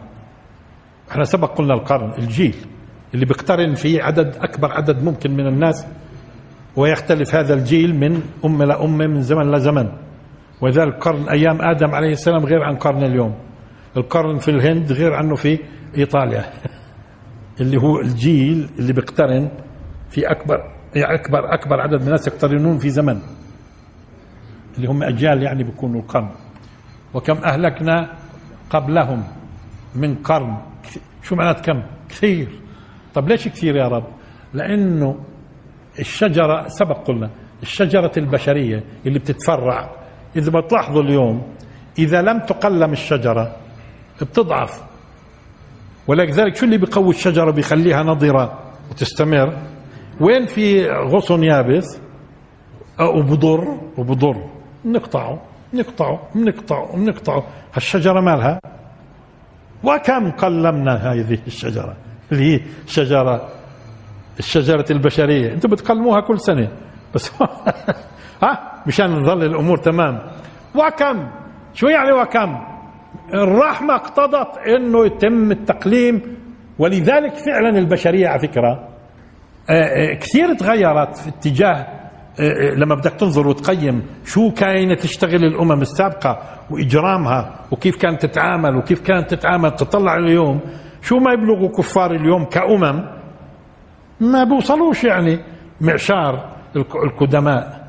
إحنا 1.11 1.23
سبق 1.23 1.57
قلنا 1.57 1.73
القرن 1.73 2.13
الجيل 2.17 2.55
اللي 3.13 3.25
بيقترن 3.25 3.75
فيه 3.75 4.03
عدد 4.03 4.35
أكبر 4.35 4.71
عدد 4.71 5.03
ممكن 5.03 5.31
من 5.31 5.47
الناس. 5.47 5.85
ويختلف 6.75 7.35
هذا 7.35 7.53
الجيل 7.53 7.95
من 7.95 8.21
أمة 8.45 8.65
لأمة 8.65 9.07
من 9.07 9.21
زمن 9.21 9.51
لزمن 9.51 9.91
وذلك 10.61 10.93
قرن 10.93 11.29
أيام 11.29 11.61
آدم 11.61 11.91
عليه 11.91 12.11
السلام 12.11 12.45
غير 12.45 12.63
عن 12.63 12.75
قرن 12.75 13.03
اليوم. 13.03 13.35
القرن 13.97 14.37
في 14.37 14.51
الهند 14.51 14.91
غير 14.91 15.13
عنه 15.13 15.35
في 15.35 15.59
إيطاليا. 15.97 16.45
اللي 17.61 17.77
هو 17.77 17.99
الجيل 17.99 18.69
اللي 18.79 18.93
بيقترن 18.93 19.49
في 20.09 20.31
أكبر 20.31 20.57
يعني 20.95 21.15
أكبر 21.15 21.53
أكبر 21.53 21.81
عدد 21.81 21.95
من 21.95 22.05
الناس 22.05 22.27
يقترنون 22.27 22.77
في 22.77 22.89
زمن. 22.89 23.19
اللي 24.77 24.87
هم 24.87 25.03
أجيال 25.03 25.43
يعني 25.43 25.63
بيكونوا 25.63 26.01
القرن. 26.01 26.29
وكم 27.13 27.37
أهلكنا 27.37 28.09
قبلهم 28.69 29.23
من 29.95 30.15
قرن. 30.15 30.57
شو 31.23 31.35
معنات 31.35 31.65
كم؟ 31.65 31.83
كثير. 32.09 32.47
طب 33.13 33.27
ليش 33.27 33.47
كثير 33.47 33.75
يا 33.75 33.87
رب؟ 33.87 34.03
لأنه 34.53 35.19
الشجرة 35.99 36.67
سبق 36.67 37.07
قلنا 37.07 37.29
الشجرة 37.61 38.11
البشرية 38.17 38.83
اللي 39.05 39.19
بتتفرع. 39.19 39.89
إذا 40.35 40.59
بتلاحظوا 40.59 41.03
اليوم 41.03 41.43
إذا 41.99 42.21
لم 42.21 42.39
تقلم 42.39 42.91
الشجرة 42.91 43.55
بتضعف. 44.21 44.83
ولذلك 46.07 46.55
شو 46.55 46.65
اللي 46.65 46.77
بيقوي 46.77 47.09
الشجرة؟ 47.09 47.51
بيخليها 47.51 48.03
نضرة 48.03 48.59
وتستمر. 48.91 49.57
وين 50.21 50.45
في 50.45 50.89
غصن 50.91 51.43
يابس؟ 51.43 51.99
وبضر 52.99 53.77
وبضر. 53.97 54.49
نقطعه 54.85 55.41
نقطعه 55.73 56.19
نقطعه 56.35 56.95
نقطعه 56.95 57.43
هالشجرة 57.73 58.19
مالها؟ 58.19 58.59
وكم 59.83 60.31
قلمنا 60.31 60.95
هذه 60.95 61.39
الشجرة؟ 61.47 61.95
اللي 62.31 62.53
هي 62.53 62.59
شجرة 62.87 63.49
الشجرة 64.41 64.85
البشرية. 64.91 65.53
أنتم 65.53 65.69
بتقلموها 65.69 66.21
كل 66.21 66.39
سنة. 66.39 66.67
بس 67.15 67.31
ها؟ 68.43 68.83
مشان 68.87 69.07
تظل 69.07 69.43
الأمور 69.43 69.77
تمام. 69.77 70.19
وكم؟ 70.75 71.27
شو 71.73 71.87
يعني 71.87 72.11
وكم؟ 72.11 72.57
الرحمة 73.33 73.95
اقتضت 73.95 74.57
إنه 74.57 75.05
يتم 75.05 75.51
التقليم. 75.51 76.21
ولذلك 76.79 77.33
فعلا 77.35 77.69
البشرية 77.69 78.27
على 78.27 78.39
فكرة 78.47 78.87
آه، 79.69 79.73
آه، 79.73 80.13
كثير 80.13 80.53
تغيرت 80.53 81.17
في 81.17 81.29
اتجاه 81.29 81.87
آه، 82.39 82.73
لما 82.75 82.95
بدك 82.95 83.11
تنظر 83.11 83.47
وتقيم 83.47 84.03
شو 84.25 84.51
كاينة 84.51 84.95
تشتغل 84.95 85.43
الأمم 85.45 85.81
السابقة 85.81 86.39
وإجرامها 86.71 87.55
وكيف 87.71 87.97
كانت 87.97 88.25
تتعامل 88.25 88.75
وكيف 88.75 89.01
كانت 89.01 89.33
تتعامل 89.33 89.71
تطلع 89.71 90.17
اليوم. 90.17 90.59
شو 91.01 91.17
ما 91.19 91.33
يبلغوا 91.33 91.69
كفار 91.69 92.11
اليوم 92.11 92.45
كأمم 92.45 93.20
ما 94.21 94.43
بوصلوش 94.43 95.03
يعني 95.03 95.39
معشار 95.81 96.49
القدماء. 96.75 97.87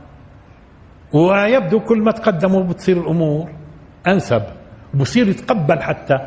ويبدو 1.13 1.81
كل 1.81 2.03
ما 2.03 2.11
تقدموا 2.13 2.63
بتصير 2.63 2.97
الأمور 2.97 3.49
أنسب 4.07 4.43
وبصير 4.95 5.29
يتقبل 5.29 5.83
حتى 5.83 6.19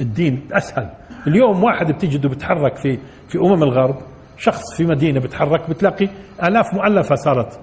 الدين 0.00 0.48
أسهل. 0.52 0.88
اليوم 1.26 1.64
واحد 1.64 1.92
بتجده 1.92 2.28
بيتحرك 2.28 2.76
في 2.76 2.98
في 3.28 3.38
أمم 3.38 3.62
الغرب 3.62 3.96
شخص 4.38 4.74
في 4.76 4.84
مدينة 4.84 5.20
بيتحرك 5.20 5.70
بتلاقي 5.70 6.08
آلاف 6.42 6.74
مؤلفة 6.74 7.14
صارت. 7.14 7.60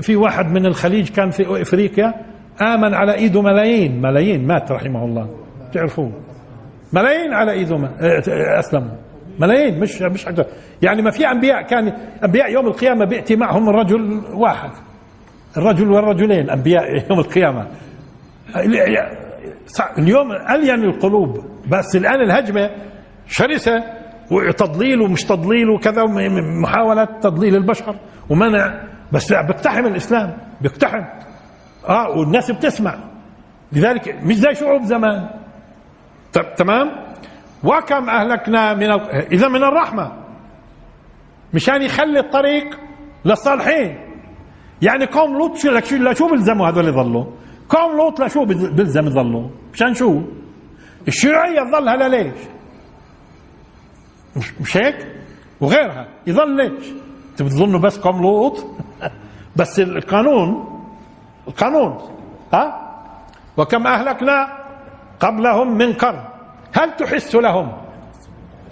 في 0.00 0.16
واحد 0.16 0.46
من 0.46 0.66
الخليج 0.66 1.08
كان 1.08 1.30
في 1.30 1.62
أفريقيا 1.62 2.14
آمن 2.60 2.94
على 2.94 3.14
ايده 3.14 3.42
ملايين 3.42 4.02
ملايين 4.02 4.46
مات 4.46 4.72
رحمه 4.72 5.04
الله. 5.04 5.28
تعرفوه؟ 5.72 6.12
ملايين 6.92 7.32
على 7.32 7.52
ايده 7.52 7.90
أسلموا. 8.58 8.96
ملايين 9.40 9.80
مش 9.80 10.02
مش 10.02 10.24
حاجة. 10.24 10.46
يعني 10.82 11.02
ما 11.02 11.10
في 11.10 11.30
أنبياء 11.30 11.62
كان 11.62 11.92
أنبياء 12.24 12.52
يوم 12.52 12.66
القيامة 12.66 13.04
بيأتي 13.04 13.36
معهم 13.36 13.68
الرجل 13.68 14.22
واحد. 14.34 14.70
الرجل 15.56 15.90
والرجلين 15.90 16.50
أنبياء 16.50 17.10
يوم 17.10 17.18
القيامة. 17.18 17.66
اليوم 19.98 20.32
ألين 20.32 20.84
القلوب 20.84 21.44
بس 21.68 21.96
الآن 21.96 22.20
الهجمة 22.20 22.70
شرسة 23.28 23.84
وتضليل 24.30 25.00
ومش 25.00 25.24
تضليل 25.24 25.70
وكذا 25.70 26.04
محاولة 26.62 27.04
تضليل 27.04 27.56
البشر 27.56 27.96
ومنع. 28.30 28.82
بس 29.12 29.32
بيقتحم 29.32 29.86
الإسلام 29.86 30.36
بيقتحم. 30.60 31.02
آه 31.88 32.08
والناس 32.10 32.50
بتسمع. 32.50 32.94
لذلك 33.72 34.18
مش 34.22 34.34
زي 34.36 34.54
شعوب 34.54 34.82
زمان. 34.82 35.28
ت- 36.32 36.52
تمام؟ 36.56 37.05
وكم 37.66 38.10
أهلكنا 38.10 38.74
من 38.74 38.90
ال... 38.90 39.10
إذا 39.10 39.48
من 39.48 39.64
الرحمة. 39.64 40.12
مشان 41.54 41.82
يخلي 41.82 42.20
الطريق 42.20 42.78
للصالحين. 43.24 43.98
يعني 44.82 45.06
قوم 45.06 45.38
لوط 45.38 45.56
شو 45.56 45.70
لشو 45.70 46.28
بيلزموا 46.30 46.68
هذول 46.68 46.88
يظلوا؟ 46.88 47.24
قوم 47.68 47.96
لوط 47.96 48.20
لشو 48.20 48.44
بيلزم 48.44 49.06
يظلوا؟ 49.06 49.48
مشان 49.72 49.94
شو؟ 49.94 50.22
الشيوعية 51.08 51.60
تظلها 51.70 51.96
لليش 51.96 52.38
مش, 54.36 54.60
مش 54.60 54.76
هيك؟ 54.76 55.06
وغيرها. 55.60 56.08
يظل 56.26 56.56
ليش؟ 56.56 56.86
أنتوا 57.30 57.46
بتظنوا 57.46 57.80
بس 57.80 57.98
قوم 57.98 58.22
لوط؟ 58.22 58.66
بس 59.58 59.80
القانون 59.80 60.76
القانون. 61.48 61.98
ها؟ 62.52 62.92
وكم 63.56 63.86
أهلكنا 63.86 64.48
قبلهم 65.20 65.78
من 65.78 65.92
قرن. 65.92 66.35
هل 66.76 66.96
تحس 66.96 67.34
لهم؟ 67.34 67.72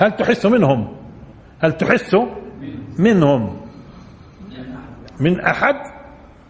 هل 0.00 0.16
تحس 0.16 0.46
منهم؟ 0.46 0.96
هل 1.60 1.72
تحس 1.72 2.16
منهم؟ 2.98 3.60
من 5.20 5.40
أحد؟ 5.40 5.74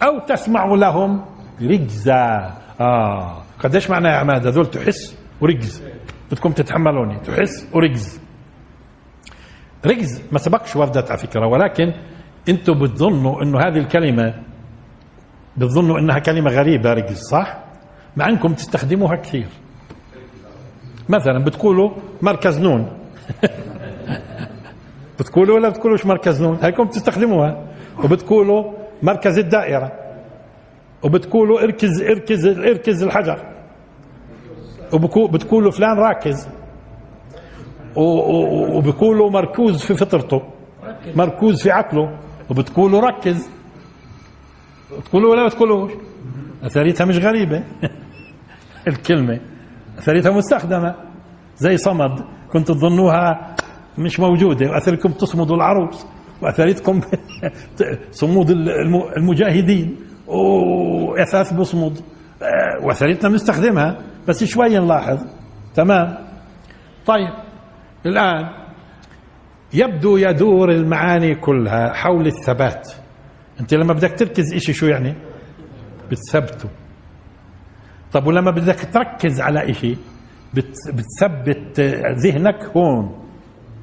أو 0.02 0.18
تسمع 0.18 0.64
لهم؟ 0.64 1.24
رجزا 1.62 2.55
آه. 2.80 3.42
قديش 3.59 3.90
معنى 3.90 4.09
يا 4.09 4.14
عماد؟ 4.14 4.46
هذول 4.46 4.66
تحس 4.70 5.16
ورجز. 5.40 5.82
بدكم 6.30 6.52
تتحملوني. 6.52 7.20
تحس 7.20 7.68
ورجز. 7.72 8.20
رجز 9.86 10.22
ما 10.32 10.38
سبقش 10.38 10.76
وردت 10.76 11.11
على 11.11 11.18
فكرة 11.18 11.46
ولكن 11.46 11.92
أنتم 12.48 12.78
بتظنوا 12.78 13.42
إنه 13.42 13.59
هذه 13.59 13.78
الكلمة 13.78 14.34
بتظنوا 15.57 15.98
إنها 15.98 16.18
كلمة 16.18 16.50
غريبة 16.50 16.92
رجز 16.92 17.18
صح؟ 17.18 17.59
مع 18.16 18.28
إنكم 18.28 18.55
تستخدموها 18.55 19.16
كثير. 19.16 19.48
مثلا 21.09 21.44
بتقولوا 21.44 21.90
مركز 22.22 22.61
نون. 22.61 22.86
بتقولوا 25.20 25.55
ولا 25.57 25.68
بتقولوش 25.68 26.07
مركز 26.07 26.42
نون؟ 26.42 26.59
هيكم 26.62 26.84
بتستخدموها. 26.84 27.64
وبتقولوا 28.05 28.72
مركز 29.02 29.38
الدائرة. 29.38 29.92
وبتقولوا 31.02 31.61
اركز 31.62 32.02
اركز 32.02 32.46
اركز 32.46 33.02
الحجر. 33.02 33.38
وبتقولوا 34.92 35.70
فلان 35.70 35.96
راكز. 35.98 36.48
و- 37.96 38.00
و- 38.02 38.76
وبيقولوا 38.76 39.30
مركوز 39.30 39.82
في 39.84 39.94
فطرته. 39.94 40.42
مركوز 41.16 41.62
في 41.62 41.70
عقله. 41.70 42.18
وبتقولوا 42.50 43.00
ركز. 43.00 43.48
بتقولوا 45.00 45.30
ولا 45.32 45.46
بتقولوش؟ 45.46 45.92
أثريتها 46.62 47.05
مش 47.05 47.18
غريبة. 47.18 47.62
الكلمة. 48.88 49.40
اثريتها 49.99 50.30
مستخدمة. 50.32 50.95
زي 51.57 51.76
صمد. 51.76 52.24
كنت 52.53 52.68
تظنوها 52.68 53.55
مش 53.99 54.20
موجودة. 54.20 54.70
وأثركم 54.70 55.12
تصمدوا 55.12 55.57
العروس. 55.57 56.07
واثرتكم 56.42 57.01
صمود 58.20 58.51
الم- 58.51 59.09
المجاهدين. 59.16 59.97
واثاث 60.26 61.53
بصمد. 61.53 61.99
آه، 62.42 62.86
واثرتنا 62.86 63.30
بنستخدمها 63.30 63.99
بس 64.28 64.45
شوي 64.45 64.78
نلاحظ. 64.78 65.18
تمام. 65.74 66.18
طيب 67.07 67.32
الآن 68.07 68.45
يبدو 69.74 70.16
يدور 70.16 70.70
المعاني 70.70 71.34
كلها 71.34 71.92
حول 71.92 72.26
الثبات. 72.26 72.88
أنت 73.61 73.74
لما 73.74 73.92
بدك 73.95 74.18
تركز 74.18 74.55
إشي 74.55 74.72
شو 74.72 74.86
يعني؟ 74.86 75.14
بتثبته 76.11 76.68
طب 78.14 78.26
ولما 78.26 78.50
بدك 78.50 78.88
تركز 78.92 79.40
على 79.40 79.60
بت- 80.54 80.76
بتثبت 80.94 81.80
ذهنك 82.24 82.64
هون. 82.76 83.12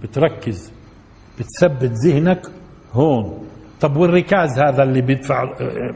بتركز. 0.03 0.71
بتثبت 1.39 1.91
ذهنك 2.05 2.41
هون. 2.93 3.37
طب 3.81 3.97
والركاز 3.97 4.59
هذا 4.59 4.83
اللي 4.83 5.01
بيدفع 5.01 5.43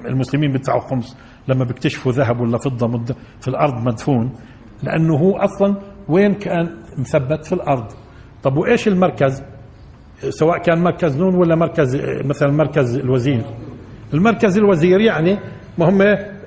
المسلمين 0.05 0.51
بيدفعوا 0.51 0.81
خمس 0.81 1.17
لما 1.47 1.63
بيكتشفوا 1.65 2.11
ذهب 2.11 2.39
ولا 2.41 2.57
فضة 2.57 2.87
في 3.41 3.47
الأرض 3.47 3.83
مدفون؟ 3.83 4.31
لأنه 4.83 5.15
هو 5.15 5.37
أصلا 5.37 5.75
وين 6.09 6.33
كان 6.33 6.69
مثبت؟ 6.97 7.45
في 7.45 7.53
الأرض. 7.53 7.85
طب 8.43 8.57
وإيش 8.57 8.87
المركز؟ 8.87 9.43
سواء 10.29 10.57
كان 10.57 10.83
مركز 10.83 11.17
نون 11.17 11.35
ولا 11.35 11.55
مركز 11.55 11.95
مثلا 12.25 12.51
مركز 12.51 12.95
الوزير. 12.95 13.45
المركز 14.13 14.57
الوزير 14.57 14.99
يعني 15.01 15.37
ما 15.77 15.89
هم 15.89 16.01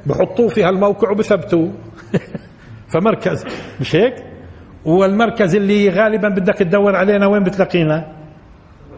بحطوه 0.07 0.49
في 0.49 0.63
هالموقع 0.65 1.11
وبثبتوه. 1.11 1.73
فمركز 2.93 3.45
مش 3.81 3.97
هيك؟ 3.97 4.15
والمركز 4.85 5.57
اللي 5.57 5.89
غالبا 5.89 6.29
بدك 6.29 6.55
تدور 6.55 6.97
علينا 6.97 7.27
وين 7.27 7.43
بتلاقينا؟ 7.45 8.13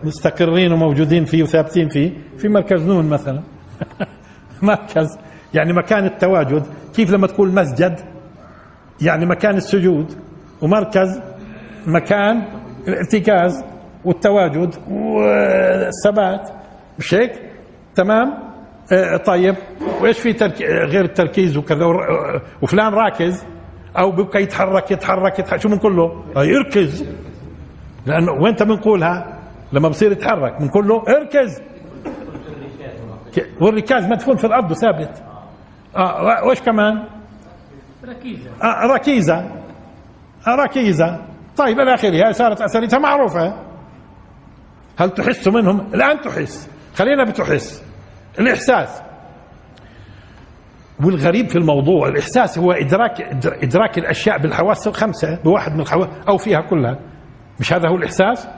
مستقرين 0.04 0.72
وموجودين 0.72 1.24
فيه 1.24 1.42
وثابتين 1.42 1.88
فيه 1.88 2.12
في 2.38 2.48
مركز 2.48 2.82
نون 2.82 3.08
مثلا. 3.08 3.42
مركز 4.62 5.18
يعني 5.54 5.72
مكان 5.72 6.04
التواجد. 6.04 6.62
كيف 6.94 7.10
لما 7.10 7.26
تقول 7.26 7.54
مسجد؟ 7.54 8.00
يعني 9.02 9.26
مكان 9.26 9.56
السجود. 9.56 10.12
ومركز 10.62 11.20
مكان 11.86 12.42
الارتكاز 12.88 13.64
والتواجد 14.04 14.74
والثبات. 14.90 16.50
مش 16.98 17.14
هيك؟ 17.14 17.32
تمام؟ 17.94 18.49
طيب 19.24 19.54
وإيش 20.00 20.18
في 20.18 20.32
ترك... 20.32 20.62
غير 20.62 21.04
التركيز 21.04 21.56
وكذا 21.56 21.84
ور- 21.84 22.42
وفلان 22.62 22.92
راكز 22.94 23.44
أو 23.98 24.10
بيبقى 24.10 24.42
يتحرك 24.42 24.90
يتحرك, 24.90 25.38
يتحرك 25.38 25.60
شو 25.60 25.68
بنقول 25.68 25.96
له 25.96 26.24
آه 26.36 26.44
يركز. 26.44 27.04
لأنه 28.06 28.32
وين 28.32 28.54
بنقولها؟ 28.54 29.38
لما 29.72 29.88
بصير 29.88 30.12
يتحرك 30.12 30.60
بنقول 30.60 30.88
له 30.88 31.02
اركز 31.08 31.60
والركاز 33.60 34.04
مدفون 34.06 34.36
في 34.36 34.46
الأرض 34.46 34.70
وثابت. 34.70 35.22
آه 35.96 36.44
وإيش 36.46 36.60
كمان؟ 36.60 37.04
ركيزة. 38.08 38.50
آه 38.62 38.86
ركيزة. 38.94 39.38
آه 40.46 40.54
ركيزة. 40.64 41.18
طيب 41.56 41.80
إلى 41.80 41.94
آخره. 41.94 42.28
هي 42.28 42.32
صارت 42.32 42.60
اثريتها 42.60 42.98
معروفة. 42.98 43.54
هل 44.98 45.10
تحس 45.10 45.48
منهم؟ 45.48 45.80
الآن 45.94 46.20
تحس. 46.20 46.68
خلينا 46.94 47.24
بتحس. 47.24 47.84
الإحساس. 48.38 49.02
والغريب 51.04 51.48
في 51.48 51.56
الموضوع 51.58 52.08
الإحساس 52.08 52.58
هو 52.58 52.72
إدراك 52.72 53.20
إدراك 53.62 53.98
الأشياء 53.98 54.38
بالحواس 54.38 54.86
الخمسة 54.86 55.38
بواحد 55.44 55.74
من 55.74 55.80
الحواس 55.80 56.08
أو 56.28 56.36
فيها 56.36 56.60
كلها. 56.60 56.98
مش 57.60 57.72
هذا 57.72 57.88
هو 57.88 57.96
الإحساس؟ 57.96 58.48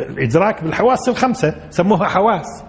الإدراك 0.00 0.64
بالحواس 0.64 1.08
الخمسة 1.08 1.54
سموها 1.70 2.08
حواس. 2.08 2.64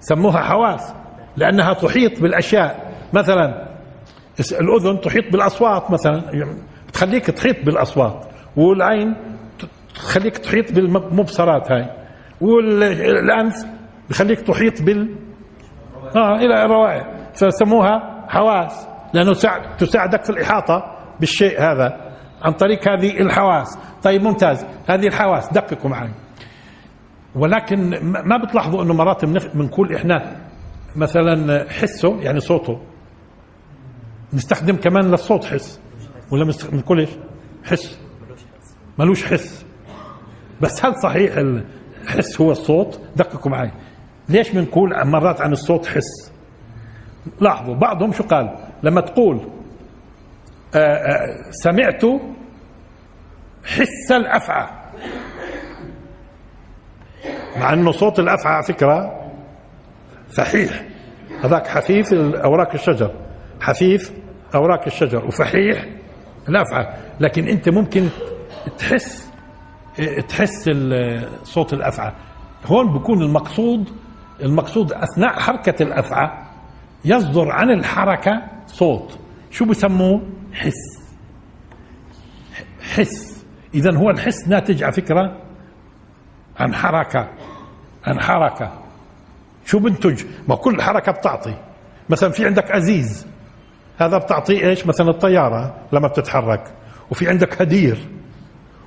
سموها 0.00 0.42
حواس 0.42 0.94
لأنها 1.36 1.72
تحيط 1.72 2.20
بالأشياء. 2.20 2.92
مثلا 3.12 3.68
الأذن 4.52 5.00
تحيط 5.00 5.32
بالأصوات 5.32 5.90
مثلا 5.90 6.22
بتخليك 6.88 7.26
تحيط 7.26 7.64
بالأصوات. 7.64 8.26
والعين 8.56 9.16
تخليك 9.94 10.38
تحيط 10.38 10.72
بالمبصرات 10.72 11.72
هاي. 11.72 11.90
والأنف 12.40 13.66
بخليك 14.10 14.40
تحيط 14.40 14.82
بال 14.82 15.16
آه 16.16 16.36
إلى 16.36 16.64
الروائع 16.64 17.16
فسموها 17.34 18.24
حواس 18.28 18.86
لأنه 19.14 19.32
تساعد- 19.32 19.76
تساعدك 19.76 20.24
في 20.24 20.30
الإحاطة 20.30 20.96
بالشيء 21.20 21.60
هذا 21.60 22.10
عن 22.42 22.52
طريق 22.52 22.88
هذه 22.88 23.20
الحواس. 23.20 23.78
طيب 24.02 24.22
ممتاز. 24.22 24.66
هذه 24.88 25.06
الحواس 25.06 25.52
دققوا 25.52 25.90
معي. 25.90 26.10
ولكن 27.34 27.98
ما 28.02 28.36
بتلاحظوا 28.36 28.82
إنه 28.82 28.94
مرات 28.94 29.24
بنقول 29.24 29.94
إحنا 29.94 30.36
مثلا 30.96 31.66
حسه 31.70 32.20
يعني 32.20 32.40
صوته. 32.40 32.80
نستخدم 34.32 34.76
كمان 34.76 35.10
للصوت 35.10 35.44
حس. 35.44 35.80
ولا 36.30 36.52
بنقول 36.72 37.00
إيش؟ 37.00 37.10
حس. 37.64 37.98
ملوش 38.98 39.24
حس. 39.24 39.64
بس 40.60 40.84
هل 40.84 40.94
صحيح 41.02 41.34
الحس 42.02 42.40
هو 42.40 42.50
الصوت؟ 42.52 43.00
دققوا 43.16 43.50
معي. 43.52 43.70
ليش 44.30 44.50
بنقول 44.50 45.06
مرات 45.06 45.40
عن 45.40 45.52
الصوت 45.52 45.86
حس؟ 45.86 46.32
لاحظوا 47.40 47.74
بعضهم 47.74 48.12
شو 48.12 48.22
قال؟ 48.24 48.56
لما 48.82 49.00
تقول 49.00 49.40
آه، 50.74 50.78
آه، 50.78 51.50
سمعت 51.50 52.02
حس 53.64 54.12
الأفعى. 54.12 54.66
مع 57.56 57.72
إنه 57.72 57.92
صوت 57.92 58.18
الأفعى 58.18 58.54
على 58.54 58.62
فكرة 58.62 59.20
فحيح. 60.36 60.84
هذاك 61.44 61.66
حفيف 61.66 62.12
أوراق 62.14 62.72
الشجر. 62.72 63.14
حفيف 63.60 64.12
أوراق 64.54 64.82
الشجر 64.86 65.24
وفحيح 65.24 65.86
الأفعى. 66.48 66.96
لكن 67.20 67.48
أنت 67.48 67.68
ممكن 67.68 68.08
تحس 68.78 69.30
تحس 70.28 70.70
صوت 71.42 71.72
الأفعى. 71.72 72.12
هون 72.66 72.92
بكون 72.92 73.22
المقصود 73.22 73.90
المقصود 74.42 74.92
أثناء 74.92 75.38
حركة 75.40 75.82
الافعى 75.82 76.30
يصدر 77.04 77.50
عن 77.50 77.70
الحركة 77.70 78.42
صوت. 78.66 79.18
شو 79.50 79.64
بسموه؟ 79.64 80.20
حس. 80.52 81.00
حس. 82.94 83.44
اذا 83.74 83.96
هو 83.96 84.10
الحس 84.10 84.48
ناتج 84.48 84.82
على 84.82 84.92
فكرة 84.92 85.36
عن 86.60 86.74
حركة 86.74 87.28
عن 88.06 88.20
حركة. 88.20 88.72
شو 89.66 89.78
بنتج؟ 89.78 90.24
ما 90.48 90.54
كل 90.56 90.82
حركة 90.82 91.12
بتعطي. 91.12 91.54
مثلا 92.08 92.30
في 92.30 92.46
عندك 92.46 92.70
ازيز 92.70 93.26
هذا 93.98 94.18
بتعطيه 94.18 94.68
إيش؟ 94.68 94.86
مثلا 94.86 95.10
الطيارة 95.10 95.74
لما 95.92 96.08
بتتحرك. 96.08 96.72
وفي 97.10 97.28
عندك 97.28 97.62
هدير. 97.62 98.08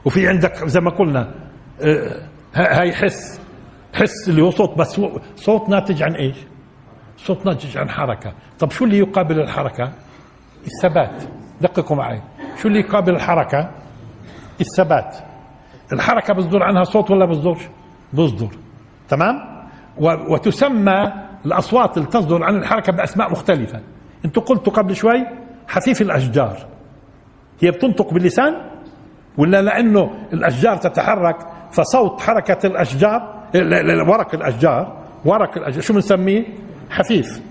وفي 0.06 0.28
عندك 0.28 0.66
زي 0.68 0.80
ما 0.80 0.90
قلنا 0.92 1.34
آه، 1.82 2.22
ها- 2.54 2.80
هاي 2.82 2.94
حس. 2.94 3.40
حس 3.94 4.30
اللي 4.30 4.42
هو 4.42 4.52
صوت 4.52 4.78
بس 4.78 5.02
صوت 5.36 5.70
ناتج 5.70 6.04
عن 6.04 6.16
إيش؟ 6.16 6.36
صوت 7.18 7.46
ناتج 7.46 7.78
عن 7.78 7.90
حركة. 7.90 8.34
طب 8.60 8.72
شو 8.72 8.86
اللي 8.86 8.98
يقابل 8.98 9.40
الحركة؟ 9.40 9.92
الثبات. 10.66 11.24
دققوا 11.62 11.98
معي. 11.98 12.22
شو 12.62 12.68
اللي 12.68 12.80
يقابل 12.80 13.16
الحركة؟ 13.16 13.72
الثبات. 14.62 15.18
الحركة 15.94 16.34
بصدر 16.34 16.64
عنها 16.64 16.84
صوت 16.84 17.12
ولا 17.12 17.26
بصدرش 17.26 17.62
بصدر 18.14 18.50
تمام؟ 19.10 19.36
وتسمى 20.30 21.14
الأصوات 21.46 21.98
اللي 21.98 22.08
تصدر 22.10 22.44
عن 22.44 22.56
الحركة 22.56 22.92
بأسماء 22.94 23.32
مختلفة. 23.32 23.82
أنتوا 24.26 24.44
قلتوا 24.44 24.74
قبل 24.74 24.96
شوي 24.96 25.26
حفيف 25.68 26.02
الأشجار. 26.02 26.58
هي 27.62 27.72
بتنطق 27.72 28.14
باللسان؟ 28.14 28.56
ولا 29.38 29.62
لأنه 29.62 30.12
الأشجار 30.34 30.76
تتحرك 30.78 31.38
فصوت 31.72 32.20
لا- 32.22 32.34
لا، 33.08 33.43
ورق 34.08 34.36
الأشجار 34.36 35.04
ورق 35.26 35.58
الأشجار. 35.58 35.82
شو 35.82 35.94
بنسميه 35.94 36.46
حفيف. 36.90 37.42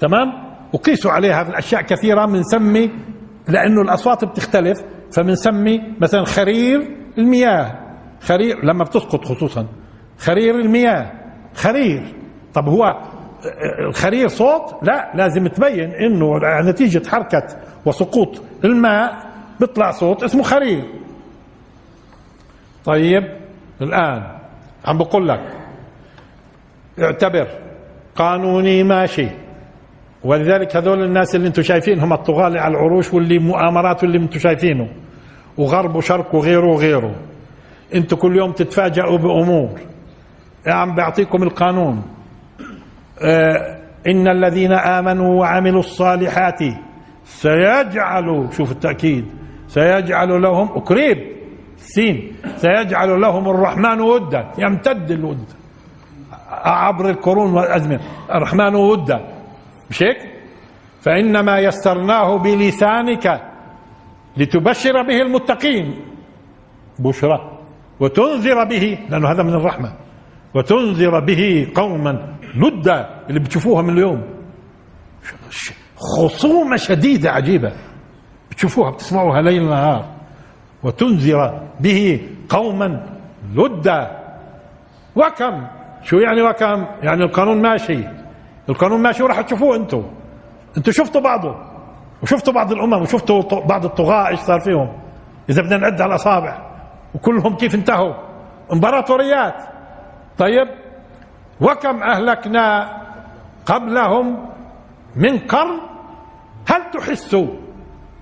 تمام؟ 0.00 0.32
وقيسوا 0.72 1.10
عليها 1.10 1.44
في 1.44 1.50
الأشياء 1.50 1.82
كثيرة 1.82 2.26
بنسمي 2.26 2.90
لأنه 3.48 3.82
الأصوات 3.82 4.24
بتختلف. 4.24 4.82
فبنسمي 5.12 5.82
مثلا 6.00 6.24
خرير 6.24 6.96
المياه. 7.18 7.78
خرير 8.20 8.64
لما 8.64 8.84
بتسقط 8.84 9.24
خصوصا. 9.24 9.66
خرير 10.18 10.60
المياه. 10.60 11.12
خرير. 11.54 12.14
طب 12.54 12.68
هو 12.68 13.02
الخرير 13.88 14.28
صوت؟ 14.28 14.74
لا 14.82 15.12
لازم 15.14 15.46
تبين 15.46 15.90
إنه 15.90 16.38
نتيجة 16.70 17.08
حركة 17.08 17.46
وسقوط 17.86 18.42
الماء 18.64 19.26
بيطلع 19.60 19.90
صوت 19.90 20.22
اسمه 20.22 20.42
خرير. 20.42 20.84
طيب 22.84 23.24
الآن 23.82 24.35
عم 24.86 24.98
بقول 24.98 25.28
لك 25.28 25.40
اعتبر 26.98 27.46
قانوني 28.16 28.82
ماشي. 28.82 29.28
ولذلك 30.24 30.76
هذول 30.76 31.04
الناس 31.04 31.34
اللي 31.34 31.48
أنتم 31.48 31.62
شايفينهم 31.62 32.12
الطغاة 32.12 32.44
على 32.44 32.68
العروش 32.68 33.14
واللي 33.14 33.38
مؤامرات 33.38 34.02
واللي 34.02 34.18
أنتم 34.18 34.38
شايفينه. 34.38 34.88
وغرب 35.58 35.96
وشرق 35.96 36.34
وغيره 36.34 36.66
وغيره. 36.66 37.14
أنتم 37.94 38.16
كل 38.16 38.36
يوم 38.36 38.52
تتفاجئوا 38.52 39.18
بأمور. 39.18 39.80
عم 40.66 40.94
بيعطيكم 40.94 41.42
القانون. 41.42 42.02
آه 43.22 43.76
إن 44.06 44.28
الذين 44.28 44.72
آمنوا 44.72 45.40
وعملوا 45.40 45.80
الصالحات 45.80 46.60
سيجعل 47.24 48.48
شوف 48.52 48.72
التأكيد 48.72 49.26
سيجعل 49.68 50.42
لهم 50.42 50.68
قريب. 50.68 51.35
سين. 51.76 52.36
سيجعل 52.56 53.20
لهم 53.20 53.50
الرحمن 53.50 54.00
ودا. 54.00 54.52
يمتد 54.58 55.10
الود. 55.10 55.44
عبر 56.50 57.10
القرون 57.10 57.54
والأزمنة. 57.54 58.00
الرحمن 58.34 58.74
ودا. 58.74 59.20
مش 59.90 60.02
هيك؟ 60.02 60.16
فإنما 61.00 61.58
يسرناه 61.58 62.36
بلسانك 62.38 63.42
لتبشر 64.36 65.02
به 65.02 65.22
المتقين. 65.22 65.94
بشرى. 66.98 67.58
وتنذر 68.00 68.64
به. 68.64 68.98
لأنه 69.10 69.28
هذا 69.28 69.42
من 69.42 69.54
الرحمة. 69.54 69.92
وتنذر 70.54 71.20
به 71.20 71.72
قوما 71.74 72.34
لدا. 72.54 73.24
اللي 73.28 73.40
بتشوفوها 73.40 73.82
من 73.82 73.90
اليوم. 73.90 74.22
خصومة 75.96 76.76
شديدة 76.76 77.30
عجيبة. 77.30 77.72
بتشوفوها 78.50 78.90
بتسمعوها 78.90 79.42
ليل 79.42 79.68
نهار. 79.68 80.15
وتنذر 80.82 81.60
به 81.80 82.28
قوما 82.48 83.06
لدا 83.54 84.10
وكم؟ 85.16 85.66
شو 86.02 86.16
يعني 86.16 86.42
وكم؟ 86.42 86.86
يعني 87.02 87.24
القانون 87.24 87.62
ماشي. 87.62 88.04
القانون 88.68 89.02
ماشي 89.02 89.22
وراح 89.22 89.40
تشوفوه 89.40 89.76
أنتم 89.76 90.02
أنتم 90.76 90.92
شفتوا 90.92 91.20
بعضه. 91.20 91.56
وشفتوا 92.22 92.52
بعض 92.52 92.72
الأمم 92.72 93.02
وشفتوا 93.02 93.60
بعض 93.60 93.84
الطغاة 93.84 94.28
إيش 94.28 94.40
صار 94.40 94.60
فيهم. 94.60 94.92
إذا 95.50 95.62
بدنا 95.62 95.76
نعد 95.76 96.00
على 96.00 96.10
الأصابع. 96.10 96.58
وكلهم 97.14 97.56
كيف 97.56 97.74
انتهوا؟ 97.74 98.14
إمبراطوريات. 98.72 99.62
طيب 100.38 100.68
وكم 101.60 102.02
أهلكنا 102.02 102.96
قبلهم 103.66 104.46
من 105.16 105.38
قرن؟ 105.38 105.80
هل 106.68 106.90
تحسوا؟ 106.90 107.46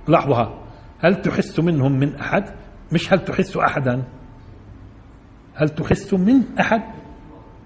لحظة. 0.08 0.63
هل 1.04 1.22
تحس 1.22 1.60
منهم 1.60 1.92
من 1.92 2.16
أحد؟ 2.20 2.44
مش 2.92 3.12
هل 3.12 3.24
تحس 3.24 3.56
أحدا؟ 3.56 4.04
هل 5.54 5.68
تحس 5.68 6.14
من 6.14 6.58
أحد؟ 6.60 6.82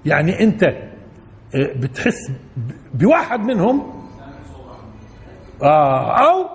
يعني 0.04 0.40
أنت 0.40 0.64
آه، 0.64 1.78
بتحس 1.80 2.32
بواحد 2.94 3.40
منهم؟ 3.40 4.02
آه 5.62 6.18
أو 6.18 6.48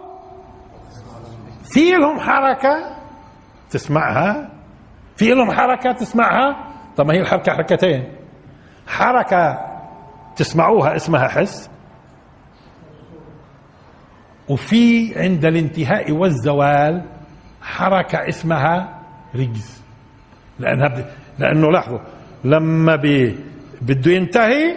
في 1.64 1.92
لهم 1.92 2.20
حركة 2.20 2.98
تسمعها؟ 3.70 4.50
في 5.16 5.30
لهم 5.30 5.52
حركة 5.52 5.92
تسمعها؟ 5.92 6.74
طب 6.98 7.06
ما 7.08 7.14
هي 7.14 7.20
الحركة 7.20 7.52
حركتين. 7.54 8.04
حركة 8.88 9.60
تسمعوها 10.36 10.96
اسمها 10.96 11.28
حس 11.28 11.70
وفي 14.50 15.14
عند 15.20 15.46
الانتهاء 15.46 16.12
والزوال 16.12 17.02
حركة 17.62 18.30
اسمها 18.30 19.02
رجز. 19.36 19.82
لأنها 20.60 20.88
ب... 20.88 21.06
لأنه 21.40 21.72
لاحظوا 21.72 22.00
لما 22.44 22.96
بي... 22.96 23.36
بده 23.82 24.12
ينتهي 24.12 24.74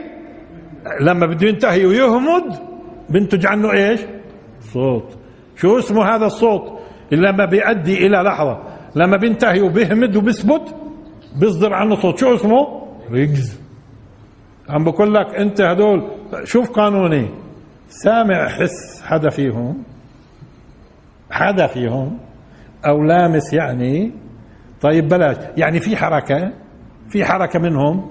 لما 1.00 1.26
بده 1.26 1.48
ينتهي 1.48 1.86
ويهمد 1.86 2.58
بينتج 3.10 3.46
عنه 3.46 3.72
إيش؟ 3.72 4.00
صوت. 4.72 5.18
شو 5.56 5.78
اسمه 5.78 6.04
هذا 6.04 6.26
الصوت؟ 6.26 6.78
اللي 7.12 7.28
لما 7.28 7.44
بيؤدي 7.44 8.06
إلى 8.06 8.16
لحظة 8.16 8.62
لما 8.96 9.16
بينتهي 9.16 9.60
وبيهمد 9.60 10.16
وبيثبت 10.16 10.74
بيصدر 11.40 11.74
عنه 11.74 11.94
صوت. 11.96 12.18
شو 12.18 12.34
اسمه؟ 12.34 12.86
رجز. 13.10 13.60
عم 14.68 14.84
بقول 14.84 15.14
لك 15.14 15.34
أنت 15.34 15.60
هدول 15.60 16.10
شوف 16.44 16.70
قانوني. 16.70 17.28
سامع 17.88 18.48
حس 18.48 19.02
حدا 19.06 19.30
فيهم 19.30 19.82
حدا 21.30 21.66
فيهم 21.66 22.18
أو 22.86 23.02
لامس 23.02 23.52
يعني. 23.52 24.12
طيب 24.82 25.08
بلاش. 25.08 25.36
يعني 25.56 25.80
في 25.80 25.96
حركة. 25.96 26.52
في 27.10 27.24
حركة 27.24 27.58
منهم. 27.58 28.10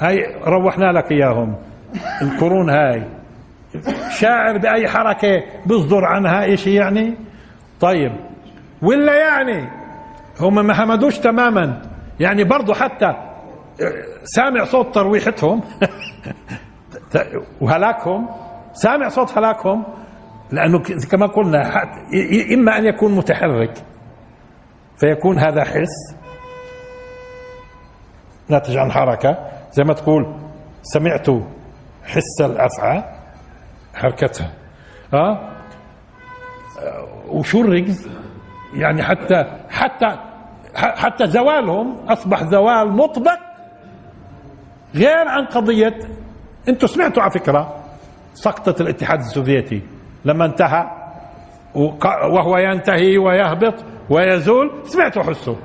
هاي 0.00 0.34
روحنا 0.44 0.92
لك 0.92 1.12
إياهم. 1.12 1.56
القرون 2.22 2.70
هاي. 2.70 3.04
شاعر 4.18 4.58
بأي 4.58 4.88
حركة 4.88 5.42
بيصدر 5.66 6.04
عنها 6.04 6.56
شيء 6.56 6.72
يعني؟ 6.72 7.14
طيب. 7.80 8.12
ولا 8.82 9.14
يعني؟ 9.14 9.68
هم 10.40 10.66
ما 10.66 10.74
حمدوش 10.74 11.18
تماما. 11.18 11.82
يعني 12.20 12.44
برضو 12.44 12.74
حتى 12.74 13.14
سامع 14.24 14.64
صوت 14.64 14.94
ترويحتهم. 14.94 15.60
وهلاكهم. 17.60 18.28
سامع 18.82 19.08
صوت 19.08 19.38
هلاكهم؟ 19.38 19.84
لأنه 20.52 20.78
ك- 20.78 21.06
كما 21.10 21.26
قلنا 21.26 21.82
إما 22.54 22.78
أن 22.78 22.84
يكون 22.84 23.12
متحرك 23.16 23.72
فيكون 24.96 25.38
هذا 25.38 25.64
حس 25.64 26.16
ناتج 28.48 28.76
عن 28.76 28.92
حركه 28.92 29.36
زي 29.72 29.84
ما 29.84 29.94
تقول 29.94 30.34
سمعت 30.82 31.26
حس 32.04 32.40
الأفعى 32.40 33.04
حركتها. 33.94 34.50
آه؟ 35.14 35.52
وشو 37.28 37.60
الرجز 37.60 38.08
يعني 38.74 39.02
حتى 39.02 39.44
حتى 39.70 40.16
حتى 40.74 41.26
زوالهم 41.26 41.96
أصبح 42.08 42.42
زوال 42.44 42.88
مطبق 42.92 43.38
غير 44.94 45.28
عن 45.28 45.44
قضية 45.46 45.98
أنتم 46.68 46.86
سمعتوا 46.86 47.22
على 47.22 47.30
فكرة. 47.30 47.76
سقطة 48.36 48.82
الاتحاد 48.82 49.18
السوفيتي. 49.18 49.82
لما 50.24 50.44
انتهى 50.44 50.84
وهو 52.32 52.58
ينتهي 52.58 53.18
ويهبط 53.18 53.84
ويزول 54.10 54.70
سمعتوا 54.84 55.22
حسوا 55.22 55.56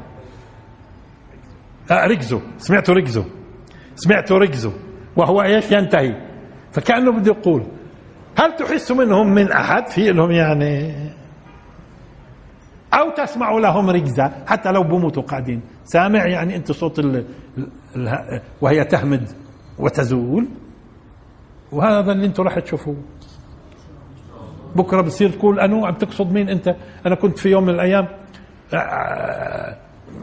آه، 1.91 2.05
ركزوا. 2.05 2.39
سمعتوا 2.57 2.95
ركزوا. 2.95 3.24
سمعتوا 3.95 4.38
ركزوا. 4.38 4.72
وهو 5.15 5.41
إيش؟ 5.41 5.72
ينتهي. 5.72 6.15
فكأنه 6.72 7.11
بده 7.11 7.32
يقول 7.32 7.63
هل 8.39 8.55
تحس 8.55 8.91
منهم 8.91 9.34
من 9.34 9.51
أحد؟ 9.51 9.88
في 9.88 10.11
لهم 10.11 10.32
يعني 10.32 10.93
أو 12.93 13.09
تسمع 13.09 13.51
لهم 13.51 13.89
ركزه 13.89 14.32
حتى 14.47 14.72
لو 14.72 14.84
بموتوا 14.84 15.24
قاعدين. 15.24 15.61
سامع 15.86 16.26
يعني 16.26 16.55
أنت 16.55 16.72
صوت 16.72 16.99
ال 16.99 17.26
ال 17.95 18.41
وهي 18.61 18.84
تهمد 18.84 19.30
وتزول؟ 19.80 20.47
وهذا 21.72 22.11
اللي 22.11 22.26
أنتم 22.26 22.43
راح 22.43 22.59
تشوفوه. 22.59 22.95
بكرة 24.76 25.01
بتصير 25.01 25.30
تقول 25.30 25.59
أنو 25.59 25.86
عم 25.86 25.93
تقصد 25.93 26.32
مين 26.32 26.49
أنت؟ 26.49 26.76
أنا 27.05 27.15
كنت 27.15 27.38
في 27.39 27.49
يوم 27.49 27.63
من 27.63 27.74
الأيام 27.74 28.07
آه، 28.74 29.78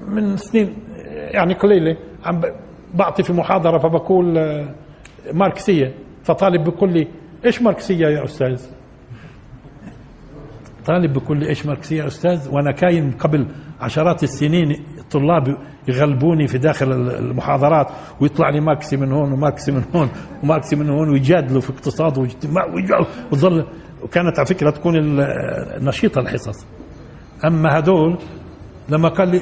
من 0.08 0.36
سنين 0.36 0.76
يعني 1.08 1.54
قليلة 1.54 1.96
عم 2.24 2.40
بعطي 2.94 3.22
في 3.22 3.32
محاضره 3.32 3.78
فبقول 3.78 4.38
آه، 4.38 4.74
ماركسية. 5.32 5.94
فطالب 6.24 6.64
بيقول 6.64 6.92
لي 6.92 7.08
إيش 7.44 7.62
ماركسية 7.62 8.06
يا 8.06 8.24
أستاذ؟ 8.24 8.66
طالب 10.86 11.12
بيقول 11.12 11.38
لي 11.38 11.48
إيش 11.48 11.66
ماركسية 11.66 12.02
يا 12.02 12.06
أستاذ؟ 12.06 12.48
وأنا 12.54 12.72
كانوا 12.72 13.10
قبل 13.10 13.46
عشرات 13.80 14.22
السنين 14.22 14.84
الطلاب 15.14 15.56
يغلبوني 15.88 16.46
في 16.46 16.58
داخل 16.58 16.92
المحاضرات 16.92 17.86
ويطلع 18.20 18.48
لي 18.48 18.60
ماركسي 18.60 18.96
من 18.96 19.12
هون 19.12 19.32
وماركسي 19.32 19.72
من 19.72 19.84
هون 19.94 20.08
وماركسي 20.42 20.76
من 20.76 20.90
هون 20.90 21.10
ويجادلوا 21.10 21.60
في 21.60 21.70
اقتصاد 21.70 22.18
واجتماع 22.18 22.64
وظل 23.32 23.66
وكانت 24.02 24.38
على 24.38 24.46
فكرة 24.46 24.70
تكون 24.70 24.94
نشيطه 25.84 26.18
الحصص. 26.20 26.66
أما 27.44 27.78
هدول 27.78 28.18
لما 28.88 29.08
قال 29.08 29.28
لي 29.28 29.40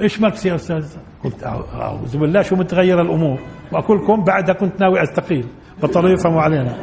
إيش 0.00 0.20
ماركسي 0.20 0.48
يا 0.48 0.54
أستاذ؟ 0.54 0.86
قلت 1.24 1.44
أعوذ 1.74 2.18
بالله 2.18 2.42
شو 2.42 2.56
متغير 2.56 3.00
الأمور؟ 3.00 3.38
وأقولكم 3.72 4.24
بعدها 4.24 4.54
كنت 4.54 4.80
ناوي 4.80 5.02
أستقيل. 5.02 5.46
بطلوا 5.82 6.10
يفهموا 6.10 6.42
علينا. 6.42 6.76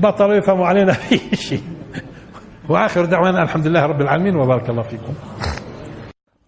بطلوا 0.00 0.34
يفهموا 0.34 0.66
علينا 0.66 0.92
في 1.02 1.36
شيء. 1.36 1.62
وآخر 2.68 3.04
دعوانا 3.04 3.42
الحمد 3.42 3.66
لله 3.66 3.86
رب 3.86 4.00
العالمين 4.00 4.36
وبارك 4.36 4.70
الله 4.70 4.82
فيكم. 4.82 5.14